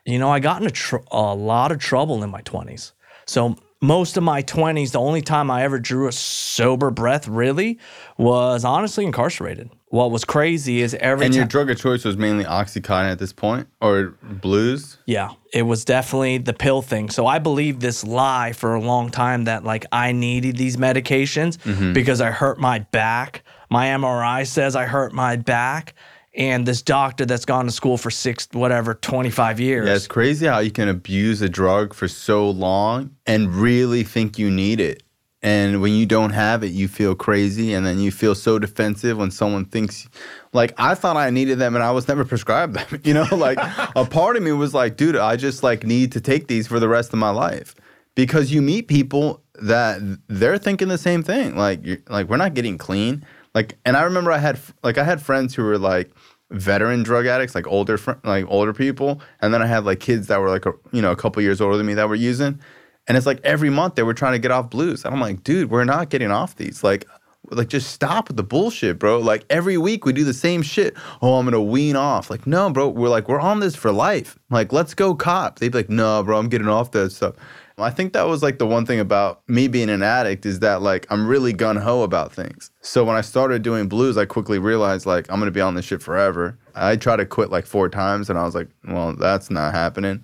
You 0.05 0.19
know, 0.19 0.29
I 0.29 0.39
got 0.39 0.61
into 0.61 0.73
tr- 0.73 0.97
a 1.11 1.33
lot 1.33 1.71
of 1.71 1.79
trouble 1.79 2.23
in 2.23 2.29
my 2.29 2.41
20s. 2.41 2.91
So, 3.25 3.55
most 3.81 4.15
of 4.15 4.23
my 4.23 4.41
20s, 4.43 4.91
the 4.91 4.99
only 4.99 5.21
time 5.21 5.51
I 5.51 5.63
ever 5.63 5.77
drew 5.77 6.07
a 6.07 6.11
sober 6.13 6.89
breath 6.89 7.27
really 7.27 7.79
was 8.17 8.63
honestly 8.63 9.05
incarcerated. 9.05 9.69
What 9.93 10.09
was 10.09 10.25
crazy 10.25 10.81
is 10.81 10.95
every 10.95 11.27
And 11.27 11.35
your 11.35 11.43
time. 11.43 11.49
drug 11.49 11.69
of 11.69 11.77
choice 11.77 12.03
was 12.03 12.17
mainly 12.17 12.45
Oxycontin 12.45 13.11
at 13.11 13.19
this 13.19 13.31
point 13.31 13.67
or 13.79 14.15
blues? 14.23 14.97
Yeah, 15.05 15.33
it 15.53 15.61
was 15.61 15.85
definitely 15.85 16.39
the 16.39 16.51
pill 16.51 16.81
thing. 16.81 17.11
So 17.11 17.27
I 17.27 17.37
believed 17.37 17.79
this 17.79 18.03
lie 18.03 18.53
for 18.53 18.73
a 18.73 18.81
long 18.81 19.11
time 19.11 19.43
that 19.43 19.63
like 19.63 19.85
I 19.91 20.11
needed 20.11 20.57
these 20.57 20.77
medications 20.77 21.59
mm-hmm. 21.59 21.93
because 21.93 22.21
I 22.21 22.31
hurt 22.31 22.57
my 22.57 22.79
back. 22.79 23.43
My 23.69 23.89
MRI 23.89 24.47
says 24.47 24.75
I 24.75 24.85
hurt 24.85 25.13
my 25.13 25.35
back. 25.35 25.93
And 26.35 26.65
this 26.65 26.81
doctor 26.81 27.27
that's 27.27 27.45
gone 27.45 27.65
to 27.65 27.71
school 27.71 27.99
for 27.99 28.09
six, 28.09 28.47
whatever, 28.51 28.95
25 28.95 29.59
years. 29.59 29.87
Yeah, 29.87 29.93
it's 29.93 30.07
crazy 30.07 30.47
how 30.47 30.57
you 30.57 30.71
can 30.71 30.89
abuse 30.89 31.39
a 31.43 31.49
drug 31.49 31.93
for 31.93 32.07
so 32.07 32.49
long 32.49 33.15
and 33.27 33.53
really 33.53 34.03
think 34.03 34.39
you 34.39 34.49
need 34.49 34.79
it. 34.79 35.03
And 35.43 35.81
when 35.81 35.91
you 35.91 36.05
don't 36.05 36.31
have 36.31 36.63
it, 36.63 36.71
you 36.71 36.87
feel 36.87 37.15
crazy. 37.15 37.73
And 37.73 37.85
then 37.85 37.99
you 37.99 38.11
feel 38.11 38.33
so 38.33 38.57
defensive 38.57 39.17
when 39.17 39.29
someone 39.29 39.65
thinks, 39.65 40.07
like, 40.53 40.73
I 40.77 40.95
thought 40.95 41.17
I 41.17 41.29
needed 41.29 41.59
them 41.59 41.75
and 41.75 41.83
I 41.83 41.91
was 41.91 42.07
never 42.07 42.23
prescribed 42.23 42.75
them. 42.75 42.87
You 43.03 43.13
know, 43.13 43.27
like, 43.31 43.57
a 43.95 44.05
part 44.05 44.37
of 44.37 44.43
me 44.43 44.53
was 44.53 44.73
like, 44.73 44.95
dude, 44.95 45.17
I 45.17 45.35
just 45.35 45.61
like 45.61 45.83
need 45.83 46.13
to 46.13 46.21
take 46.21 46.47
these 46.47 46.65
for 46.67 46.79
the 46.79 46.87
rest 46.87 47.11
of 47.11 47.19
my 47.19 47.29
life. 47.29 47.75
Because 48.15 48.53
you 48.53 48.61
meet 48.61 48.87
people 48.87 49.43
that 49.55 49.99
they're 50.27 50.57
thinking 50.57 50.87
the 50.87 50.97
same 50.97 51.23
thing. 51.23 51.57
Like, 51.57 51.85
you're, 51.85 51.97
like 52.07 52.29
we're 52.29 52.37
not 52.37 52.53
getting 52.53 52.77
clean. 52.77 53.25
Like, 53.53 53.77
and 53.85 53.97
I 53.97 54.03
remember 54.03 54.31
I 54.31 54.37
had 54.37 54.59
like 54.83 54.97
I 54.97 55.03
had 55.03 55.21
friends 55.21 55.53
who 55.53 55.63
were 55.63 55.77
like 55.77 56.11
veteran 56.51 57.03
drug 57.03 57.25
addicts, 57.25 57.55
like 57.55 57.67
older 57.67 57.97
fr- 57.97 58.13
like 58.23 58.45
older 58.47 58.73
people, 58.73 59.21
and 59.41 59.53
then 59.53 59.61
I 59.61 59.65
had 59.65 59.85
like 59.85 59.99
kids 59.99 60.27
that 60.27 60.39
were 60.39 60.49
like 60.49 60.65
a, 60.65 60.73
you 60.91 61.01
know 61.01 61.11
a 61.11 61.15
couple 61.15 61.41
years 61.41 61.61
older 61.61 61.77
than 61.77 61.85
me 61.85 61.93
that 61.95 62.07
were 62.07 62.15
using, 62.15 62.59
and 63.07 63.17
it's 63.17 63.25
like 63.25 63.39
every 63.43 63.69
month 63.69 63.95
they 63.95 64.03
were 64.03 64.13
trying 64.13 64.33
to 64.33 64.39
get 64.39 64.51
off 64.51 64.69
blues, 64.69 65.05
and 65.05 65.13
I'm 65.13 65.21
like, 65.21 65.43
dude, 65.43 65.69
we're 65.69 65.85
not 65.85 66.09
getting 66.09 66.31
off 66.31 66.55
these, 66.55 66.83
like. 66.83 67.05
Like 67.51 67.67
just 67.67 67.91
stop 67.91 68.29
with 68.29 68.37
the 68.37 68.43
bullshit, 68.43 68.97
bro. 68.99 69.19
Like 69.19 69.43
every 69.49 69.77
week 69.77 70.05
we 70.05 70.13
do 70.13 70.23
the 70.23 70.33
same 70.33 70.61
shit. 70.61 70.95
Oh, 71.21 71.33
I'm 71.37 71.45
gonna 71.45 71.61
wean 71.61 71.97
off. 71.97 72.29
Like, 72.29 72.47
no, 72.47 72.69
bro. 72.69 72.87
We're 72.87 73.09
like, 73.09 73.27
we're 73.27 73.41
on 73.41 73.59
this 73.59 73.75
for 73.75 73.91
life. 73.91 74.39
Like, 74.49 74.71
let's 74.71 74.93
go 74.93 75.13
cop. 75.13 75.59
They'd 75.59 75.73
be 75.73 75.79
like, 75.79 75.89
no, 75.89 76.23
bro, 76.23 76.39
I'm 76.39 76.47
getting 76.47 76.69
off 76.69 76.91
that 76.91 77.11
stuff. 77.11 77.35
I 77.77 77.89
think 77.89 78.13
that 78.13 78.27
was 78.27 78.43
like 78.43 78.59
the 78.59 78.65
one 78.67 78.85
thing 78.85 78.99
about 78.99 79.41
me 79.49 79.67
being 79.67 79.89
an 79.89 80.03
addict 80.03 80.45
is 80.45 80.59
that 80.59 80.81
like 80.81 81.05
I'm 81.09 81.27
really 81.27 81.53
gun 81.53 81.75
ho 81.75 82.03
about 82.03 82.31
things. 82.31 82.71
So 82.81 83.03
when 83.03 83.17
I 83.17 83.21
started 83.21 83.61
doing 83.61 83.89
blues, 83.89 84.17
I 84.17 84.25
quickly 84.25 84.57
realized 84.59 85.05
like 85.05 85.29
I'm 85.29 85.39
gonna 85.39 85.51
be 85.51 85.61
on 85.61 85.75
this 85.75 85.85
shit 85.85 86.01
forever. 86.01 86.57
I 86.75 86.95
tried 86.95 87.17
to 87.17 87.25
quit 87.25 87.49
like 87.49 87.65
four 87.65 87.89
times 87.89 88.29
and 88.29 88.39
I 88.39 88.43
was 88.43 88.55
like, 88.55 88.69
well, 88.87 89.13
that's 89.15 89.49
not 89.49 89.73
happening. 89.73 90.23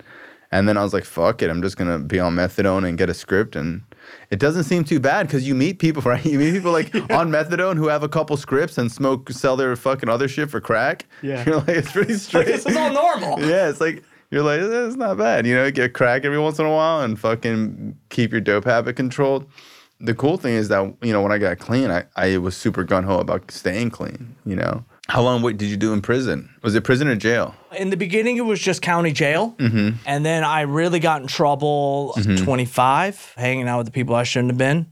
And 0.51 0.67
then 0.67 0.77
I 0.77 0.83
was 0.83 0.93
like, 0.93 1.05
fuck 1.05 1.41
it, 1.41 1.49
I'm 1.49 1.62
just 1.62 1.77
gonna 1.77 1.99
be 1.99 2.19
on 2.19 2.35
methadone 2.35 2.88
and 2.88 2.97
get 2.97 3.09
a 3.09 3.13
script. 3.13 3.55
And 3.55 3.83
it 4.31 4.39
doesn't 4.39 4.63
seem 4.63 4.83
too 4.83 4.99
bad 4.99 5.27
because 5.27 5.47
you 5.47 5.53
meet 5.55 5.79
people, 5.79 6.01
right? 6.05 6.25
You 6.25 6.39
meet 6.39 6.53
people 6.53 6.71
like 6.71 6.93
on 7.12 7.29
methadone 7.29 7.77
who 7.77 7.88
have 7.88 8.03
a 8.03 8.09
couple 8.09 8.35
scripts 8.38 8.77
and 8.77 8.91
smoke, 8.91 9.29
sell 9.31 9.55
their 9.55 9.75
fucking 9.75 10.09
other 10.09 10.27
shit 10.27 10.49
for 10.49 10.59
crack. 10.59 11.05
Yeah. 11.21 11.43
You're 11.47 11.57
like, 11.57 11.69
it's 11.69 11.91
pretty 11.91 12.13
straight. 12.17 12.47
this 12.47 12.65
is 12.65 12.75
all 12.75 12.91
normal. 12.91 13.39
Yeah, 13.41 13.69
it's 13.69 13.81
like 13.81 14.03
you're 14.31 14.43
like 14.43 14.59
eh, 14.62 14.85
it's 14.88 14.95
not 14.95 15.17
bad. 15.17 15.45
You 15.47 15.55
know, 15.55 15.71
get 15.71 15.93
crack 15.93 16.23
every 16.25 16.39
once 16.39 16.59
in 16.59 16.65
a 16.65 16.69
while 16.69 17.01
and 17.01 17.19
fucking 17.19 17.97
keep 18.09 18.31
your 18.31 18.41
dope 18.41 18.65
habit 18.65 18.95
controlled. 18.95 19.45
The 19.99 20.13
cool 20.13 20.38
thing 20.38 20.53
is 20.53 20.69
that 20.69 20.95
you 21.01 21.12
know 21.12 21.21
when 21.21 21.31
I 21.31 21.38
got 21.39 21.59
clean, 21.59 21.91
I, 21.91 22.05
I 22.15 22.38
was 22.38 22.55
super 22.55 22.83
gun 22.83 23.03
ho 23.03 23.17
about 23.19 23.51
staying 23.51 23.89
clean. 23.89 24.35
You 24.45 24.55
know, 24.55 24.85
how 25.10 25.22
long 25.22 25.41
did 25.41 25.63
you 25.63 25.76
do 25.78 25.91
in 25.91 26.02
prison? 26.02 26.50
Was 26.62 26.76
it 26.76 26.84
prison 26.84 27.08
or 27.08 27.15
jail? 27.15 27.56
In 27.78 27.89
the 27.89 27.98
beginning, 27.98 28.38
it 28.38 28.45
was 28.45 28.60
just 28.60 28.82
county 28.82 29.12
jail. 29.12 29.56
And 30.06 30.26
then 30.26 30.43
I 30.43 30.62
really 30.62 31.00
got 31.00 31.22
in 31.22 31.28
trouble 31.28 32.13
25, 32.38 33.34
hanging 33.36 33.67
out 33.67 33.80
with 33.80 33.88
the 33.88 33.91
people 33.91 34.15
I 34.15 34.24
shouldn't 34.24 34.52
have 34.52 34.58
been. 34.58 34.88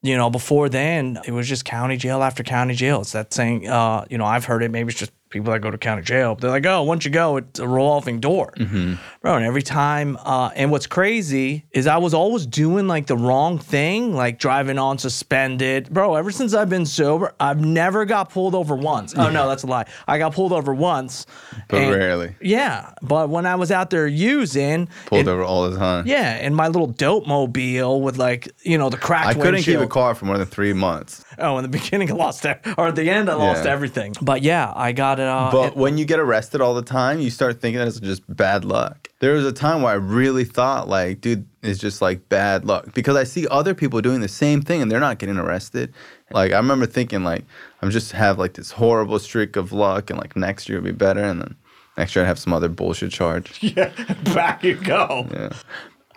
You 0.00 0.16
know, 0.16 0.30
before 0.30 0.68
then, 0.68 1.18
it 1.26 1.32
was 1.32 1.48
just 1.48 1.64
county 1.64 1.96
jail 1.96 2.22
after 2.22 2.44
county 2.44 2.74
jail. 2.74 3.00
It's 3.00 3.12
that 3.12 3.34
saying, 3.34 3.68
uh, 3.68 4.04
you 4.08 4.16
know, 4.16 4.24
I've 4.24 4.44
heard 4.44 4.62
it. 4.62 4.70
Maybe 4.70 4.90
it's 4.90 4.98
just 5.00 5.12
people 5.30 5.52
that 5.52 5.60
go 5.60 5.70
to 5.70 5.78
county 5.78 6.02
jail. 6.02 6.34
They're 6.34 6.50
like, 6.50 6.64
oh, 6.66 6.82
once 6.82 7.04
you 7.04 7.10
go, 7.10 7.36
it's 7.36 7.58
a 7.60 7.68
revolving 7.68 8.20
door. 8.20 8.52
Bro, 8.56 9.34
and 9.36 9.44
every 9.44 9.62
time, 9.62 10.16
uh, 10.24 10.50
and 10.54 10.70
what's 10.70 10.86
crazy 10.86 11.66
is 11.72 11.86
I 11.86 11.98
was 11.98 12.14
always 12.14 12.46
doing 12.46 12.86
like 12.88 13.06
the 13.06 13.16
wrong 13.16 13.58
thing, 13.58 14.14
like 14.14 14.38
driving 14.38 14.78
on 14.78 14.98
suspended. 14.98 15.90
Bro, 15.90 16.14
ever 16.14 16.30
since 16.30 16.54
I've 16.54 16.70
been 16.70 16.86
sober, 16.86 17.34
I've 17.38 17.60
never 17.60 18.04
got 18.04 18.30
pulled 18.30 18.54
over 18.54 18.74
once. 18.74 19.14
Oh, 19.16 19.30
no, 19.30 19.48
that's 19.48 19.62
a 19.64 19.66
lie. 19.66 19.86
I 20.06 20.18
got 20.18 20.34
pulled 20.34 20.52
over 20.52 20.74
once. 20.74 21.26
But 21.68 21.82
and- 21.82 21.94
rarely 21.94 22.34
yeah, 22.40 22.92
but 23.02 23.28
when 23.28 23.44
I 23.46 23.56
was 23.56 23.70
out 23.70 23.90
there 23.90 24.06
using, 24.06 24.88
pulled 25.06 25.22
it- 25.22 25.28
over 25.28 25.42
all 25.42 25.68
the 25.68 25.76
time. 25.76 26.06
yeah, 26.06 26.34
And 26.34 26.54
my 26.56 26.68
little 26.68 26.86
dope 26.86 27.26
mobile 27.26 28.00
with 28.00 28.16
like 28.16 28.48
you 28.62 28.78
know 28.78 28.88
the 28.90 28.96
cracked 28.96 29.28
I 29.28 29.34
couldn't 29.34 29.62
keep 29.62 29.80
a 29.80 29.86
car 29.86 30.14
for 30.14 30.24
more 30.24 30.38
than 30.38 30.46
three 30.46 30.72
months. 30.72 31.24
Oh, 31.40 31.58
in 31.58 31.62
the 31.62 31.68
beginning 31.78 32.10
I 32.10 32.14
lost 32.14 32.44
or 32.44 32.88
at 32.88 32.96
the 32.96 33.08
end 33.10 33.28
I 33.30 33.34
lost 33.34 33.64
Yeah. 33.64 33.70
everything. 33.72 34.14
But 34.20 34.42
yeah, 34.42 34.72
I 34.74 34.92
got 34.92 35.18
it. 35.20 35.26
Uh, 35.26 35.50
But 35.52 35.66
it- 35.72 35.76
when 35.76 35.98
you 35.98 36.04
get 36.04 36.18
arrested 36.18 36.60
all 36.60 36.74
the 36.74 36.82
time, 36.82 37.20
you 37.20 37.30
start 37.30 37.60
thinking 37.60 37.78
that 37.78 37.88
it's 37.88 38.00
just 38.00 38.22
bad 38.34 38.64
luck. 38.64 39.08
There 39.20 39.32
was 39.34 39.44
a 39.44 39.52
time 39.52 39.82
where 39.82 39.92
I 39.92 39.96
really 39.96 40.44
thought, 40.44 40.88
like, 40.88 41.20
dude, 41.20 41.44
it's 41.62 41.80
just 41.80 42.00
like 42.00 42.28
bad 42.28 42.64
luck 42.64 42.94
because 42.94 43.16
I 43.16 43.24
see 43.24 43.46
other 43.48 43.74
people 43.74 44.00
doing 44.00 44.20
the 44.20 44.28
same 44.28 44.62
thing 44.62 44.80
and 44.80 44.90
they're 44.90 45.00
not 45.00 45.18
getting 45.18 45.36
arrested. 45.38 45.92
Like, 46.30 46.52
I 46.52 46.56
remember 46.56 46.86
thinking, 46.86 47.24
like, 47.24 47.44
I'm 47.82 47.90
just 47.90 48.12
have 48.12 48.38
like 48.38 48.54
this 48.54 48.70
horrible 48.70 49.18
streak 49.18 49.56
of 49.56 49.72
luck 49.72 50.10
and 50.10 50.18
like 50.20 50.36
next 50.36 50.68
year 50.68 50.78
will 50.78 50.84
be 50.84 50.92
better. 50.92 51.20
And 51.24 51.40
then 51.40 51.56
next 51.96 52.14
year 52.14 52.24
I'd 52.24 52.28
have 52.28 52.38
some 52.38 52.52
other 52.52 52.68
bullshit 52.68 53.10
charge. 53.10 53.58
yeah, 53.60 53.90
back 54.34 54.62
you 54.62 54.74
go. 54.76 55.26
Yeah. 55.32 55.50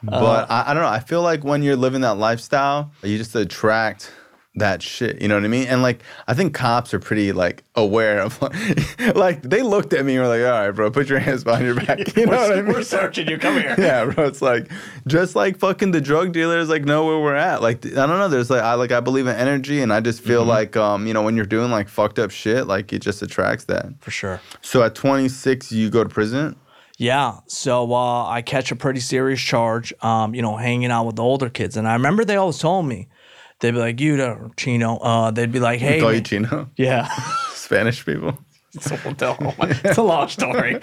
But 0.03 0.49
I, 0.49 0.65
I 0.67 0.73
don't 0.73 0.81
know. 0.83 0.89
I 0.89 0.99
feel 0.99 1.21
like 1.21 1.43
when 1.43 1.61
you're 1.63 1.75
living 1.75 2.01
that 2.01 2.15
lifestyle, 2.17 2.91
you 3.03 3.17
just 3.19 3.35
attract 3.35 4.11
that 4.55 4.81
shit. 4.83 5.21
You 5.21 5.29
know 5.29 5.35
what 5.35 5.45
I 5.45 5.47
mean? 5.47 5.67
And 5.67 5.81
like, 5.81 6.01
I 6.27 6.33
think 6.33 6.53
cops 6.53 6.93
are 6.93 6.99
pretty 6.99 7.31
like 7.31 7.63
aware 7.75 8.19
of 8.19 8.41
like, 8.41 9.15
like 9.15 9.41
they 9.43 9.61
looked 9.61 9.93
at 9.93 10.03
me 10.05 10.15
and 10.15 10.23
were 10.23 10.27
like, 10.27 10.41
all 10.41 10.59
right, 10.65 10.71
bro, 10.71 10.91
put 10.91 11.07
your 11.07 11.19
hands 11.19 11.43
behind 11.45 11.65
your 11.65 11.75
back. 11.75 11.99
You 12.17 12.25
know 12.25 12.33
what 12.33 12.51
I 12.51 12.55
We're, 12.57 12.63
mean? 12.63 12.73
we're 12.73 12.83
searching 12.83 13.29
you. 13.29 13.37
Come 13.37 13.53
here. 13.61 13.75
Yeah, 13.79 14.05
bro. 14.05 14.25
It's 14.25 14.41
like 14.41 14.69
just 15.07 15.35
like 15.35 15.57
fucking 15.57 15.91
the 15.91 16.01
drug 16.01 16.33
dealers 16.33 16.67
like 16.67 16.83
know 16.83 17.05
where 17.05 17.19
we're 17.19 17.35
at. 17.35 17.61
Like 17.61 17.85
I 17.85 17.89
don't 18.05 18.19
know. 18.19 18.27
There's 18.27 18.49
like 18.49 18.61
I 18.61 18.73
like 18.73 18.91
I 18.91 18.99
believe 18.99 19.27
in 19.27 19.35
energy, 19.35 19.81
and 19.81 19.93
I 19.93 20.01
just 20.01 20.21
feel 20.21 20.43
like 20.43 20.75
um 20.75 21.07
you 21.07 21.13
know 21.13 21.21
when 21.21 21.37
you're 21.37 21.45
doing 21.45 21.71
like 21.71 21.87
fucked 21.87 22.19
up 22.19 22.31
shit, 22.31 22.67
like 22.67 22.91
it 22.91 22.99
just 22.99 23.21
attracts 23.21 23.65
that. 23.65 23.85
For 24.01 24.11
sure. 24.11 24.41
So 24.61 24.83
at 24.83 24.95
26, 24.95 25.71
you 25.71 25.89
go 25.89 26.03
to 26.03 26.09
prison. 26.09 26.57
Yeah. 26.97 27.39
So 27.47 27.93
uh, 27.93 28.27
I 28.27 28.41
catch 28.43 28.71
a 28.71 28.75
pretty 28.75 28.99
serious 28.99 29.39
charge, 29.39 29.91
um, 30.03 30.35
you 30.35 30.41
know, 30.43 30.55
hanging 30.57 30.91
out 30.91 31.05
with 31.07 31.15
the 31.15 31.23
older 31.23 31.49
kids. 31.49 31.75
And 31.77 31.87
I 31.87 31.93
remember 31.93 32.23
they 32.25 32.35
always 32.35 32.59
told 32.59 32.85
me, 32.85 33.07
they'd 33.61 33.71
be 33.71 33.77
like, 33.77 33.99
you 34.01 34.21
or 34.21 34.51
Chino, 34.57 34.97
uh, 34.97 35.31
they'd 35.31 35.51
be 35.51 35.59
like, 35.59 35.79
hey. 35.79 35.99
Call 36.01 36.13
you 36.13 36.21
Chino. 36.21 36.69
yeah. 36.75 37.07
Spanish 37.53 38.05
people. 38.05 38.37
So 38.79 38.97
we'll 39.03 39.15
tell 39.15 39.35
it's 39.59 39.97
a 39.97 40.01
long 40.01 40.29
story. 40.29 40.79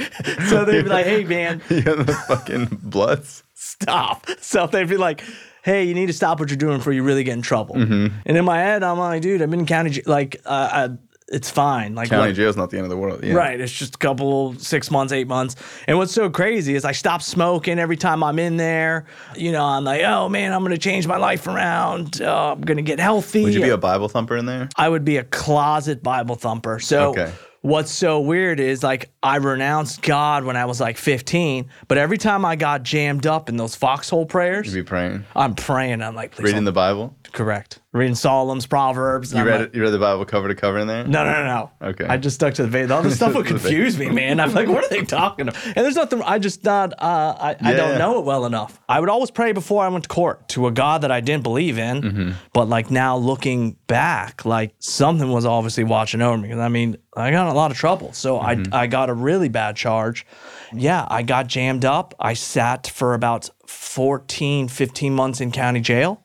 So 0.50 0.66
they'd 0.66 0.82
be 0.82 0.90
like, 0.90 1.06
hey, 1.06 1.24
man, 1.24 1.62
You 1.70 1.80
got 1.80 2.06
the 2.06 2.12
fucking 2.12 2.66
bloods. 2.82 3.42
stop. 3.54 4.26
So 4.40 4.66
they'd 4.66 4.90
be 4.90 4.98
like, 4.98 5.22
hey, 5.62 5.84
you 5.84 5.94
need 5.94 6.08
to 6.08 6.12
stop 6.12 6.38
what 6.38 6.50
you're 6.50 6.58
doing 6.58 6.76
before 6.76 6.92
you 6.92 7.02
really 7.02 7.24
get 7.24 7.32
in 7.32 7.40
trouble. 7.40 7.76
Mm-hmm. 7.76 8.14
And 8.26 8.36
in 8.36 8.44
my 8.44 8.58
head, 8.58 8.82
I'm 8.82 8.98
like, 8.98 9.22
dude, 9.22 9.40
I've 9.40 9.48
been 9.48 9.60
in 9.60 9.66
county. 9.66 10.02
Like, 10.04 10.36
uh, 10.44 10.48
uh, 10.70 10.88
it's 11.30 11.50
fine. 11.50 11.94
Like, 11.94 12.08
County 12.08 12.28
what- 12.28 12.36
jail's 12.36 12.56
not 12.56 12.70
the 12.70 12.76
end 12.78 12.84
of 12.84 12.90
the 12.90 12.96
world. 12.96 13.22
Yeah. 13.22 13.34
Right. 13.34 13.60
It's 13.60 13.72
just 13.72 13.96
a 13.96 13.98
couple, 13.98 14.54
six 14.54 14.90
months, 14.90 15.12
eight 15.12 15.26
months. 15.28 15.56
And 15.86 15.98
what's 15.98 16.12
so 16.12 16.30
crazy 16.30 16.74
is 16.74 16.84
I 16.84 16.92
stop 16.92 17.20
smoking 17.22 17.78
every 17.78 17.96
time 17.96 18.22
I'm 18.22 18.38
in 18.38 18.56
there. 18.56 19.04
You 19.36 19.52
know, 19.52 19.64
I'm 19.64 19.84
like, 19.84 20.02
oh 20.04 20.28
man, 20.28 20.52
I'm 20.52 20.60
going 20.60 20.72
to 20.72 20.78
change 20.78 21.06
my 21.06 21.16
life 21.18 21.46
around. 21.46 22.22
Uh, 22.22 22.52
I'm 22.52 22.60
going 22.62 22.78
to 22.78 22.82
get 22.82 22.98
healthy. 22.98 23.42
Would 23.44 23.54
you 23.54 23.62
be 23.62 23.68
a 23.68 23.76
Bible 23.78 24.08
thumper 24.08 24.36
in 24.36 24.46
there? 24.46 24.68
I 24.76 24.88
would 24.88 25.04
be 25.04 25.18
a 25.18 25.24
closet 25.24 26.02
Bible 26.02 26.34
thumper. 26.34 26.78
So 26.80 27.10
Okay. 27.10 27.30
what's 27.60 27.90
so 27.90 28.20
weird 28.20 28.58
is 28.60 28.82
like 28.82 29.10
I 29.22 29.36
renounced 29.36 30.00
God 30.02 30.44
when 30.44 30.56
I 30.56 30.64
was 30.64 30.80
like 30.80 30.96
15, 30.96 31.68
but 31.88 31.98
every 31.98 32.16
time 32.18 32.44
I 32.44 32.56
got 32.56 32.82
jammed 32.84 33.26
up 33.26 33.48
in 33.48 33.56
those 33.56 33.74
foxhole 33.74 34.24
prayers, 34.26 34.74
You'd 34.74 34.84
be 34.84 34.88
praying, 34.88 35.24
I'm 35.36 35.54
praying. 35.54 36.00
I'm 36.02 36.14
like, 36.14 36.38
reading 36.38 36.64
the 36.64 36.72
Bible. 36.72 37.14
correct. 37.32 37.80
Reading 37.94 38.14
Psalms, 38.14 38.66
Proverbs. 38.66 39.32
You 39.32 39.40
I'm 39.40 39.46
read 39.46 39.60
like, 39.60 39.68
it, 39.70 39.74
you 39.74 39.80
read 39.82 39.90
the 39.90 39.98
Bible 39.98 40.26
cover 40.26 40.48
to 40.48 40.54
cover 40.54 40.76
in 40.78 40.86
there. 40.86 41.04
no, 41.04 41.24
no, 41.24 41.32
no, 41.32 41.44
no. 41.80 41.88
Okay. 41.88 42.04
I 42.04 42.18
just 42.18 42.34
stuck 42.34 42.52
to 42.54 42.62
the 42.62 42.68
vein. 42.68 42.88
The 42.88 42.94
other 42.94 43.10
stuff 43.10 43.34
would 43.34 43.46
To 43.46 43.54
the 43.54 43.58
vein. 43.58 43.68
confuse 43.72 43.98
me, 43.98 44.10
man. 44.10 44.40
I'm 44.40 44.52
like, 44.52 44.68
what 44.68 44.84
are 44.84 44.88
they 44.90 45.02
talking 45.06 45.48
about? 45.48 45.64
And 45.64 45.74
there's 45.76 45.94
nothing. 45.96 46.20
I 46.22 46.38
just 46.38 46.62
not. 46.64 46.92
Uh, 46.92 47.34
I, 47.40 47.56
I 47.62 47.72
don't 47.72 47.96
know 47.98 48.18
it 48.18 48.26
well 48.26 48.44
enough. 48.44 48.78
I 48.90 49.00
would 49.00 49.08
always 49.08 49.30
pray 49.30 49.52
before 49.52 49.82
I 49.84 49.88
went 49.88 50.04
to 50.04 50.08
court 50.08 50.48
to 50.50 50.66
a 50.66 50.70
God 50.70 51.00
that 51.00 51.10
I 51.10 51.20
didn't 51.22 51.44
believe 51.44 51.78
in. 51.78 52.02
Mm-hmm. 52.02 52.30
But 52.52 52.68
like 52.68 52.90
now 52.90 53.16
looking 53.16 53.72
back, 53.86 54.44
like 54.44 54.74
something 54.80 55.30
was 55.30 55.46
obviously 55.46 55.84
watching 55.84 56.20
over 56.20 56.36
me. 56.36 56.52
I 56.52 56.68
mean, 56.68 56.98
I 57.16 57.30
got 57.30 57.46
in 57.48 57.52
a 57.52 57.56
lot 57.56 57.70
of 57.70 57.78
trouble. 57.78 58.12
So 58.12 58.38
Mm-hmm. 58.38 58.74
I 58.74 58.82
I 58.82 58.86
got 58.86 59.08
a 59.08 59.14
really 59.14 59.48
bad 59.48 59.76
charge. 59.76 60.26
Yeah, 60.74 61.06
I 61.08 61.22
got 61.22 61.46
jammed 61.46 61.86
up. 61.86 62.14
I 62.20 62.34
sat 62.34 62.86
for 62.86 63.14
about 63.14 63.48
14, 63.66 64.68
15 64.68 65.14
months 65.14 65.40
in 65.40 65.50
county 65.52 65.80
jail. 65.80 66.22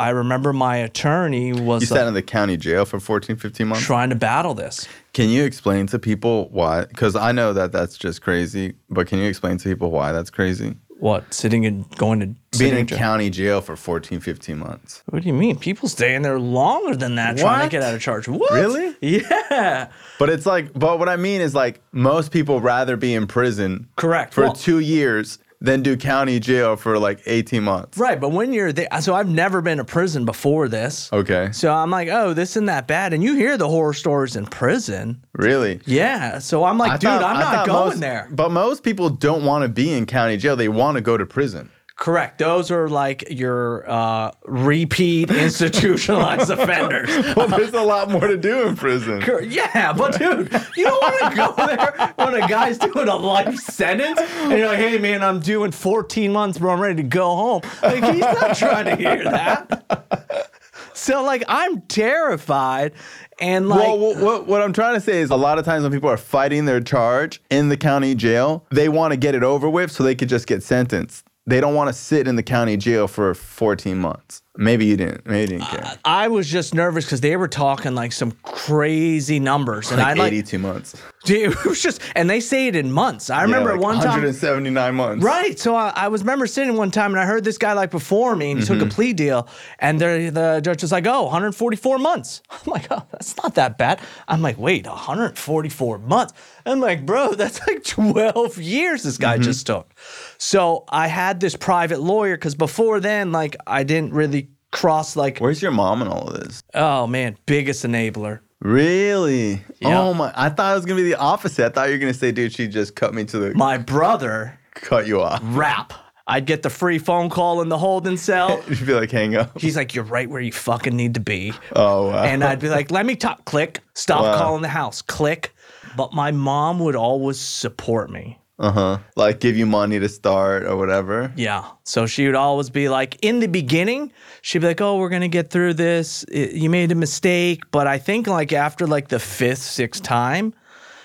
I 0.00 0.10
remember 0.10 0.52
my 0.52 0.76
attorney 0.78 1.52
was 1.52 1.82
You 1.82 1.86
sat 1.86 2.04
uh, 2.04 2.08
in 2.08 2.14
the 2.14 2.22
county 2.22 2.56
jail 2.56 2.84
for 2.86 2.98
14, 2.98 3.36
15 3.36 3.68
months. 3.68 3.84
trying 3.84 4.08
to 4.10 4.16
battle 4.16 4.54
this. 4.54 4.88
Can 5.12 5.28
you 5.28 5.44
explain 5.44 5.86
to 5.88 5.98
people 5.98 6.48
why? 6.50 6.86
Because 6.86 7.14
I 7.16 7.32
know 7.32 7.52
that 7.52 7.70
that's 7.72 7.98
just 7.98 8.22
crazy, 8.22 8.74
but 8.88 9.06
can 9.06 9.18
you 9.18 9.26
explain 9.28 9.58
to 9.58 9.68
people 9.68 9.90
why 9.90 10.12
that's 10.12 10.30
crazy? 10.30 10.76
What, 11.00 11.32
sitting 11.32 11.64
and 11.64 11.88
going 11.96 12.20
to 12.20 12.58
Being 12.58 12.76
in 12.76 12.86
jail? 12.86 12.98
county 12.98 13.30
jail 13.30 13.60
for 13.62 13.74
14, 13.74 14.20
15 14.20 14.58
months. 14.58 15.02
What 15.06 15.22
do 15.22 15.28
you 15.28 15.34
mean? 15.34 15.58
People 15.58 15.88
stay 15.88 16.14
in 16.14 16.20
there 16.22 16.38
longer 16.38 16.94
than 16.94 17.14
that 17.16 17.38
trying 17.38 17.68
to 17.68 17.70
get 17.70 17.82
out 17.82 17.94
of 17.94 18.00
charge. 18.02 18.28
What? 18.28 18.52
Really? 18.52 18.94
Yeah. 19.00 19.88
But 20.18 20.28
it's 20.30 20.44
like, 20.46 20.72
but 20.74 20.98
what 20.98 21.08
I 21.08 21.16
mean 21.16 21.40
is 21.40 21.54
like 21.54 21.80
most 21.92 22.32
people 22.32 22.60
rather 22.60 22.96
be 22.96 23.14
in 23.14 23.26
prison 23.26 23.88
Correct. 23.96 24.34
for 24.34 24.42
Well- 24.44 24.52
two 24.52 24.78
years 24.78 25.38
than 25.60 25.82
do 25.82 25.96
county 25.96 26.40
jail 26.40 26.74
for 26.76 26.98
like 26.98 27.20
18 27.26 27.62
months. 27.62 27.98
Right, 27.98 28.18
but 28.20 28.30
when 28.32 28.52
you're 28.52 28.72
there, 28.72 28.88
so 29.00 29.14
I've 29.14 29.28
never 29.28 29.60
been 29.60 29.78
to 29.78 29.84
prison 29.84 30.24
before 30.24 30.68
this. 30.68 31.12
Okay. 31.12 31.50
So 31.52 31.70
I'm 31.72 31.90
like, 31.90 32.08
oh, 32.08 32.32
this 32.32 32.50
isn't 32.52 32.66
that 32.66 32.86
bad. 32.88 33.12
And 33.12 33.22
you 33.22 33.34
hear 33.34 33.58
the 33.58 33.68
horror 33.68 33.92
stories 33.92 34.36
in 34.36 34.46
prison. 34.46 35.22
Really? 35.34 35.80
Yeah. 35.84 36.38
So 36.38 36.64
I'm 36.64 36.78
like, 36.78 36.92
I 36.92 36.96
dude, 36.96 37.10
thought- 37.10 37.22
I'm 37.24 37.40
not 37.40 37.66
going 37.66 37.88
most- 37.90 38.00
there. 38.00 38.28
But 38.30 38.50
most 38.50 38.82
people 38.82 39.10
don't 39.10 39.44
want 39.44 39.62
to 39.62 39.68
be 39.68 39.92
in 39.92 40.06
county 40.06 40.36
jail. 40.38 40.56
They 40.56 40.68
want 40.68 40.96
to 40.96 41.02
go 41.02 41.16
to 41.18 41.26
prison. 41.26 41.70
Correct. 42.00 42.38
Those 42.38 42.70
are 42.70 42.88
like 42.88 43.24
your 43.30 43.84
uh, 43.88 44.30
repeat 44.46 45.30
institutionalized 45.46 46.48
offenders. 46.50 47.10
Well, 47.36 47.46
there's 47.46 47.74
a 47.74 47.82
lot 47.82 48.10
more 48.10 48.26
to 48.26 48.38
do 48.38 48.66
in 48.66 48.74
prison. 48.74 49.20
Cor- 49.20 49.42
Yeah, 49.42 49.92
but 49.92 50.18
dude, 50.18 50.50
you 50.76 50.84
don't 50.84 51.02
want 51.02 51.30
to 51.30 51.36
go 51.36 51.54
there 51.66 52.14
when 52.16 52.42
a 52.42 52.48
guy's 52.48 52.78
doing 52.78 53.06
a 53.08 53.16
life 53.16 53.54
sentence 53.58 54.18
and 54.18 54.52
you're 54.52 54.66
like, 54.68 54.78
hey 54.78 54.96
man, 54.98 55.22
I'm 55.22 55.40
doing 55.40 55.72
14 55.72 56.32
months, 56.32 56.58
bro. 56.58 56.72
I'm 56.72 56.80
ready 56.80 56.96
to 56.96 57.02
go 57.08 57.36
home. 57.36 57.60
Like, 57.82 58.02
he's 58.14 58.20
not 58.20 58.56
trying 58.56 58.86
to 58.86 58.96
hear 58.96 59.22
that. 59.24 60.50
So, 60.94 61.22
like, 61.22 61.44
I'm 61.48 61.82
terrified. 61.82 62.92
And, 63.40 63.68
like, 63.68 63.78
well, 63.80 63.98
what, 64.16 64.46
what 64.46 64.62
I'm 64.62 64.72
trying 64.72 64.94
to 64.94 65.00
say 65.00 65.20
is 65.20 65.30
a 65.30 65.36
lot 65.36 65.58
of 65.58 65.64
times 65.64 65.82
when 65.82 65.92
people 65.92 66.10
are 66.10 66.16
fighting 66.18 66.64
their 66.64 66.80
charge 66.80 67.40
in 67.50 67.68
the 67.68 67.76
county 67.76 68.14
jail, 68.14 68.66
they 68.70 68.88
want 68.88 69.12
to 69.12 69.16
get 69.16 69.34
it 69.34 69.42
over 69.42 69.68
with 69.68 69.90
so 69.90 70.02
they 70.02 70.14
could 70.14 70.28
just 70.28 70.46
get 70.46 70.62
sentenced. 70.62 71.26
They 71.46 71.60
don't 71.60 71.74
want 71.74 71.88
to 71.88 71.92
sit 71.92 72.28
in 72.28 72.36
the 72.36 72.42
county 72.42 72.76
jail 72.76 73.08
for 73.08 73.34
14 73.34 73.98
months. 73.98 74.42
Maybe 74.56 74.84
you 74.86 74.96
didn't. 74.96 75.24
Maybe 75.26 75.40
you 75.54 75.58
didn't 75.60 75.68
care. 75.70 75.98
I 76.04 76.28
was 76.28 76.48
just 76.48 76.74
nervous 76.74 77.04
because 77.04 77.20
they 77.20 77.36
were 77.36 77.46
talking 77.48 77.94
like 77.94 78.12
some 78.12 78.32
crazy 78.42 79.38
numbers. 79.40 79.90
And 79.92 80.00
like 80.00 80.16
I 80.18 80.20
like, 80.20 80.32
82 80.32 80.58
months. 80.58 80.94
dude, 81.24 81.52
it 81.64 81.64
was 81.64 81.80
just, 81.80 82.02
and 82.16 82.28
they 82.28 82.40
say 82.40 82.66
it 82.66 82.74
in 82.76 82.90
months. 82.92 83.30
I 83.30 83.42
remember 83.42 83.70
Yeah, 83.70 83.74
like 83.76 83.82
one 83.84 83.94
time. 83.96 84.06
179 84.08 84.94
months. 84.94 85.24
Right. 85.24 85.58
So 85.58 85.76
I, 85.76 85.92
I 85.94 86.08
was 86.08 86.22
remember 86.22 86.46
sitting 86.48 86.76
one 86.76 86.90
time 86.90 87.12
and 87.12 87.20
I 87.20 87.26
heard 87.26 87.44
this 87.44 87.58
guy 87.58 87.72
like 87.74 87.90
before 87.90 88.34
me 88.36 88.50
and 88.50 88.60
he 88.60 88.66
Mm-hmm. 88.66 88.78
took 88.80 88.86
a 88.90 88.92
plea 88.92 89.12
deal 89.12 89.48
and 89.78 90.00
the 90.00 90.60
judge 90.64 90.82
was 90.82 90.92
like, 90.92 91.06
oh, 91.06 91.22
144 91.22 91.98
months. 91.98 92.42
I'm 92.50 92.58
like, 92.66 92.86
oh, 92.90 93.06
that's 93.12 93.36
not 93.36 93.54
that 93.54 93.78
bad. 93.78 94.00
I'm 94.28 94.42
like, 94.42 94.58
wait, 94.58 94.84
144 94.86 95.98
months. 95.98 96.32
I'm 96.66 96.80
like, 96.80 97.06
bro, 97.06 97.32
that's 97.34 97.66
like 97.66 97.84
12 97.84 98.58
years 98.58 99.04
this 99.04 99.14
Mm-hmm. 99.14 99.22
guy 99.22 99.38
just 99.38 99.66
took. 99.66 99.94
So 100.38 100.84
I 100.88 101.06
had 101.06 101.40
this 101.40 101.56
private 101.56 102.00
lawyer 102.00 102.36
because 102.36 102.54
before 102.54 103.00
then, 103.00 103.32
like 103.32 103.56
I 103.66 103.84
didn't 103.84 104.12
really 104.12 104.49
cross 104.72 105.16
like, 105.16 105.38
Where's 105.38 105.60
your 105.62 105.72
mom 105.72 106.02
in 106.02 106.08
all 106.08 106.28
of 106.28 106.40
this? 106.40 106.62
oh 106.74 107.06
man, 107.06 107.36
biggest 107.46 107.84
enabler. 107.84 108.40
Really? 108.62 109.62
Yeah. 109.80 110.00
Oh 110.00 110.14
my! 110.14 110.32
I 110.36 110.50
thought 110.50 110.72
it 110.72 110.76
was 110.76 110.84
gonna 110.84 111.00
be 111.02 111.08
the 111.08 111.18
opposite. 111.18 111.64
I 111.66 111.68
thought 111.70 111.88
you 111.88 111.94
were 111.94 111.98
gonna 111.98 112.12
say, 112.14 112.30
"Dude, 112.30 112.52
she 112.52 112.68
just 112.68 112.94
cut 112.94 113.14
me 113.14 113.24
to 113.24 113.38
the 113.38 113.54
My 113.54 113.78
brother, 113.78 114.58
cut 114.74 115.06
you 115.06 115.22
off." 115.22 115.40
rap. 115.42 115.94
I'd 116.26 116.44
get 116.46 116.62
the 116.62 116.70
free 116.70 116.98
phone 116.98 117.28
call 117.30 117.60
in 117.62 117.68
the 117.70 117.78
holding 117.78 118.16
cell. 118.18 118.62
You'd 118.68 118.86
be 118.86 118.92
like, 118.94 119.10
"Hang 119.10 119.34
up." 119.34 119.58
He's 119.58 119.76
like, 119.76 119.94
you're 119.94 120.04
right 120.04 120.28
where 120.28 120.40
you 120.42 120.52
fucking 120.52 120.94
need 120.94 121.14
to 121.14 121.20
be. 121.20 121.52
Oh 121.74 122.08
wow! 122.10 122.22
and 122.22 122.44
I'd 122.44 122.60
be 122.60 122.68
like, 122.68 122.90
let 122.90 123.06
me 123.06 123.16
talk, 123.16 123.44
click, 123.46 123.80
stop 123.94 124.22
Wow. 124.22 124.36
calling 124.38 124.62
the 124.62 124.68
house, 124.68 125.00
click. 125.02 125.54
But 125.96 126.12
my 126.12 126.30
mom 126.30 126.78
would 126.80 126.94
always 126.94 127.40
support 127.40 128.10
me. 128.10 128.38
Uh 128.60 128.70
huh. 128.70 128.98
Like 129.16 129.40
give 129.40 129.56
you 129.56 129.66
money 129.66 129.98
to 129.98 130.08
start 130.08 130.64
or 130.64 130.76
whatever. 130.76 131.32
Yeah. 131.34 131.64
So 131.84 132.06
she 132.06 132.26
would 132.26 132.34
always 132.36 132.68
be 132.70 132.88
like, 132.88 133.16
in 133.22 133.40
the 133.40 133.48
beginning, 133.48 134.12
she'd 134.42 134.60
be 134.60 134.66
like, 134.68 134.80
oh, 134.82 134.98
we're 134.98 135.08
to 135.22 135.28
get 135.28 135.50
through 135.50 135.74
this. 135.74 136.24
I- 136.32 136.50
You 136.52 136.68
made 136.70 136.92
a 136.92 136.94
mistake. 136.94 137.62
But 137.72 137.86
I 137.86 137.98
think 137.98 138.26
like 138.26 138.52
after 138.52 138.86
like 138.86 139.08
the 139.08 139.18
fifth, 139.18 139.62
sixth 139.62 140.02
time, 140.02 140.52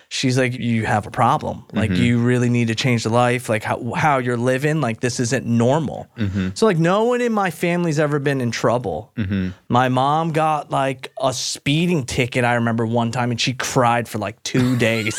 she's 0.09 0.37
like, 0.37 0.53
you 0.53 0.85
have 0.85 1.05
a 1.05 1.11
problem. 1.11 1.65
Like 1.73 1.91
mm-hmm. 1.91 2.03
you 2.03 2.19
really 2.19 2.49
need 2.49 2.67
to 2.67 2.75
change 2.75 3.03
the 3.03 3.09
life, 3.09 3.49
like 3.49 3.63
how, 3.63 3.93
how 3.93 4.17
you're 4.17 4.37
living. 4.37 4.81
Like 4.81 4.99
this 5.01 5.19
isn't 5.19 5.45
normal. 5.45 6.07
Mm-hmm. 6.17 6.49
So 6.53 6.65
like 6.65 6.77
no 6.77 7.03
one 7.05 7.21
in 7.21 7.33
my 7.33 7.51
family's 7.51 7.99
ever 7.99 8.19
been 8.19 8.41
in 8.41 8.51
trouble. 8.51 9.11
Mm-hmm. 9.17 9.49
My 9.69 9.89
mom 9.89 10.31
got 10.31 10.71
like 10.71 11.11
a 11.21 11.33
speeding 11.33 12.05
ticket. 12.05 12.43
I 12.43 12.55
remember 12.55 12.85
one 12.85 13.11
time, 13.11 13.31
and 13.31 13.39
she 13.39 13.53
cried 13.53 14.07
for 14.07 14.17
like 14.17 14.41
two 14.43 14.75
days. 14.77 15.15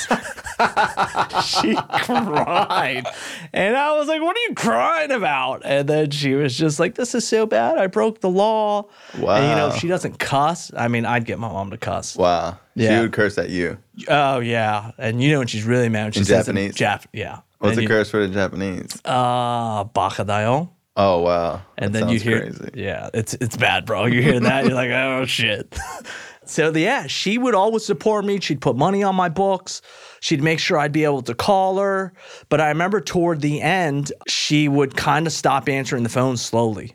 she 1.44 1.76
cried. 2.02 3.06
And 3.52 3.76
I 3.76 3.96
was 3.96 4.08
like, 4.08 4.22
What 4.22 4.36
are 4.36 4.48
you 4.48 4.54
crying 4.54 5.10
about? 5.10 5.62
And 5.64 5.88
then 5.88 6.10
she 6.10 6.34
was 6.34 6.56
just 6.56 6.78
like, 6.80 6.94
This 6.94 7.14
is 7.14 7.26
so 7.26 7.46
bad. 7.46 7.78
I 7.78 7.86
broke 7.86 8.20
the 8.20 8.30
law. 8.30 8.88
And 9.12 9.20
you 9.20 9.26
know, 9.56 9.68
Wow. 9.68 9.76
she 9.76 9.88
doesn't 9.88 10.18
cuss. 10.18 10.70
I 10.76 10.88
mean, 10.88 11.04
I'd 11.04 11.24
get 11.24 11.38
my 11.38 11.48
mom 11.48 11.70
to 11.70 11.76
cuss. 11.76 12.16
Wow. 12.16 12.58
She 12.76 12.88
would 13.00 13.12
curse 13.12 13.38
at 13.38 13.48
you. 13.50 13.78
Oh, 14.08 14.40
yeah. 14.40 14.90
And 14.98 15.22
you 15.22 15.30
know 15.32 15.38
when 15.38 15.46
she's 15.46 15.64
really 15.64 15.88
mad 15.88 16.04
when 16.04 16.12
she 16.12 16.20
In 16.20 16.24
says 16.26 16.48
it 16.48 16.52
Japanese? 16.52 16.74
Jap- 16.74 17.06
yeah. 17.12 17.40
What's 17.58 17.76
the 17.76 17.86
curse 17.86 18.10
for 18.10 18.26
the 18.26 18.32
Japanese? 18.32 19.00
Uh, 19.04 19.84
bakadayo. 19.86 20.68
oh 20.96 21.20
wow. 21.22 21.62
And 21.78 21.94
That 21.94 22.00
then 22.00 22.08
you 22.10 22.18
hear, 22.20 22.40
crazy. 22.42 22.70
yeah, 22.74 23.08
it's 23.14 23.34
it's 23.34 23.56
bad, 23.56 23.86
bro. 23.86 24.04
You 24.06 24.22
hear 24.22 24.38
that, 24.40 24.64
you're 24.66 24.74
like, 24.74 24.90
oh 24.90 25.24
shit. 25.24 25.74
so 26.44 26.70
yeah, 26.74 27.06
she 27.06 27.38
would 27.38 27.54
always 27.54 27.84
support 27.84 28.24
me. 28.26 28.40
She'd 28.40 28.60
put 28.60 28.76
money 28.76 29.02
on 29.02 29.14
my 29.16 29.28
books. 29.30 29.80
She'd 30.20 30.42
make 30.42 30.58
sure 30.58 30.78
I'd 30.78 30.92
be 30.92 31.04
able 31.04 31.22
to 31.22 31.34
call 31.34 31.78
her. 31.78 32.12
But 32.50 32.60
I 32.60 32.68
remember 32.68 33.00
toward 33.00 33.40
the 33.40 33.62
end, 33.62 34.12
she 34.28 34.68
would 34.68 34.96
kind 34.96 35.26
of 35.26 35.32
stop 35.32 35.68
answering 35.68 36.02
the 36.02 36.08
phone 36.10 36.36
slowly. 36.36 36.94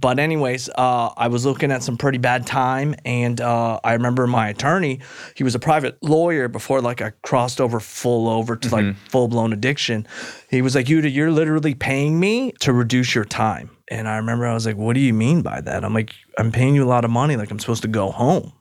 But 0.00 0.18
anyways, 0.18 0.70
uh, 0.70 1.10
I 1.16 1.28
was 1.28 1.44
looking 1.44 1.70
at 1.70 1.82
some 1.82 1.98
pretty 1.98 2.16
bad 2.16 2.46
time, 2.46 2.94
and 3.04 3.38
uh, 3.40 3.78
I 3.84 3.92
remember 3.92 4.26
my 4.26 4.48
attorney. 4.48 5.00
He 5.34 5.44
was 5.44 5.54
a 5.54 5.58
private 5.58 6.02
lawyer 6.02 6.48
before, 6.48 6.80
like 6.80 7.02
I 7.02 7.10
crossed 7.22 7.60
over 7.60 7.78
full 7.78 8.26
over 8.26 8.56
to 8.56 8.68
like 8.70 8.96
full 9.10 9.28
blown 9.28 9.52
addiction. 9.52 10.06
He 10.48 10.62
was 10.62 10.74
like, 10.74 10.86
"Yuda, 10.86 11.12
you're 11.12 11.30
literally 11.30 11.74
paying 11.74 12.18
me 12.18 12.52
to 12.60 12.72
reduce 12.72 13.14
your 13.14 13.26
time." 13.26 13.70
And 13.88 14.08
I 14.08 14.16
remember 14.16 14.46
I 14.46 14.54
was 14.54 14.64
like, 14.64 14.76
"What 14.76 14.94
do 14.94 15.00
you 15.00 15.12
mean 15.12 15.42
by 15.42 15.60
that?" 15.60 15.84
I'm 15.84 15.92
like, 15.92 16.14
"I'm 16.38 16.52
paying 16.52 16.74
you 16.74 16.84
a 16.84 16.88
lot 16.88 17.04
of 17.04 17.10
money. 17.10 17.36
Like 17.36 17.50
I'm 17.50 17.58
supposed 17.58 17.82
to 17.82 17.88
go 17.88 18.10
home." 18.10 18.52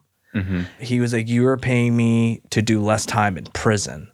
He 0.80 1.00
was 1.00 1.14
like, 1.14 1.30
"You 1.30 1.48
are 1.48 1.58
paying 1.58 1.96
me 1.96 2.42
to 2.50 2.62
do 2.62 2.82
less 2.82 3.06
time 3.06 3.38
in 3.38 3.46
prison." 3.46 4.12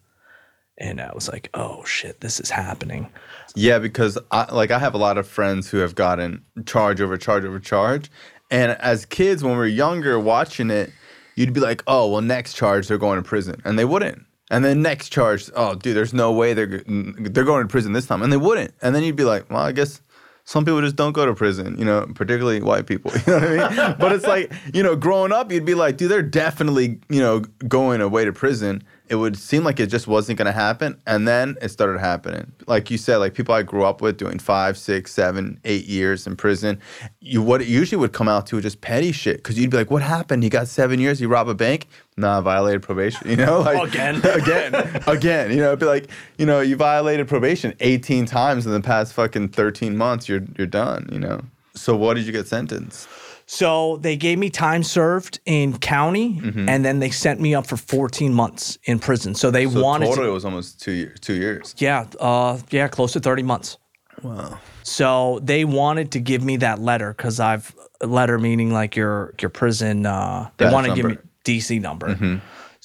And 0.78 1.02
I 1.02 1.12
was 1.16 1.28
like, 1.28 1.50
"Oh 1.56 1.84
shit, 1.84 2.22
this 2.22 2.40
is 2.40 2.52
happening." 2.52 3.10
Yeah, 3.58 3.80
because 3.80 4.20
I, 4.30 4.54
like 4.54 4.70
I 4.70 4.78
have 4.78 4.94
a 4.94 5.00
lot 5.00 5.18
of 5.18 5.28
friends 5.28 5.70
who 5.70 5.78
have 5.80 5.96
gotten 5.96 6.46
charge 6.68 7.02
over 7.02 7.18
charge 7.18 7.44
over 7.44 7.60
charge, 7.60 8.12
and 8.52 8.74
as 8.74 9.06
kids 9.06 9.44
when 9.44 9.54
we 9.54 9.58
were 9.58 9.66
younger 9.66 10.20
watching 10.20 10.70
it, 10.70 10.92
you'd 11.36 11.54
be 11.54 11.60
like, 11.60 11.84
"Oh, 11.88 12.08
well, 12.12 12.22
next 12.22 12.54
charge 12.54 12.88
they're 12.88 13.00
going 13.00 13.22
to 13.22 13.28
prison," 13.28 13.60
and 13.66 13.80
they 13.80 13.86
wouldn't. 13.86 14.24
And 14.52 14.64
then 14.64 14.82
next 14.84 15.10
charge, 15.10 15.50
oh, 15.56 15.74
dude, 15.74 15.98
there's 15.98 16.14
no 16.14 16.32
way 16.32 16.54
they're 16.54 16.84
they're 16.88 17.44
going 17.44 17.64
to 17.64 17.68
prison 17.68 17.94
this 17.94 18.06
time, 18.06 18.22
and 18.22 18.32
they 18.32 18.38
wouldn't. 18.38 18.76
And 18.84 18.94
then 18.94 19.04
you'd 19.04 19.16
be 19.16 19.24
like, 19.24 19.50
"Well, 19.50 19.60
I 19.60 19.72
guess 19.72 20.02
some 20.48 20.64
people 20.64 20.80
just 20.80 20.96
don't 20.96 21.12
go 21.12 21.26
to 21.26 21.34
prison, 21.34 21.78
you 21.78 21.84
know, 21.84 22.08
particularly 22.16 22.62
white 22.62 22.86
people. 22.88 23.12
You 23.28 23.34
know 23.34 23.40
what 23.40 23.44
I 23.44 23.88
mean? 23.88 23.96
but 24.00 24.14
it's 24.14 24.26
like, 24.26 24.54
you 24.74 24.82
know, 24.82 24.96
growing 24.96 25.34
up, 25.34 25.52
you'd 25.52 25.66
be 25.66 25.74
like, 25.74 25.98
dude, 25.98 26.10
they're 26.10 26.22
definitely, 26.22 27.02
you 27.10 27.20
know, 27.20 27.42
going 27.68 28.00
away 28.00 28.24
to 28.24 28.32
prison. 28.32 28.82
It 29.10 29.16
would 29.16 29.38
seem 29.38 29.64
like 29.64 29.80
it 29.80 29.88
just 29.88 30.08
wasn't 30.08 30.38
going 30.38 30.48
to 30.48 30.52
happen. 30.52 31.02
And 31.06 31.28
then 31.28 31.56
it 31.62 31.70
started 31.70 32.00
happening. 32.00 32.52
Like 32.68 32.92
you 32.92 32.98
said, 32.98 33.18
like 33.18 33.34
people 33.34 33.56
I 33.56 33.64
grew 33.64 33.84
up 33.84 34.02
with 34.02 34.18
doing 34.18 34.40
five, 34.40 34.78
six, 34.78 35.14
seven, 35.14 35.60
eight 35.66 35.86
years 35.86 36.28
in 36.28 36.36
prison. 36.36 36.80
You 37.22 37.42
What 37.42 37.62
it 37.62 37.68
usually 37.68 38.00
would 38.00 38.14
come 38.14 38.28
out 38.28 38.48
to 38.48 38.56
was 38.56 38.64
just 38.64 38.82
petty 38.82 39.12
shit. 39.12 39.44
Cause 39.44 39.58
you'd 39.58 39.72
be 39.72 39.78
like, 39.78 39.92
what 39.92 40.02
happened? 40.02 40.44
He 40.44 40.50
got 40.50 40.68
seven 40.68 41.00
years, 41.00 41.20
he 41.20 41.26
robbed 41.26 41.50
a 41.50 41.54
bank? 41.54 41.88
Nah, 42.18 42.42
violated 42.42 42.82
probation. 42.82 43.30
You 43.30 43.36
know, 43.36 43.60
like 43.60 43.90
Again. 43.90 44.16
again, 44.26 45.02
again. 45.06 45.52
You 45.52 45.58
know, 45.58 45.68
it'd 45.68 45.80
be 45.80 45.86
like, 45.86 46.10
you 46.38 46.46
know, 46.46 46.62
you 46.62 46.76
violated 46.76 47.28
probation 47.28 47.74
18 47.80 48.26
times 48.26 48.66
in 48.66 48.72
the 48.72 48.82
past 48.82 49.14
fucking 49.14 49.50
13 49.50 49.96
months. 49.98 50.28
You're 50.28 50.44
you're 50.58 50.68
done. 50.68 51.10
You 51.12 51.20
know. 51.20 51.42
So 51.76 51.96
what 51.96 52.16
did 52.16 52.26
you 52.26 52.32
get 52.32 52.48
sentenced? 52.48 53.08
So 53.50 53.98
they 54.02 54.18
gave 54.18 54.38
me 54.38 54.50
time 54.50 54.84
served 54.84 55.40
in 55.46 55.78
county, 55.78 56.34
Mm-hmm. 56.42 56.68
and 56.70 56.84
then 56.86 57.00
they 57.00 57.10
sent 57.10 57.40
me 57.40 57.56
up 57.56 57.66
for 57.66 57.78
14 57.78 58.34
months 58.34 58.78
in 58.84 59.00
prison. 59.00 59.34
So 59.36 59.50
they 59.52 59.66
So 59.68 59.82
wanted 59.82 60.08
total, 60.08 60.24
to, 60.26 60.30
it 60.30 60.34
was 60.34 60.44
almost 60.46 60.82
two 60.82 60.92
years. 60.92 61.20
Two 61.22 61.34
years. 61.36 61.74
yeah, 61.78 62.06
uh, 62.20 62.60
yeah, 62.72 62.88
close 62.90 63.14
to 63.14 63.20
30 63.22 63.44
months. 63.44 63.78
Wow. 64.22 64.60
So 64.84 65.40
they 65.44 65.64
wanted 65.64 66.12
to 66.12 66.20
give 66.20 66.44
me 66.44 66.58
that 66.58 66.80
letter 66.80 67.14
because 67.14 67.40
I've 67.40 67.74
letter 68.02 68.38
meaning 68.38 68.72
like 68.74 68.96
your 68.96 69.34
your 69.42 69.50
prison. 69.50 70.06
Uh, 70.06 70.50
they 70.58 70.70
want 70.70 70.88
to 70.88 70.94
give 70.94 71.06
me 71.06 71.18
DC 71.46 71.80
number. 71.82 72.10
Mm-hmm. 72.16 72.36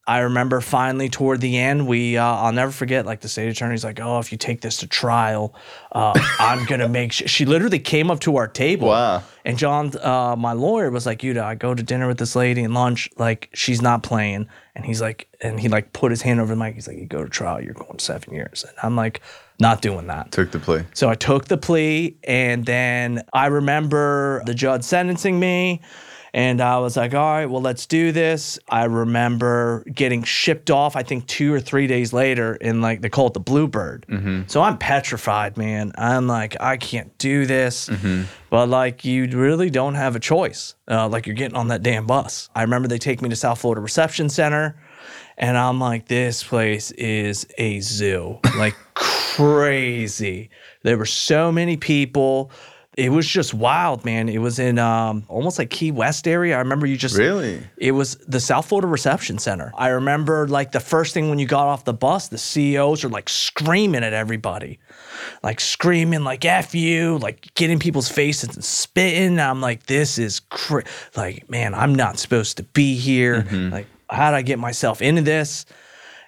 I 0.05 0.21
remember 0.21 0.61
finally 0.61 1.09
toward 1.09 1.41
the 1.41 1.57
end, 1.57 1.87
we 1.87 2.17
uh, 2.17 2.25
I'll 2.25 2.53
never 2.53 2.73
forget. 2.73 3.07
Like 3.07 3.21
the 3.21 3.29
state 3.29 3.49
attorney's 3.49 3.85
like, 3.85 4.01
"Oh, 4.01 4.19
if 4.19 4.33
you 4.33 4.39
take 4.39 4.61
this 4.61 4.79
to 4.79 4.89
trial, 4.89 5.55
uh, 5.93 6.13
I'm 6.41 6.65
gonna 6.67 6.89
make." 6.89 7.13
Sh-. 7.13 7.23
She 7.27 7.45
literally 7.45 7.79
came 7.79 8.11
up 8.11 8.19
to 8.21 8.37
our 8.37 8.49
table. 8.49 8.89
Wow. 8.89 9.23
And 9.45 9.57
John, 9.57 9.93
uh, 10.03 10.35
my 10.37 10.55
lawyer, 10.55 10.91
was 10.91 11.07
like, 11.07 11.21
"Yuda, 11.21 11.43
I 11.43 11.55
go 11.55 11.73
to 11.73 11.83
dinner 11.85 12.09
with 12.09 12.19
this 12.19 12.35
lady 12.35 12.65
and 12.65 12.75
lunch. 12.75 13.11
Like 13.17 13.49
she's 13.55 13.81
not 13.81 14.03
playing." 14.03 14.49
And 14.75 14.85
he's 14.85 15.01
like, 15.01 15.29
and 15.41 15.61
he 15.61 15.69
like 15.69 15.93
put 15.93 16.11
his 16.11 16.23
hand 16.23 16.41
over 16.41 16.53
the 16.53 16.59
mic. 16.59 16.75
He's 16.75 16.89
like, 16.89 16.99
"You 16.99 17.07
go 17.07 17.23
to 17.23 17.31
trial, 17.31 17.61
you're 17.61 17.75
going 17.75 18.01
seven 18.01 18.35
years." 18.35 18.65
And 18.65 18.75
I'm 18.83 18.97
like, 18.97 19.21
"Not 19.61 19.83
doing 19.83 20.09
that." 20.09 20.33
Took 20.33 20.51
the 20.51 20.59
plea. 20.59 20.83
So 20.95 21.11
I 21.11 21.15
took 21.15 21.45
the 21.45 21.59
plea, 21.59 22.17
and 22.25 22.67
then 22.67 23.23
I 23.33 23.47
remember 23.47 24.43
the 24.47 24.55
judge 24.55 24.83
sentencing 24.83 25.39
me. 25.39 25.81
And 26.35 26.63
I 26.63 26.79
was 26.79 26.97
like, 26.97 27.13
all 27.13 27.31
right, 27.31 27.45
well, 27.45 27.61
let's 27.61 27.85
do 27.85 28.11
this. 28.11 28.59
I 28.67 28.85
remember 28.85 29.85
getting 29.93 30.23
shipped 30.23 30.71
off, 30.71 30.97
I 30.97 31.03
think 31.03 31.27
two 31.27 31.53
or 31.53 31.61
three 31.61 31.87
days 31.87 32.15
later, 32.15 32.55
in 32.55 32.81
like, 32.81 33.03
they 33.03 33.11
call 33.11 33.27
it 33.27 33.35
the 33.35 33.41
Bluebird. 33.41 34.07
So 34.49 34.63
I'm 34.63 34.79
petrified, 34.79 35.59
man. 35.59 35.93
I'm 35.99 36.27
like, 36.27 36.57
I 36.59 36.79
can't 36.79 37.17
do 37.19 37.45
this. 37.45 37.91
But 38.49 38.69
like, 38.71 39.05
you 39.05 39.27
really 39.27 39.69
don't 39.69 39.95
have 39.95 40.17
a 40.17 40.21
choice. 40.21 40.75
Uh, 40.91 41.07
like, 41.09 41.27
you're 41.27 41.37
getting 41.37 41.57
on 41.57 41.69
that 41.69 41.83
damn 41.83 42.07
bus. 42.07 42.49
I 42.55 42.63
remember 42.63 42.89
they 42.89 42.99
take 42.99 43.21
me 43.21 43.29
to 43.29 43.37
South 43.37 43.61
Florida 43.61 43.83
Reception 43.83 44.31
Center. 44.31 44.77
And 45.39 45.57
I'm 45.59 45.81
like, 45.81 46.09
this 46.09 46.43
place 46.45 46.91
is 46.93 47.47
a 47.59 47.81
zoo, 47.81 48.39
like 48.57 48.75
crazy. 48.95 50.51
There 50.83 50.97
were 50.99 51.07
so 51.07 51.51
many 51.51 51.77
people. 51.77 52.51
It 52.95 53.11
was 53.11 53.27
just 53.27 53.55
wild, 53.55 54.05
man. 54.05 54.29
It 54.29 54.39
was 54.39 54.59
in 54.59 54.79
um, 54.79 55.25
almost 55.29 55.59
like 55.59 55.71
Key 55.71 55.91
West 55.91 56.29
area. 56.29 56.57
I 56.57 56.59
remember 56.59 56.87
you 56.87 56.99
just 56.99 57.17
Really? 57.17 57.63
It 57.79 57.93
was 57.93 58.17
the 58.17 58.39
South 58.39 58.67
Florida 58.67 58.87
Reception 58.87 59.39
Center. 59.39 59.73
I 59.79 59.89
remember 59.89 60.47
like 60.47 60.73
the 60.73 60.81
first 60.81 61.15
thing 61.15 61.31
when 61.31 61.39
you 61.39 61.47
got 61.47 61.67
off 61.67 61.87
the 61.87 61.95
bus, 61.95 62.29
the 62.29 62.37
CEOs 62.37 63.03
are 63.03 63.09
like 63.09 63.31
screaming 63.31 64.05
at 64.05 64.13
everybody, 64.13 64.79
like 65.43 65.59
screaming 65.59 66.23
like 66.23 66.45
"f 66.45 66.75
you," 66.75 67.17
like 67.17 67.55
getting 67.55 67.79
people's 67.79 68.11
faces 68.11 68.55
and 68.55 68.65
spitting. 68.65 69.41
I'm 69.41 69.63
like, 69.63 69.87
this 69.87 70.19
is 70.19 70.41
cra- 70.41 70.85
like, 71.17 71.49
man, 71.49 71.75
I'm 71.75 71.95
not 71.95 72.19
supposed 72.19 72.59
to 72.59 72.63
be 72.63 72.95
here. 72.97 73.47
Like, 73.71 73.87
how 74.11 74.31
did 74.33 74.37
I 74.37 74.43
get 74.43 74.59
myself 74.59 75.01
into 75.01 75.23
this? 75.23 75.65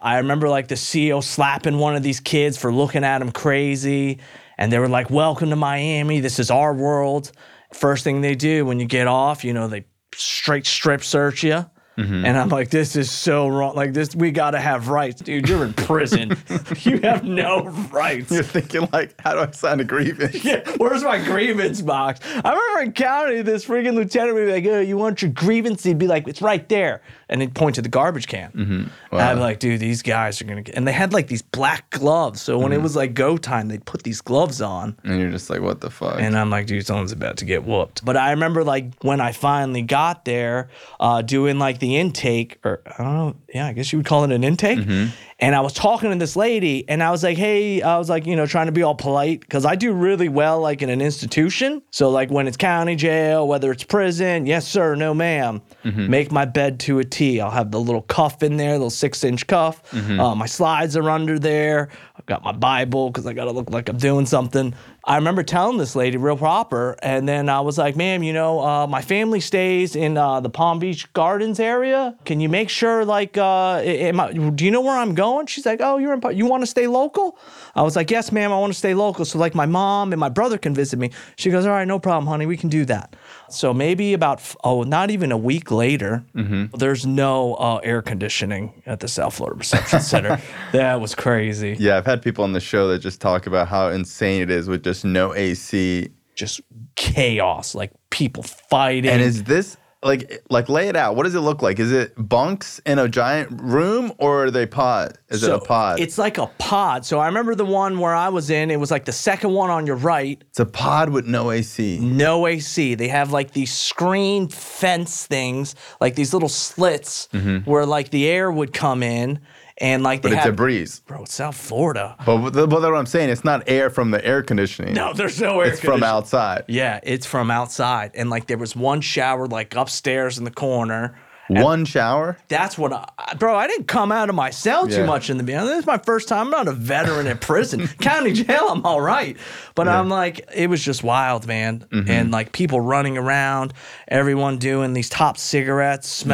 I 0.01 0.17
remember 0.19 0.49
like 0.49 0.69
the 0.69 0.75
CEO 0.77 1.23
slapping 1.23 1.77
one 1.79 1.95
of 1.95 2.03
these 2.03 2.21
kids 2.21 2.57
for 2.57 2.73
looking 2.73 3.05
at 3.05 3.21
him 3.21 3.33
crazy. 3.33 4.19
And 4.59 4.73
they 4.73 4.79
were 4.79 4.89
like, 4.89 5.11
Welcome 5.11 5.51
to 5.51 5.57
Miami. 5.57 6.21
This 6.21 6.39
is 6.39 6.51
our 6.51 6.75
world. 6.75 7.33
First 7.73 8.05
thing 8.05 8.21
they 8.21 8.35
do 8.35 8.65
when 8.65 8.79
you 8.79 8.87
get 8.87 9.07
off, 9.07 9.45
you 9.45 9.53
know, 9.53 9.69
they 9.69 9.85
straight 10.15 10.67
strip 10.67 11.03
search 11.03 11.43
you. 11.43 11.67
Mm-hmm. 11.97 12.25
And 12.25 12.37
I'm 12.37 12.49
like, 12.49 12.71
this 12.71 12.97
is 12.97 13.09
so 13.09 13.47
wrong. 13.47 13.77
Like 13.77 13.93
this, 13.93 14.17
we 14.17 14.33
gotta 14.33 14.59
have 14.59 14.89
rights, 14.89 15.21
dude. 15.21 15.49
You're 15.49 15.65
in 15.65 15.75
prison. 15.75 16.37
you 16.81 16.99
have 17.01 17.23
no 17.25 17.67
rights. 17.93 18.33
You're 18.33 18.43
thinking 18.43 18.89
like, 18.93 19.15
how 19.21 19.35
do 19.35 19.41
I 19.41 19.51
sign 19.53 19.81
a 19.81 19.85
grievance? 19.85 20.35
Yeah, 20.45 20.69
where's 20.77 21.03
my 21.03 21.25
grievance 21.25 21.81
box? 21.81 22.21
I 22.45 22.51
remember 22.51 22.83
in 22.83 22.93
county, 22.93 23.43
this 23.43 23.65
freaking 23.65 23.95
lieutenant 23.95 24.35
would 24.35 24.47
be 24.47 24.53
like, 24.53 24.67
"Oh, 24.67 24.81
you 24.81 24.99
want 24.99 25.23
your 25.23 25.31
grievance?" 25.31 25.83
He'd 25.83 25.97
be 25.97 26.07
like, 26.07 26.29
"It's 26.29 26.43
right 26.43 26.69
there," 26.69 27.01
and 27.35 27.43
he'd 27.43 27.53
point 27.53 27.75
to 27.75 27.83
the 27.83 27.89
garbage 27.89 28.29
can. 28.29 28.53
Mm-hmm. 28.53 28.87
And 29.11 29.21
I'd 29.21 29.35
be 29.35 29.41
like, 29.41 29.59
"Dude, 29.59 29.81
these 29.81 30.03
guys 30.03 30.41
are 30.41 30.45
gonna," 30.45 30.63
get... 30.63 30.77
and 30.77 30.87
they 30.87 30.93
had 30.93 31.13
like 31.13 31.27
these 31.27 31.43
black 31.43 31.91
gloves, 31.91 32.41
so 32.41 32.57
when 32.57 32.71
it 32.71 32.77
mm-hmm. 32.77 32.85
was 32.85 32.95
like 32.95 33.13
go 33.13 33.37
time, 33.37 33.67
they'd 33.67 33.85
put 33.85 34.05
these 34.05 34.21
gloves 34.21 34.63
on. 34.63 34.97
And 35.03 35.21
you're 35.21 35.33
just 35.33 35.51
like, 35.51 35.61
what 35.61 35.81
the 35.81 35.91
fuck? 35.91 36.21
And 36.21 36.39
I'm 36.39 36.49
like, 36.49 36.67
dude, 36.67 36.87
someone's 36.87 37.11
about 37.11 37.39
to 37.39 37.45
get 37.45 37.65
whooped. 37.65 38.05
But 38.05 38.17
I 38.17 38.31
remember 38.31 38.63
like 38.63 39.03
when 39.03 39.21
I 39.21 39.33
finally 39.33 39.83
got 39.83 40.25
there, 40.25 40.69
uh, 41.01 41.23
doing 41.23 41.59
like 41.59 41.81
the 41.81 41.97
intake, 41.97 42.61
or 42.65 42.81
I 42.87 43.03
don't 43.03 43.15
know, 43.15 43.37
yeah, 43.53 43.67
I 43.67 43.73
guess 43.73 43.93
you 43.93 43.99
would 43.99 44.07
call 44.07 44.23
it 44.23 44.31
an 44.31 44.45
intake. 44.45 44.79
Mm-hmm. 44.79 45.11
And 45.45 45.55
I 45.55 45.61
was 45.61 45.75
talking 45.75 46.11
to 46.11 46.17
this 46.17 46.37
lady, 46.37 46.89
and 46.89 47.03
I 47.03 47.11
was 47.11 47.23
like, 47.23 47.37
hey, 47.37 47.83
I 47.83 47.99
was 47.99 48.09
like, 48.09 48.25
you 48.27 48.35
know, 48.35 48.47
trying 48.47 48.65
to 48.67 48.73
be 48.73 48.83
all 48.83 48.95
polite 48.95 49.41
because 49.41 49.67
I 49.67 49.75
do 49.77 49.93
really 49.93 50.31
well 50.31 50.59
like 50.61 50.81
in 50.81 50.89
an 50.89 51.03
institution. 51.03 51.83
So 51.91 52.09
like 52.09 52.31
when 52.31 52.49
it's 52.49 52.57
county 52.57 52.97
jail, 52.97 53.47
whether 53.47 53.71
it's 53.71 53.85
prison, 53.85 54.47
yes 54.47 54.67
sir, 54.67 54.95
no 54.95 55.13
ma'am, 55.13 55.61
make 55.85 56.33
my 56.33 56.47
bed 56.47 56.81
to 56.81 56.99
a 56.99 57.05
T. 57.05 57.41
I'll 57.43 57.51
have 57.51 57.71
the 57.71 57.79
little 57.81 58.01
cuff 58.03 58.43
in 58.43 58.57
there, 58.57 58.73
little 58.73 58.89
six 58.89 59.23
inch 59.23 59.47
cuff. 59.47 59.83
Uh, 59.95 60.35
my 60.35 60.47
slides 60.47 60.97
are 60.97 61.11
under 61.11 61.39
there. 61.39 61.91
I've 62.17 62.27
got 62.27 62.43
my 62.43 62.53
Bible 62.53 63.11
because 63.11 63.27
I 63.27 63.35
got 63.35 63.45
to 63.45 63.51
look 63.53 63.69
like 63.71 63.91
I'm 63.91 63.99
doing 63.99 64.25
something. 64.25 64.73
I 65.07 65.17
remember 65.17 65.43
telling 65.43 65.77
this 65.77 65.95
lady 65.95 66.17
real 66.17 66.37
proper, 66.37 66.97
and 67.03 67.29
then 67.29 67.51
I 67.51 67.61
was 67.61 67.77
like, 67.77 67.95
"Ma'am, 67.95 68.23
you 68.23 68.33
know, 68.33 68.61
uh, 68.61 68.87
my 68.87 69.03
family 69.03 69.39
stays 69.39 69.95
in 69.97 70.17
uh, 70.17 70.41
the 70.41 70.49
Palm 70.49 70.79
Beach 70.79 71.13
Gardens 71.13 71.61
area. 71.61 72.17
Can 72.25 72.41
you 72.41 72.49
make 72.49 72.71
sure, 72.71 73.05
like, 73.05 73.37
uh, 73.37 73.83
I, 73.85 74.33
do 74.55 74.65
you 74.65 74.71
know 74.71 74.81
where 74.81 74.97
I'm 74.97 75.15
going?" 75.15 75.47
She's 75.47 75.67
like, 75.67 75.81
"Oh, 75.83 75.99
you're 75.99 76.15
in. 76.15 76.37
You 76.37 76.47
want 76.47 76.63
to 76.63 76.67
stay 76.67 76.87
local?" 76.87 77.39
I 77.75 77.83
was 77.83 77.97
like, 77.97 78.11
"Yes, 78.11 78.33
ma'am, 78.33 78.51
I 78.51 78.59
want 78.59 78.73
to 78.73 78.79
stay 78.79 78.95
local, 78.95 79.27
so 79.27 79.39
like 79.39 79.55
my 79.55 79.67
mom 79.67 80.13
and 80.13 80.21
my 80.21 80.31
brother 80.31 80.57
can 80.57 80.75
visit 80.75 80.99
me." 80.99 81.11
She 81.37 81.51
goes, 81.51 81.67
"All 81.67 81.73
right, 81.73 81.87
no 81.87 81.99
problem, 81.99 82.27
honey, 82.27 82.47
we 82.47 82.57
can 82.57 82.71
do 82.71 82.87
that." 82.87 83.15
So 83.51 83.75
maybe 83.75 84.15
about 84.15 84.41
oh, 84.65 84.83
not 84.83 85.11
even 85.11 85.33
a 85.33 85.37
week 85.39 85.71
later, 85.71 86.25
there's 86.35 87.07
no 87.07 87.55
uh, 87.55 87.77
air 87.83 88.03
conditioning 88.03 88.83
at 88.87 89.01
the 89.01 89.09
South 89.09 89.35
Florida 89.35 89.59
Reception 89.59 90.01
Center. 90.01 90.41
that 90.73 91.01
was 91.01 91.15
crazy. 91.15 91.77
yeah, 91.79 91.97
I've 91.97 92.07
had 92.07 92.23
people 92.23 92.45
on 92.45 92.53
the 92.53 92.61
show 92.61 92.89
that 92.89 92.99
just 92.99 93.21
talk 93.21 93.47
about 93.47 93.69
how 93.69 93.89
insane 93.89 94.43
it 94.43 94.51
is 94.51 94.69
with 94.69 94.83
just 94.83 95.05
no 95.05 95.35
AC. 95.35 96.09
just 96.35 96.61
chaos, 96.97 97.75
like 97.75 97.93
people 98.11 98.43
fighting. 98.43 99.11
And 99.11 99.23
is 99.23 99.45
this 99.45 99.77
like 100.05 100.43
like 100.51 100.69
lay 100.69 100.89
it 100.89 100.97
out? 100.97 101.17
What 101.17 101.25
does 101.25 101.35
it 101.35 101.41
look 101.41 101.63
like? 101.63 101.81
Is 101.81 101.91
it 101.91 102.13
bunks 102.17 102.79
in 102.87 102.99
a 102.99 103.09
giant 103.09 103.61
room 103.61 104.13
or 104.19 104.45
are 104.45 104.51
they 104.51 104.67
pod? 104.67 105.19
Is 105.31 105.43
it 105.43 105.51
a 105.51 105.59
pod? 105.59 105.99
It's 105.99 106.19
like 106.19 106.39
a 106.39 106.47
pod. 106.59 107.07
So 107.07 107.19
I 107.19 107.27
remember 107.27 107.55
the 107.55 107.65
one 107.65 107.99
where 107.99 108.15
I 108.15 108.29
was 108.29 108.51
in. 108.51 108.71
It 108.71 108.79
was 108.79 108.91
like 108.91 109.07
the 109.07 109.13
second 109.13 109.53
one 109.53 109.71
on 109.71 109.87
your 109.87 109.97
right. 109.97 110.43
It's 110.51 110.61
a 110.61 110.67
pod 110.67 111.09
with 111.09 111.27
no 111.27 111.51
AC. 111.51 111.99
No 112.01 112.47
AC. 112.47 112.95
They 112.95 113.09
have 113.09 113.33
like 113.33 113.53
these 113.53 113.73
screen 113.73 114.49
fence 114.49 115.27
things, 115.27 115.75
like 116.01 116.15
these 116.15 116.35
little 116.35 116.49
slits 116.51 117.29
mm-hmm. 117.33 117.69
where 117.69 117.87
like 117.87 118.11
the 118.11 118.29
air 118.29 118.53
would 118.53 118.73
come 118.73 119.03
in, 119.03 119.41
and 119.79 120.03
like 120.03 120.23
they 120.23 120.29
Mm-hmm. 120.29 120.35
But 120.35 120.39
it's 120.39 120.45
a 120.47 120.49
have, 120.51 120.57
breeze. 120.57 121.01
bro. 121.01 121.23
It's 121.23 121.35
South 121.35 121.57
Florida. 121.57 122.17
But, 122.25 122.39
but 122.39 122.53
that's 122.55 122.71
what 122.73 122.95
I'm 122.95 123.07
saying. 123.07 123.31
It's 123.31 123.45
not 123.45 123.63
air 123.67 123.91
from 123.91 124.11
the 124.11 124.25
air 124.25 124.43
conditioning. 124.43 124.95
No, 124.95 125.13
there's 125.13 125.41
no 125.41 125.61
air. 125.61 125.71
Conditioning. 125.71 125.73
It's 125.73 125.81
from 125.81 126.03
outside. 126.03 126.65
Yeah, 126.69 127.01
it's 127.03 127.27
from 127.27 127.51
outside, 127.51 128.13
and 128.15 128.31
like 128.31 128.47
there 128.47 128.59
was 128.59 128.75
one 128.77 129.01
shower 129.01 129.47
like 129.47 129.75
upstairs 129.75 130.39
in 130.39 130.45
the 130.45 130.51
corner. 130.51 131.19
One 131.49 131.85
shower. 131.85 132.39
That's 132.49 132.79
what 132.79 132.91
I, 132.95 133.35
bro. 133.39 133.55
I 133.55 133.67
didn't 133.67 133.87
come 133.87 134.11
out 134.11 134.31
of 134.31 134.35
my 134.35 134.49
cell 134.49 134.89
too 134.89 135.01
Yeah. 135.01 135.05
much 135.05 135.29
in 135.29 135.37
the 135.37 135.43
beginning. 135.43 135.67
This 135.67 135.81
is 135.81 135.87
my 135.87 135.99
first 135.99 136.27
time. 136.27 136.47
I'm 136.47 136.51
not 136.51 136.69
a 136.69 136.73
veteran 136.73 137.27
in 137.27 137.37
prison, 137.37 137.87
county 138.01 138.33
jail. 138.33 138.69
I'm 138.71 138.87
all 138.87 139.03
right, 139.03 139.37
but 139.75 139.87
I'm 139.87 140.09
like, 140.09 140.49
it 140.55 140.71
was 140.71 140.83
just 140.83 141.05
wild, 141.05 141.47
man. 141.47 141.81
Mm-hmm. 141.91 142.11
And 142.11 142.31
like 142.31 142.53
people 142.53 142.81
running 142.81 143.19
around, 143.19 143.75
everyone 144.09 144.57
doing 144.57 144.95
these 144.95 145.11
top 145.11 145.37
cigarettes, 145.37 146.23
Mm-hmm. 146.25 146.31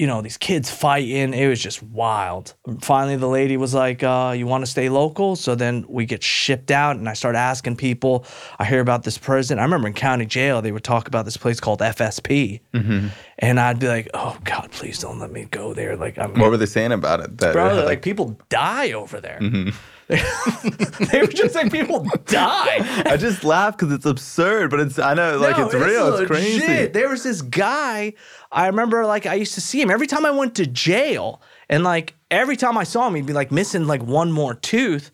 You 0.00 0.06
know, 0.06 0.22
these 0.22 0.38
kids 0.38 0.70
fighting. 0.70 1.34
It 1.34 1.46
was 1.46 1.60
just 1.62 1.82
wild. 1.82 2.54
Finally, 2.80 3.16
the 3.16 3.28
lady 3.28 3.56
was 3.58 3.74
like, 3.74 4.02
uh, 4.02 4.32
"You 4.34 4.46
want 4.46 4.64
to 4.64 4.70
stay 4.70 4.88
local?" 4.88 5.36
So 5.36 5.54
then 5.54 5.84
we 5.88 6.06
get 6.06 6.22
shipped 6.22 6.70
out, 6.70 6.96
and 6.96 7.06
I 7.06 7.12
start 7.12 7.36
asking 7.36 7.76
people. 7.76 8.24
I 8.58 8.64
hear 8.64 8.80
about 8.80 9.02
this 9.02 9.18
prison. 9.18 9.58
I 9.58 9.62
remember 9.62 9.88
in 9.88 9.92
county 9.94 10.24
jail, 10.24 10.62
they 10.62 10.72
would 10.72 10.84
talk 10.84 11.06
about 11.06 11.26
this 11.26 11.36
place 11.36 11.60
called 11.60 11.80
FSP, 11.80 12.60
Mm-hmm. 12.72 13.08
and 13.40 13.60
I'd 13.60 13.78
be 13.78 13.88
like, 13.88 14.08
"Oh 14.14 14.38
God, 14.44 14.70
please 14.70 14.98
don't 14.98 15.18
let 15.18 15.32
me 15.32 15.44
go 15.50 15.74
there." 15.74 15.96
Like 15.96 16.18
I'm 16.18 16.32
What 16.40 16.50
were 16.50 16.56
they 16.56 16.64
saying 16.66 16.92
about 16.92 17.20
it? 17.20 17.36
That 17.36 17.52
bro, 17.52 17.68
had, 17.76 17.84
like, 17.84 18.00
people 18.00 18.38
die 18.48 18.92
over 18.92 19.20
there. 19.20 19.38
Mm-hmm. 19.42 19.70
They 20.10 21.20
were 21.20 21.26
just 21.28 21.54
like 21.54 21.70
people 21.72 22.06
die. 22.26 23.02
I 23.06 23.16
just 23.16 23.44
laugh 23.44 23.76
because 23.76 23.92
it's 23.92 24.06
absurd, 24.06 24.70
but 24.70 24.80
it's 24.80 24.98
I 24.98 25.14
know 25.14 25.38
like 25.38 25.56
No, 25.56 25.66
it's 25.66 25.74
real. 25.74 26.14
It's 26.16 26.26
crazy. 26.26 26.86
There 26.86 27.08
was 27.08 27.22
this 27.22 27.42
guy. 27.42 28.14
I 28.52 28.66
remember 28.66 29.06
like 29.06 29.26
I 29.26 29.34
used 29.34 29.54
to 29.54 29.60
see 29.60 29.80
him 29.80 29.90
every 29.90 30.06
time 30.06 30.26
I 30.26 30.30
went 30.30 30.54
to 30.56 30.66
jail, 30.66 31.40
and 31.68 31.84
like 31.84 32.14
every 32.30 32.56
time 32.56 32.76
I 32.76 32.84
saw 32.84 33.06
him, 33.08 33.14
he'd 33.14 33.26
be 33.26 33.32
like 33.32 33.50
missing 33.50 33.86
like 33.86 34.02
one 34.02 34.32
more 34.32 34.54
tooth. 34.54 35.10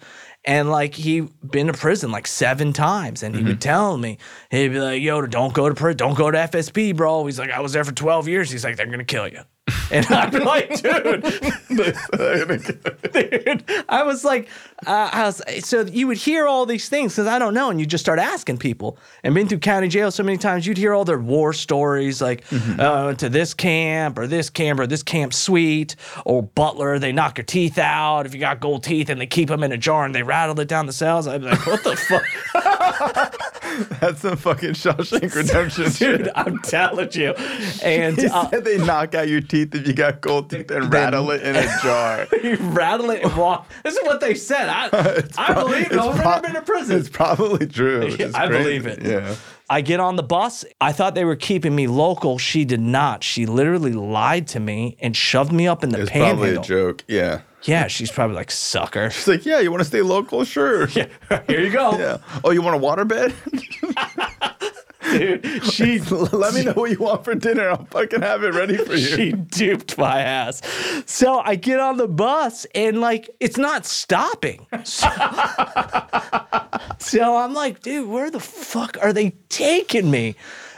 And 0.49 0.71
like 0.71 0.95
he'd 0.95 1.29
been 1.51 1.67
to 1.67 1.73
prison 1.73 2.13
like 2.13 2.29
seven 2.29 2.73
times, 2.73 3.25
and 3.25 3.35
he 3.35 3.41
Mm-hmm. 3.41 3.49
would 3.49 3.61
tell 3.61 3.97
me 3.99 4.19
he'd 4.53 4.69
be 4.69 4.79
like, 4.79 5.03
"Yo, 5.03 5.27
don't 5.27 5.53
go 5.53 5.69
to 5.69 5.75
prison, 5.75 5.97
don't 5.97 6.17
go 6.17 6.31
to 6.31 6.39
FSP, 6.39 6.95
bro." 6.97 7.27
He's 7.27 7.37
like, 7.37 7.51
"I 7.51 7.59
was 7.59 7.73
there 7.73 7.83
for 7.85 7.91
twelve 7.91 8.29
years." 8.29 8.49
He's 8.53 8.63
like, 8.63 8.77
"They're 8.77 8.87
gonna 8.87 9.03
kill 9.05 9.27
you," 9.27 9.41
and 9.91 10.07
I'd 10.07 10.31
be 10.31 10.39
like, 10.39 10.69
"Dude, 10.81 11.23
dude, 11.73 13.65
I 13.89 14.03
was 14.05 14.25
like, 14.25 14.49
uh, 14.87 15.11
I 15.13 15.25
was, 15.25 15.43
so 15.65 15.81
you 15.83 16.07
would 16.07 16.17
hear 16.19 16.47
all 16.47 16.67
these 16.67 16.89
things 16.89 17.15
because 17.15 17.27
I 17.27 17.39
don't 17.39 17.55
know, 17.55 17.71
and 17.71 17.81
you 17.81 17.87
just 17.87 18.05
start 18.05 18.19
asking 18.19 18.59
people. 18.59 18.99
And 19.25 19.35
been 19.35 19.49
through 19.49 19.59
county 19.59 19.89
jail 19.89 20.11
so 20.11 20.23
many 20.23 20.39
times, 20.39 20.67
you'd 20.67 20.77
hear 20.79 20.95
all 20.95 21.05
their 21.05 21.19
war 21.19 21.53
stories, 21.53 22.21
like 22.23 22.45
Mm-hmm. 22.47 22.81
uh, 22.81 23.15
to 23.15 23.29
this 23.29 23.55
camp 23.55 24.19
or 24.19 24.27
this 24.27 24.51
camp 24.51 24.79
or 24.81 24.87
this 24.87 25.03
camp 25.03 25.33
suite 25.35 25.97
or 26.25 26.43
Butler. 26.45 26.99
They 26.99 27.13
knock 27.13 27.39
your 27.39 27.45
teeth 27.45 27.77
out 27.79 28.25
if 28.27 28.35
you 28.35 28.41
got 28.41 28.61
gold 28.61 28.85
teeth, 28.85 29.09
and 29.11 29.21
they 29.21 29.27
keep 29.27 29.49
them 29.49 29.63
in 29.65 29.73
a 29.73 29.77
jar 29.77 30.05
and 30.05 30.15
they 30.15 30.23
rattle 30.23 30.59
it 30.61 30.69
down 30.69 30.87
the 30.87 30.93
cells. 30.93 31.27
I'd 31.27 31.41
be 31.41 31.49
like, 31.49 31.67
what 31.67 31.83
the 31.83 31.97
fuck, 31.97 32.23
That's 34.01 34.21
some 34.21 34.37
fucking 34.37 34.71
Shawshank 34.71 35.35
Redemption 35.35 35.85
dude? 35.85 35.95
shit. 35.95 36.29
I'm 36.35 36.59
telling 36.61 37.11
you. 37.13 37.35
And 37.83 38.19
uh, 38.25 38.49
they 38.61 38.79
knock 38.79 39.15
out 39.15 39.29
your 39.29 39.41
teeth 39.41 39.56
if 39.63 39.87
you 39.87 39.93
got 39.93 40.21
gold 40.21 40.51
teeth 40.51 40.71
and 40.71 40.93
rattle 40.93 41.31
it 41.31 41.43
in 41.43 41.57
a 41.57 41.67
jar. 41.83 42.27
you 42.43 42.57
rattle 42.57 43.11
it 43.11 43.23
and 43.23 43.37
walk. 43.37 43.69
This 43.85 43.97
is 43.97 44.03
what 44.05 44.21
they 44.21 44.35
said. 44.35 44.69
I, 44.69 44.87
I 45.39 45.53
prob- 45.53 45.67
believe 45.67 45.87
it. 45.87 45.93
it's 45.93 45.97
I've 46.03 46.17
prob- 46.17 46.43
never 46.43 46.43
been 46.43 46.55
to 46.55 46.63
prison. 46.63 46.99
It's 46.99 47.09
probably 47.09 47.67
true. 47.67 48.03
is 48.07 48.35
I 48.35 48.47
crazy. 48.47 48.63
believe 48.63 48.87
it. 48.87 49.03
Yeah. 49.03 49.35
I 49.69 49.81
get 49.81 49.99
on 49.99 50.15
the 50.15 50.23
bus. 50.23 50.65
I 50.81 50.93
thought 50.93 51.15
they 51.17 51.25
were 51.25 51.35
keeping 51.35 51.75
me 51.75 51.89
local. 51.89 52.39
She 52.39 52.65
did 52.65 52.81
not. 52.81 53.25
She 53.25 53.47
literally 53.47 53.93
lied 53.93 54.47
to 54.49 54.61
me 54.61 54.97
and 55.01 55.17
shoved 55.17 55.51
me 55.53 55.67
up 55.67 55.83
in 55.83 55.91
the 55.91 56.03
It's 56.03 56.11
probably 56.11 56.55
a 56.55 56.61
joke. 56.63 57.03
Yeah. 57.09 57.41
Yeah, 57.63 57.89
she's 57.89 58.13
probably 58.13 58.37
like 58.37 58.53
sucker. 58.53 59.07
It's 59.07 59.27
like, 59.27 59.45
yeah, 59.45 59.59
you 59.59 59.73
want 59.73 59.81
to 59.81 59.85
stay 59.89 60.03
local? 60.03 60.45
Sure. 60.45 60.87
Yeah. 60.91 61.09
Here 61.49 61.61
you 61.63 61.71
go, 61.71 61.99
Yeah. 61.99 62.19
Oh, 62.45 62.53
you 62.53 62.63
want 62.63 62.77
a 62.77 62.79
waterbed? 62.79 63.35
Dude. 65.13 65.65
She 65.65 65.99
Let 66.11 66.55
me 66.55 66.65
know 66.65 66.73
what 66.73 66.91
you 66.91 66.99
want 66.99 67.25
for 67.25 67.35
dinner. 67.35 67.69
I'll 67.71 67.85
fucking 67.87 68.23
have 68.23 68.43
it 68.45 68.55
ready 68.55 68.77
for 68.77 68.95
you. 68.97 69.07
she 69.17 69.33
duped 69.33 69.99
my 69.99 70.21
ass. 70.21 70.63
So 71.07 71.41
I 71.41 71.55
get 71.57 71.81
on 71.81 71.97
the 71.97 72.09
bus 72.09 72.67
and 72.75 73.01
like 73.01 73.31
it's 73.41 73.57
not 73.57 73.87
stopping. 73.87 74.67
So, 74.85 75.09
so 76.99 77.37
I'm 77.37 77.55
like, 77.55 77.83
dude, 77.83 78.09
where 78.09 78.31
the 78.31 78.41
fuck 78.41 78.97
are 79.03 79.13
they 79.13 79.31
taking 79.49 80.11
me? 80.11 80.35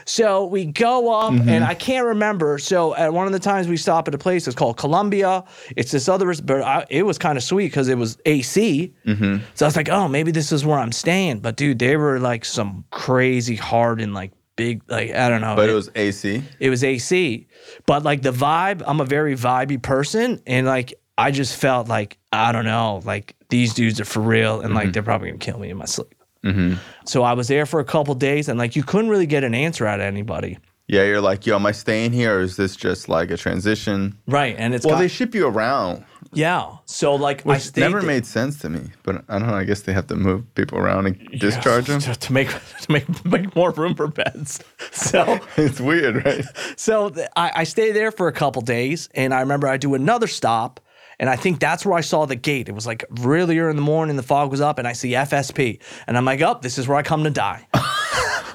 So 0.08 0.46
we 0.46 0.64
go 0.64 1.12
up 1.12 1.32
and 1.32 1.42
mm-hmm. 1.42 1.64
I 1.64 1.74
can't 1.74 2.06
remember. 2.06 2.58
So 2.58 2.96
at 2.96 3.12
one 3.12 3.26
of 3.26 3.32
the 3.34 3.38
times 3.38 3.68
we 3.68 3.76
stop 3.76 4.08
at 4.08 4.14
a 4.14 4.18
place, 4.18 4.46
it's 4.46 4.56
called 4.56 4.78
Columbia. 4.78 5.44
It's 5.76 5.90
this 5.90 6.08
other, 6.08 6.34
but 6.42 6.62
I, 6.62 6.86
it 6.88 7.02
was 7.02 7.18
kind 7.18 7.36
of 7.36 7.44
sweet 7.44 7.66
because 7.66 7.88
it 7.88 7.98
was 7.98 8.16
AC. 8.24 8.94
Mm-hmm. 9.04 9.44
So 9.54 9.66
I 9.66 9.68
was 9.68 9.76
like, 9.76 9.90
oh, 9.90 10.08
maybe 10.08 10.30
this 10.30 10.50
is 10.50 10.64
where 10.64 10.78
I'm 10.78 10.92
staying. 10.92 11.40
But 11.40 11.56
dude, 11.56 11.78
they 11.78 11.98
were 11.98 12.18
like 12.18 12.46
some 12.46 12.86
crazy 12.90 13.54
hard 13.54 14.00
and 14.00 14.14
like 14.14 14.32
big, 14.56 14.82
like 14.88 15.12
I 15.12 15.28
don't 15.28 15.42
know. 15.42 15.54
but 15.54 15.68
it 15.68 15.74
was 15.74 15.90
AC. 15.94 16.42
It 16.58 16.70
was 16.70 16.82
AC. 16.82 17.46
But 17.84 18.02
like 18.02 18.22
the 18.22 18.32
vibe, 18.32 18.82
I'm 18.86 19.00
a 19.00 19.04
very 19.04 19.36
vibey 19.36 19.80
person. 19.80 20.40
And 20.46 20.66
like 20.66 20.94
I 21.18 21.32
just 21.32 21.60
felt 21.60 21.86
like, 21.86 22.16
I 22.32 22.52
don't 22.52 22.64
know, 22.64 23.02
like 23.04 23.36
these 23.50 23.74
dudes 23.74 24.00
are 24.00 24.06
for 24.06 24.20
real 24.20 24.62
and 24.62 24.74
like 24.74 24.84
mm-hmm. 24.84 24.92
they're 24.92 25.02
probably 25.02 25.28
gonna 25.28 25.38
kill 25.38 25.58
me 25.58 25.68
in 25.68 25.76
my 25.76 25.84
sleep. 25.84 26.14
Mm-hmm. 26.44 26.74
So 27.04 27.22
I 27.22 27.32
was 27.32 27.48
there 27.48 27.66
for 27.66 27.80
a 27.80 27.84
couple 27.84 28.14
days 28.14 28.48
and 28.48 28.58
like 28.58 28.76
you 28.76 28.82
couldn't 28.82 29.10
really 29.10 29.26
get 29.26 29.44
an 29.44 29.54
answer 29.54 29.86
out 29.86 30.00
of 30.00 30.06
anybody. 30.06 30.58
Yeah, 30.90 31.02
you're 31.04 31.20
like, 31.20 31.44
yo, 31.46 31.56
am 31.56 31.66
I 31.66 31.72
staying 31.72 32.12
here 32.12 32.38
or 32.38 32.40
is 32.40 32.56
this 32.56 32.74
just 32.74 33.10
like 33.10 33.30
a 33.30 33.36
transition? 33.36 34.16
Right. 34.26 34.54
And 34.58 34.74
it's 34.74 34.86
Well, 34.86 34.94
got- 34.94 35.00
they 35.00 35.08
ship 35.08 35.34
you 35.34 35.46
around, 35.46 36.04
yeah. 36.32 36.76
So 36.86 37.14
like 37.14 37.44
I 37.46 37.50
which 37.50 37.62
stayed 37.62 37.80
never 37.82 38.00
made 38.02 38.24
sense 38.26 38.58
to 38.60 38.68
me. 38.70 38.80
But 39.02 39.24
I 39.28 39.38
don't 39.38 39.48
know. 39.48 39.54
I 39.54 39.64
guess 39.64 39.82
they 39.82 39.92
have 39.92 40.06
to 40.08 40.16
move 40.16 40.44
people 40.54 40.78
around 40.78 41.06
and 41.06 41.28
discharge 41.38 41.86
them. 41.86 42.00
to, 42.00 42.14
to 42.26 42.32
make 42.32 42.48
to 42.48 42.92
make 42.92 43.24
make 43.24 43.54
more 43.56 43.70
room 43.72 43.94
for 43.94 44.06
beds. 44.08 44.60
So 44.92 45.38
It's 45.56 45.80
weird, 45.80 46.24
right? 46.24 46.44
So 46.76 47.12
I, 47.36 47.52
I 47.56 47.64
stay 47.64 47.92
there 47.92 48.10
for 48.10 48.28
a 48.28 48.32
couple 48.32 48.62
days, 48.62 49.08
and 49.14 49.32
I 49.34 49.40
remember 49.40 49.68
I 49.68 49.76
do 49.76 49.94
another 49.94 50.26
stop, 50.26 50.80
and 51.20 51.28
I 51.30 51.36
think 51.36 51.60
that's 51.60 51.84
where 51.86 51.96
I 51.96 52.02
saw 52.02 52.26
the 52.26 52.36
gate. 52.36 52.68
It 52.68 52.74
was 52.74 52.86
like 52.86 53.04
really 53.20 53.58
early 53.58 53.70
in 53.70 53.76
the 53.76 53.82
morning, 53.82 54.16
the 54.16 54.22
fog 54.22 54.50
was 54.50 54.60
up, 54.60 54.78
and 54.78 54.86
I 54.88 54.92
see 54.92 55.10
FSP, 55.12 55.80
and 56.06 56.16
I'm 56.16 56.24
like, 56.24 56.40
"Oh, 56.40 56.58
this 56.60 56.78
is 56.78 56.86
where 56.88 56.96
I 56.98 57.02
come 57.02 57.24
to 57.24 57.30
die." 57.30 57.66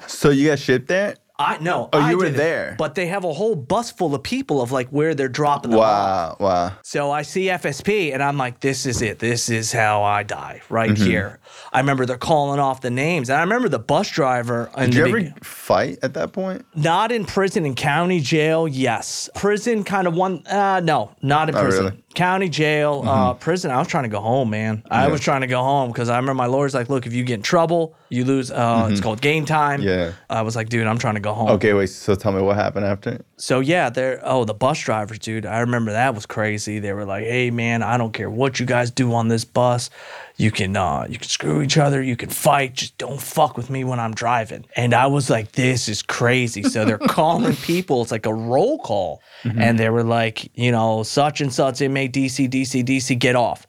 So 0.07 0.30
you 0.30 0.47
got 0.49 0.59
shipped 0.59 0.88
there? 0.88 1.16
I 1.39 1.57
know. 1.57 1.89
Oh, 1.91 1.99
I 1.99 2.11
you 2.11 2.18
were 2.18 2.30
there. 2.30 2.76
but 2.78 2.93
they 2.95 3.07
have 3.07 3.26
a 3.26 3.34
whole 3.34 3.55
bus 3.55 3.91
full 3.91 4.14
of 4.16 4.22
people 4.24 4.61
of 4.61 4.72
like 4.72 4.88
where 4.89 5.16
they're 5.16 5.28
dropping 5.28 5.72
them 5.72 5.80
off. 5.80 6.39
Wow, 6.39 6.47
wow. 6.47 6.72
So 6.84 7.11
I 7.11 7.24
see 7.24 7.45
FSP 7.47 8.14
and 8.14 8.22
I'm 8.24 8.38
like, 8.38 8.59
this 8.61 8.86
is 8.86 9.01
it. 9.01 9.18
This 9.20 9.49
is 9.49 9.74
how 9.74 10.03
I 10.03 10.22
die 10.24 10.61
right 10.70 10.91
Mm-hmm. 10.91 11.03
here. 11.03 11.39
I 11.74 11.80
remember 11.80 12.05
they're 12.05 12.18
calling 12.18 12.59
off 12.59 12.82
the 12.82 12.91
names. 12.91 13.30
And 13.30 13.38
I 13.38 13.41
remember 13.41 13.68
the 13.68 13.80
bus 13.80 14.09
driver. 14.11 14.70
Did 14.78 14.93
you 14.93 15.05
ever 15.07 15.34
fight 15.43 15.97
at 16.03 16.14
that 16.14 16.32
point? 16.32 16.66
Not 16.76 17.11
in 17.11 17.26
prison, 17.26 17.66
in 17.66 17.74
county 17.76 18.22
jail, 18.22 18.68
yes. 18.68 19.30
Prison 19.36 19.84
kind 19.84 20.07
of 20.07 20.14
one, 20.16 20.45
uh, 20.47 20.80
no, 20.82 21.11
not 21.24 21.49
in 21.49 21.55
Oh, 21.55 21.61
prison. 21.64 21.86
really? 21.86 22.03
Mm-hmm. 22.14 22.24
County 22.24 22.49
jail, 22.49 23.03
uh, 23.05 23.34
prison. 23.34 23.72
I 23.72 23.80
was 23.80 23.88
trying 23.88 24.03
to 24.03 24.09
go 24.09 24.20
home, 24.20 24.49
man. 24.49 24.84
I 24.89 25.07
was 25.07 25.20
trying 25.20 25.41
to 25.41 25.47
go 25.47 25.61
home 25.64 25.91
because 25.91 26.09
I 26.09 26.18
remember 26.18 26.36
my 26.36 26.45
lawyer's 26.45 26.74
like, 26.74 26.89
look, 26.89 27.05
if 27.07 27.14
you 27.14 27.24
get 27.24 27.36
in 27.36 27.41
trouble, 27.41 27.95
you 28.09 28.24
lose, 28.24 28.51
uh, 28.51 28.88
it's 28.91 29.01
called 29.01 29.22
gain 29.22 29.45
time. 29.45 29.80
Mm-hmm. 29.80 29.89
Yeah. 29.89 30.11
I 30.30 30.43
was 30.43 30.55
like, 30.55 30.70
dude, 30.70 30.86
I'm 30.86 30.99
trying 30.99 31.16
to 31.16 31.20
go 31.20 31.34
home. 31.34 31.49
Okay, 31.51 31.74
wait. 31.74 31.88
So 31.88 32.14
tell 32.16 32.32
me 32.32 32.41
what 32.41 32.55
happened 32.55 32.86
after. 32.86 33.24
So 33.38 33.59
yeah, 33.59 33.89
they're 33.89 34.22
oh 34.24 34.45
the 34.45 34.53
bus 34.53 34.80
drivers, 34.80 35.20
dude. 35.20 35.45
I 35.45 35.59
remember 35.59 35.91
that 35.91 36.14
was 36.16 36.26
crazy. 36.26 36.80
They 36.80 36.93
were 36.93 37.05
like, 37.05 37.26
"Hey 37.26 37.51
man, 37.51 37.84
I 37.84 37.97
don't 37.97 38.14
care 38.14 38.30
what 38.30 38.59
you 38.59 38.66
guys 38.66 38.91
do 38.91 39.14
on 39.14 39.28
this 39.28 39.43
bus. 39.43 39.89
You 40.38 40.51
can 40.51 40.75
uh 40.75 41.05
you 41.09 41.17
can 41.19 41.27
screw 41.27 41.61
each 41.61 41.77
other, 41.77 42.01
you 42.01 42.15
can 42.15 42.29
fight, 42.29 42.73
just 42.73 42.97
don't 42.97 43.21
fuck 43.21 43.55
with 43.55 43.69
me 43.69 43.84
when 43.84 43.99
I'm 43.99 44.13
driving." 44.13 44.65
And 44.75 44.93
I 44.93 45.07
was 45.07 45.29
like, 45.29 45.51
"This 45.53 45.88
is 45.88 46.01
crazy." 46.01 46.63
So 46.63 46.86
they're 46.86 46.97
calling 47.19 47.55
people. 47.55 48.01
It's 48.01 48.11
like 48.11 48.25
a 48.25 48.34
roll 48.34 48.79
call, 48.79 49.21
and 49.43 49.77
they 49.77 49.89
were 49.89 50.03
like, 50.03 50.49
you 50.55 50.71
know, 50.71 51.03
such 51.03 51.41
and 51.41 51.53
such 51.53 51.81
inmate 51.81 52.13
DC 52.13 52.49
DC 52.49 52.84
DC 52.84 53.17
get 53.19 53.36
off. 53.36 53.67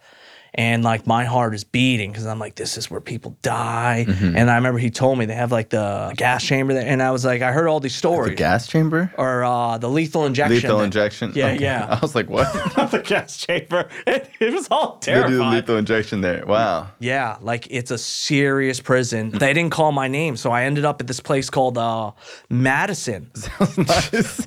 And 0.57 0.85
like 0.85 1.05
my 1.07 1.25
heart 1.25 1.53
is 1.55 1.65
beating 1.65 2.13
because 2.13 2.27
I'm 2.27 2.39
like, 2.39 2.55
this 2.55 2.79
is 2.79 2.89
where 2.89 3.01
people 3.01 3.37
die. 3.43 4.07
And 4.09 4.49
I 4.49 4.55
remember 4.55 4.79
he 4.79 4.91
told 4.91 5.19
me 5.19 5.27
they 5.27 5.35
have 5.35 5.51
like 5.51 5.71
the 5.71 6.15
gas 6.17 6.45
chamber 6.45 6.75
there, 6.75 6.87
and 6.87 7.03
I 7.03 7.11
was 7.11 7.25
like, 7.25 7.43
I 7.43 7.51
heard 7.51 7.67
all 7.67 7.81
these 7.81 7.95
stories 7.97 8.31
The 8.31 8.37
gas 8.37 8.69
chamber? 8.69 9.13
or 9.19 9.43
uh, 9.43 9.79
the 9.79 9.89
lethal 9.91 10.27
injection. 10.27 10.55
Lethal 10.55 10.79
that- 10.79 10.85
injection? 10.85 11.33
Yeah, 11.35 11.47
Okay. 11.47 11.63
yeah. 11.63 11.87
I 11.91 11.99
was 12.01 12.15
like, 12.15 12.29
what? 12.31 12.53
the 12.93 13.03
gas 13.05 13.37
chamber. 13.37 13.89
It, 14.07 14.31
it 14.39 14.53
was 14.53 14.69
all 14.71 15.01
they 15.05 15.15
do 15.27 15.39
the 15.39 15.45
lethal 15.45 15.77
injection 15.77 16.21
there. 16.21 16.45
Wow. 16.47 16.89
Yeah, 17.01 17.37
like 17.41 17.67
it's 17.71 17.91
a 17.91 17.99
serious 17.99 18.81
prison. 18.81 19.31
They 19.45 19.53
didn't 19.53 19.73
call 19.73 19.91
my 19.93 20.07
name, 20.09 20.37
so 20.37 20.51
I 20.53 20.65
ended 20.65 20.85
up 20.85 21.01
at 21.01 21.07
this 21.09 21.21
place 21.21 21.51
called 21.51 21.77
uh, 21.79 22.13
Madison. 22.49 23.31
nice. 23.77 24.47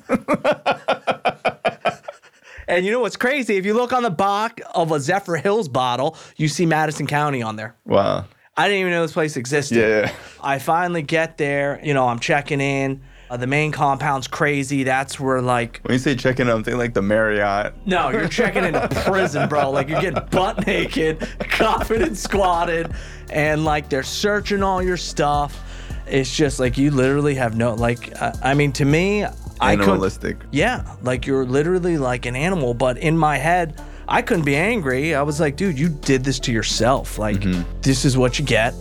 And 2.68 2.84
you 2.84 2.92
know 2.92 3.00
what's 3.00 3.16
crazy? 3.16 3.56
If 3.56 3.64
you 3.64 3.72
look 3.74 3.92
on 3.94 4.02
the 4.02 4.10
back 4.10 4.60
of 4.74 4.92
a 4.92 4.96
Zephyrhills 4.96 5.72
bottle, 5.72 6.16
you 6.36 6.48
see 6.48 6.66
Madison 6.66 7.06
County 7.06 7.42
on 7.42 7.56
there. 7.56 7.74
Wow. 7.86 8.26
I 8.58 8.68
didn't 8.68 8.80
even 8.80 8.92
know 8.92 9.02
this 9.02 9.12
place 9.12 9.36
existed. 9.36 9.76
Yeah. 9.78 10.12
I 10.42 10.58
finally 10.58 11.02
get 11.02 11.38
there. 11.38 11.80
You 11.82 11.94
know, 11.94 12.06
I'm 12.06 12.18
checking 12.18 12.60
in. 12.60 13.00
Uh, 13.30 13.36
the 13.36 13.46
main 13.46 13.72
compound's 13.72 14.26
crazy. 14.26 14.84
That's 14.84 15.20
where 15.20 15.40
like 15.40 15.80
When 15.82 15.92
you 15.92 15.98
say 15.98 16.14
checking 16.14 16.48
out, 16.48 16.56
I'm 16.56 16.64
thinking 16.64 16.78
like 16.78 16.94
the 16.94 17.02
Marriott. 17.02 17.74
No, 17.86 18.10
you're 18.10 18.28
checking 18.28 18.64
into 18.64 18.82
a 18.84 18.88
prison, 19.04 19.48
bro. 19.48 19.70
Like 19.70 19.88
you're 19.88 20.00
getting 20.00 20.22
butt 20.30 20.66
naked, 20.66 21.26
coughing 21.40 22.02
and 22.02 22.16
squatted, 22.16 22.90
and 23.30 23.64
like 23.64 23.88
they're 23.90 24.02
searching 24.02 24.62
all 24.62 24.82
your 24.82 24.96
stuff. 24.96 25.62
It's 26.06 26.34
just 26.34 26.58
like 26.58 26.78
you 26.78 26.90
literally 26.90 27.34
have 27.34 27.54
no 27.54 27.74
like. 27.74 28.20
Uh, 28.20 28.32
I 28.42 28.54
mean, 28.54 28.72
to 28.72 28.84
me, 28.86 29.26
I 29.60 29.76
could. 29.76 29.88
Animalistic. 29.88 30.36
Yeah, 30.50 30.96
like 31.02 31.26
you're 31.26 31.44
literally 31.44 31.98
like 31.98 32.26
an 32.26 32.36
animal. 32.36 32.74
But 32.74 32.98
in 32.98 33.16
my 33.16 33.36
head, 33.36 33.80
I 34.06 34.22
couldn't 34.22 34.44
be 34.44 34.56
angry. 34.56 35.14
I 35.14 35.22
was 35.22 35.40
like, 35.40 35.56
dude, 35.56 35.78
you 35.78 35.88
did 35.88 36.24
this 36.24 36.38
to 36.40 36.52
yourself. 36.52 37.18
Like 37.18 37.36
mm-hmm. 37.36 37.62
this 37.82 38.04
is 38.04 38.16
what 38.16 38.38
you 38.38 38.44
get. 38.44 38.74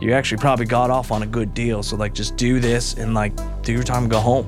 You 0.00 0.12
actually 0.12 0.38
probably 0.38 0.66
got 0.66 0.90
off 0.90 1.10
on 1.10 1.22
a 1.22 1.26
good 1.26 1.54
deal. 1.54 1.82
So 1.82 1.96
like, 1.96 2.14
just 2.14 2.36
do 2.36 2.60
this 2.60 2.94
and 2.94 3.14
like 3.14 3.32
do 3.62 3.72
your 3.72 3.82
time 3.82 4.04
and 4.04 4.10
go 4.10 4.20
home. 4.20 4.46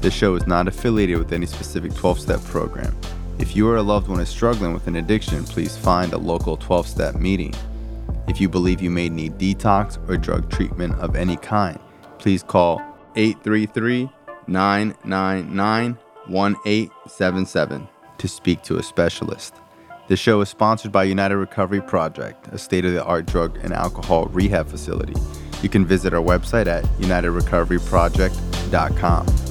This 0.00 0.14
show 0.14 0.36
is 0.36 0.46
not 0.46 0.68
affiliated 0.68 1.18
with 1.18 1.32
any 1.32 1.46
specific 1.46 1.94
12 1.94 2.20
step 2.20 2.44
program. 2.44 2.96
If 3.38 3.56
you 3.56 3.68
or 3.68 3.76
a 3.76 3.82
loved 3.82 4.08
one 4.08 4.20
is 4.20 4.28
struggling 4.28 4.72
with 4.72 4.86
an 4.86 4.96
addiction, 4.96 5.44
please 5.44 5.76
find 5.76 6.12
a 6.12 6.18
local 6.18 6.56
12 6.56 6.86
step 6.86 7.14
meeting. 7.16 7.54
If 8.28 8.40
you 8.40 8.48
believe 8.48 8.80
you 8.80 8.90
may 8.90 9.08
need 9.08 9.38
detox 9.38 9.98
or 10.08 10.16
drug 10.16 10.50
treatment 10.50 10.94
of 11.00 11.16
any 11.16 11.36
kind, 11.36 11.78
please 12.18 12.42
call 12.42 12.80
833 13.18 14.08
999 14.46 15.98
1877 16.28 17.88
to 18.18 18.28
speak 18.28 18.62
to 18.62 18.78
a 18.78 18.82
specialist. 18.82 19.54
The 20.06 20.16
show 20.16 20.40
is 20.40 20.48
sponsored 20.48 20.92
by 20.92 21.04
United 21.04 21.36
Recovery 21.36 21.82
Project, 21.82 22.48
a 22.48 22.58
state 22.58 22.84
of 22.84 22.94
the 22.94 23.04
art 23.04 23.26
drug 23.26 23.56
and 23.62 23.72
alcohol 23.72 24.26
rehab 24.26 24.68
facility. 24.68 25.14
You 25.62 25.68
can 25.68 25.84
visit 25.84 26.14
our 26.14 26.22
website 26.22 26.66
at 26.66 26.84
unitedrecoveryproject.com. 26.98 29.47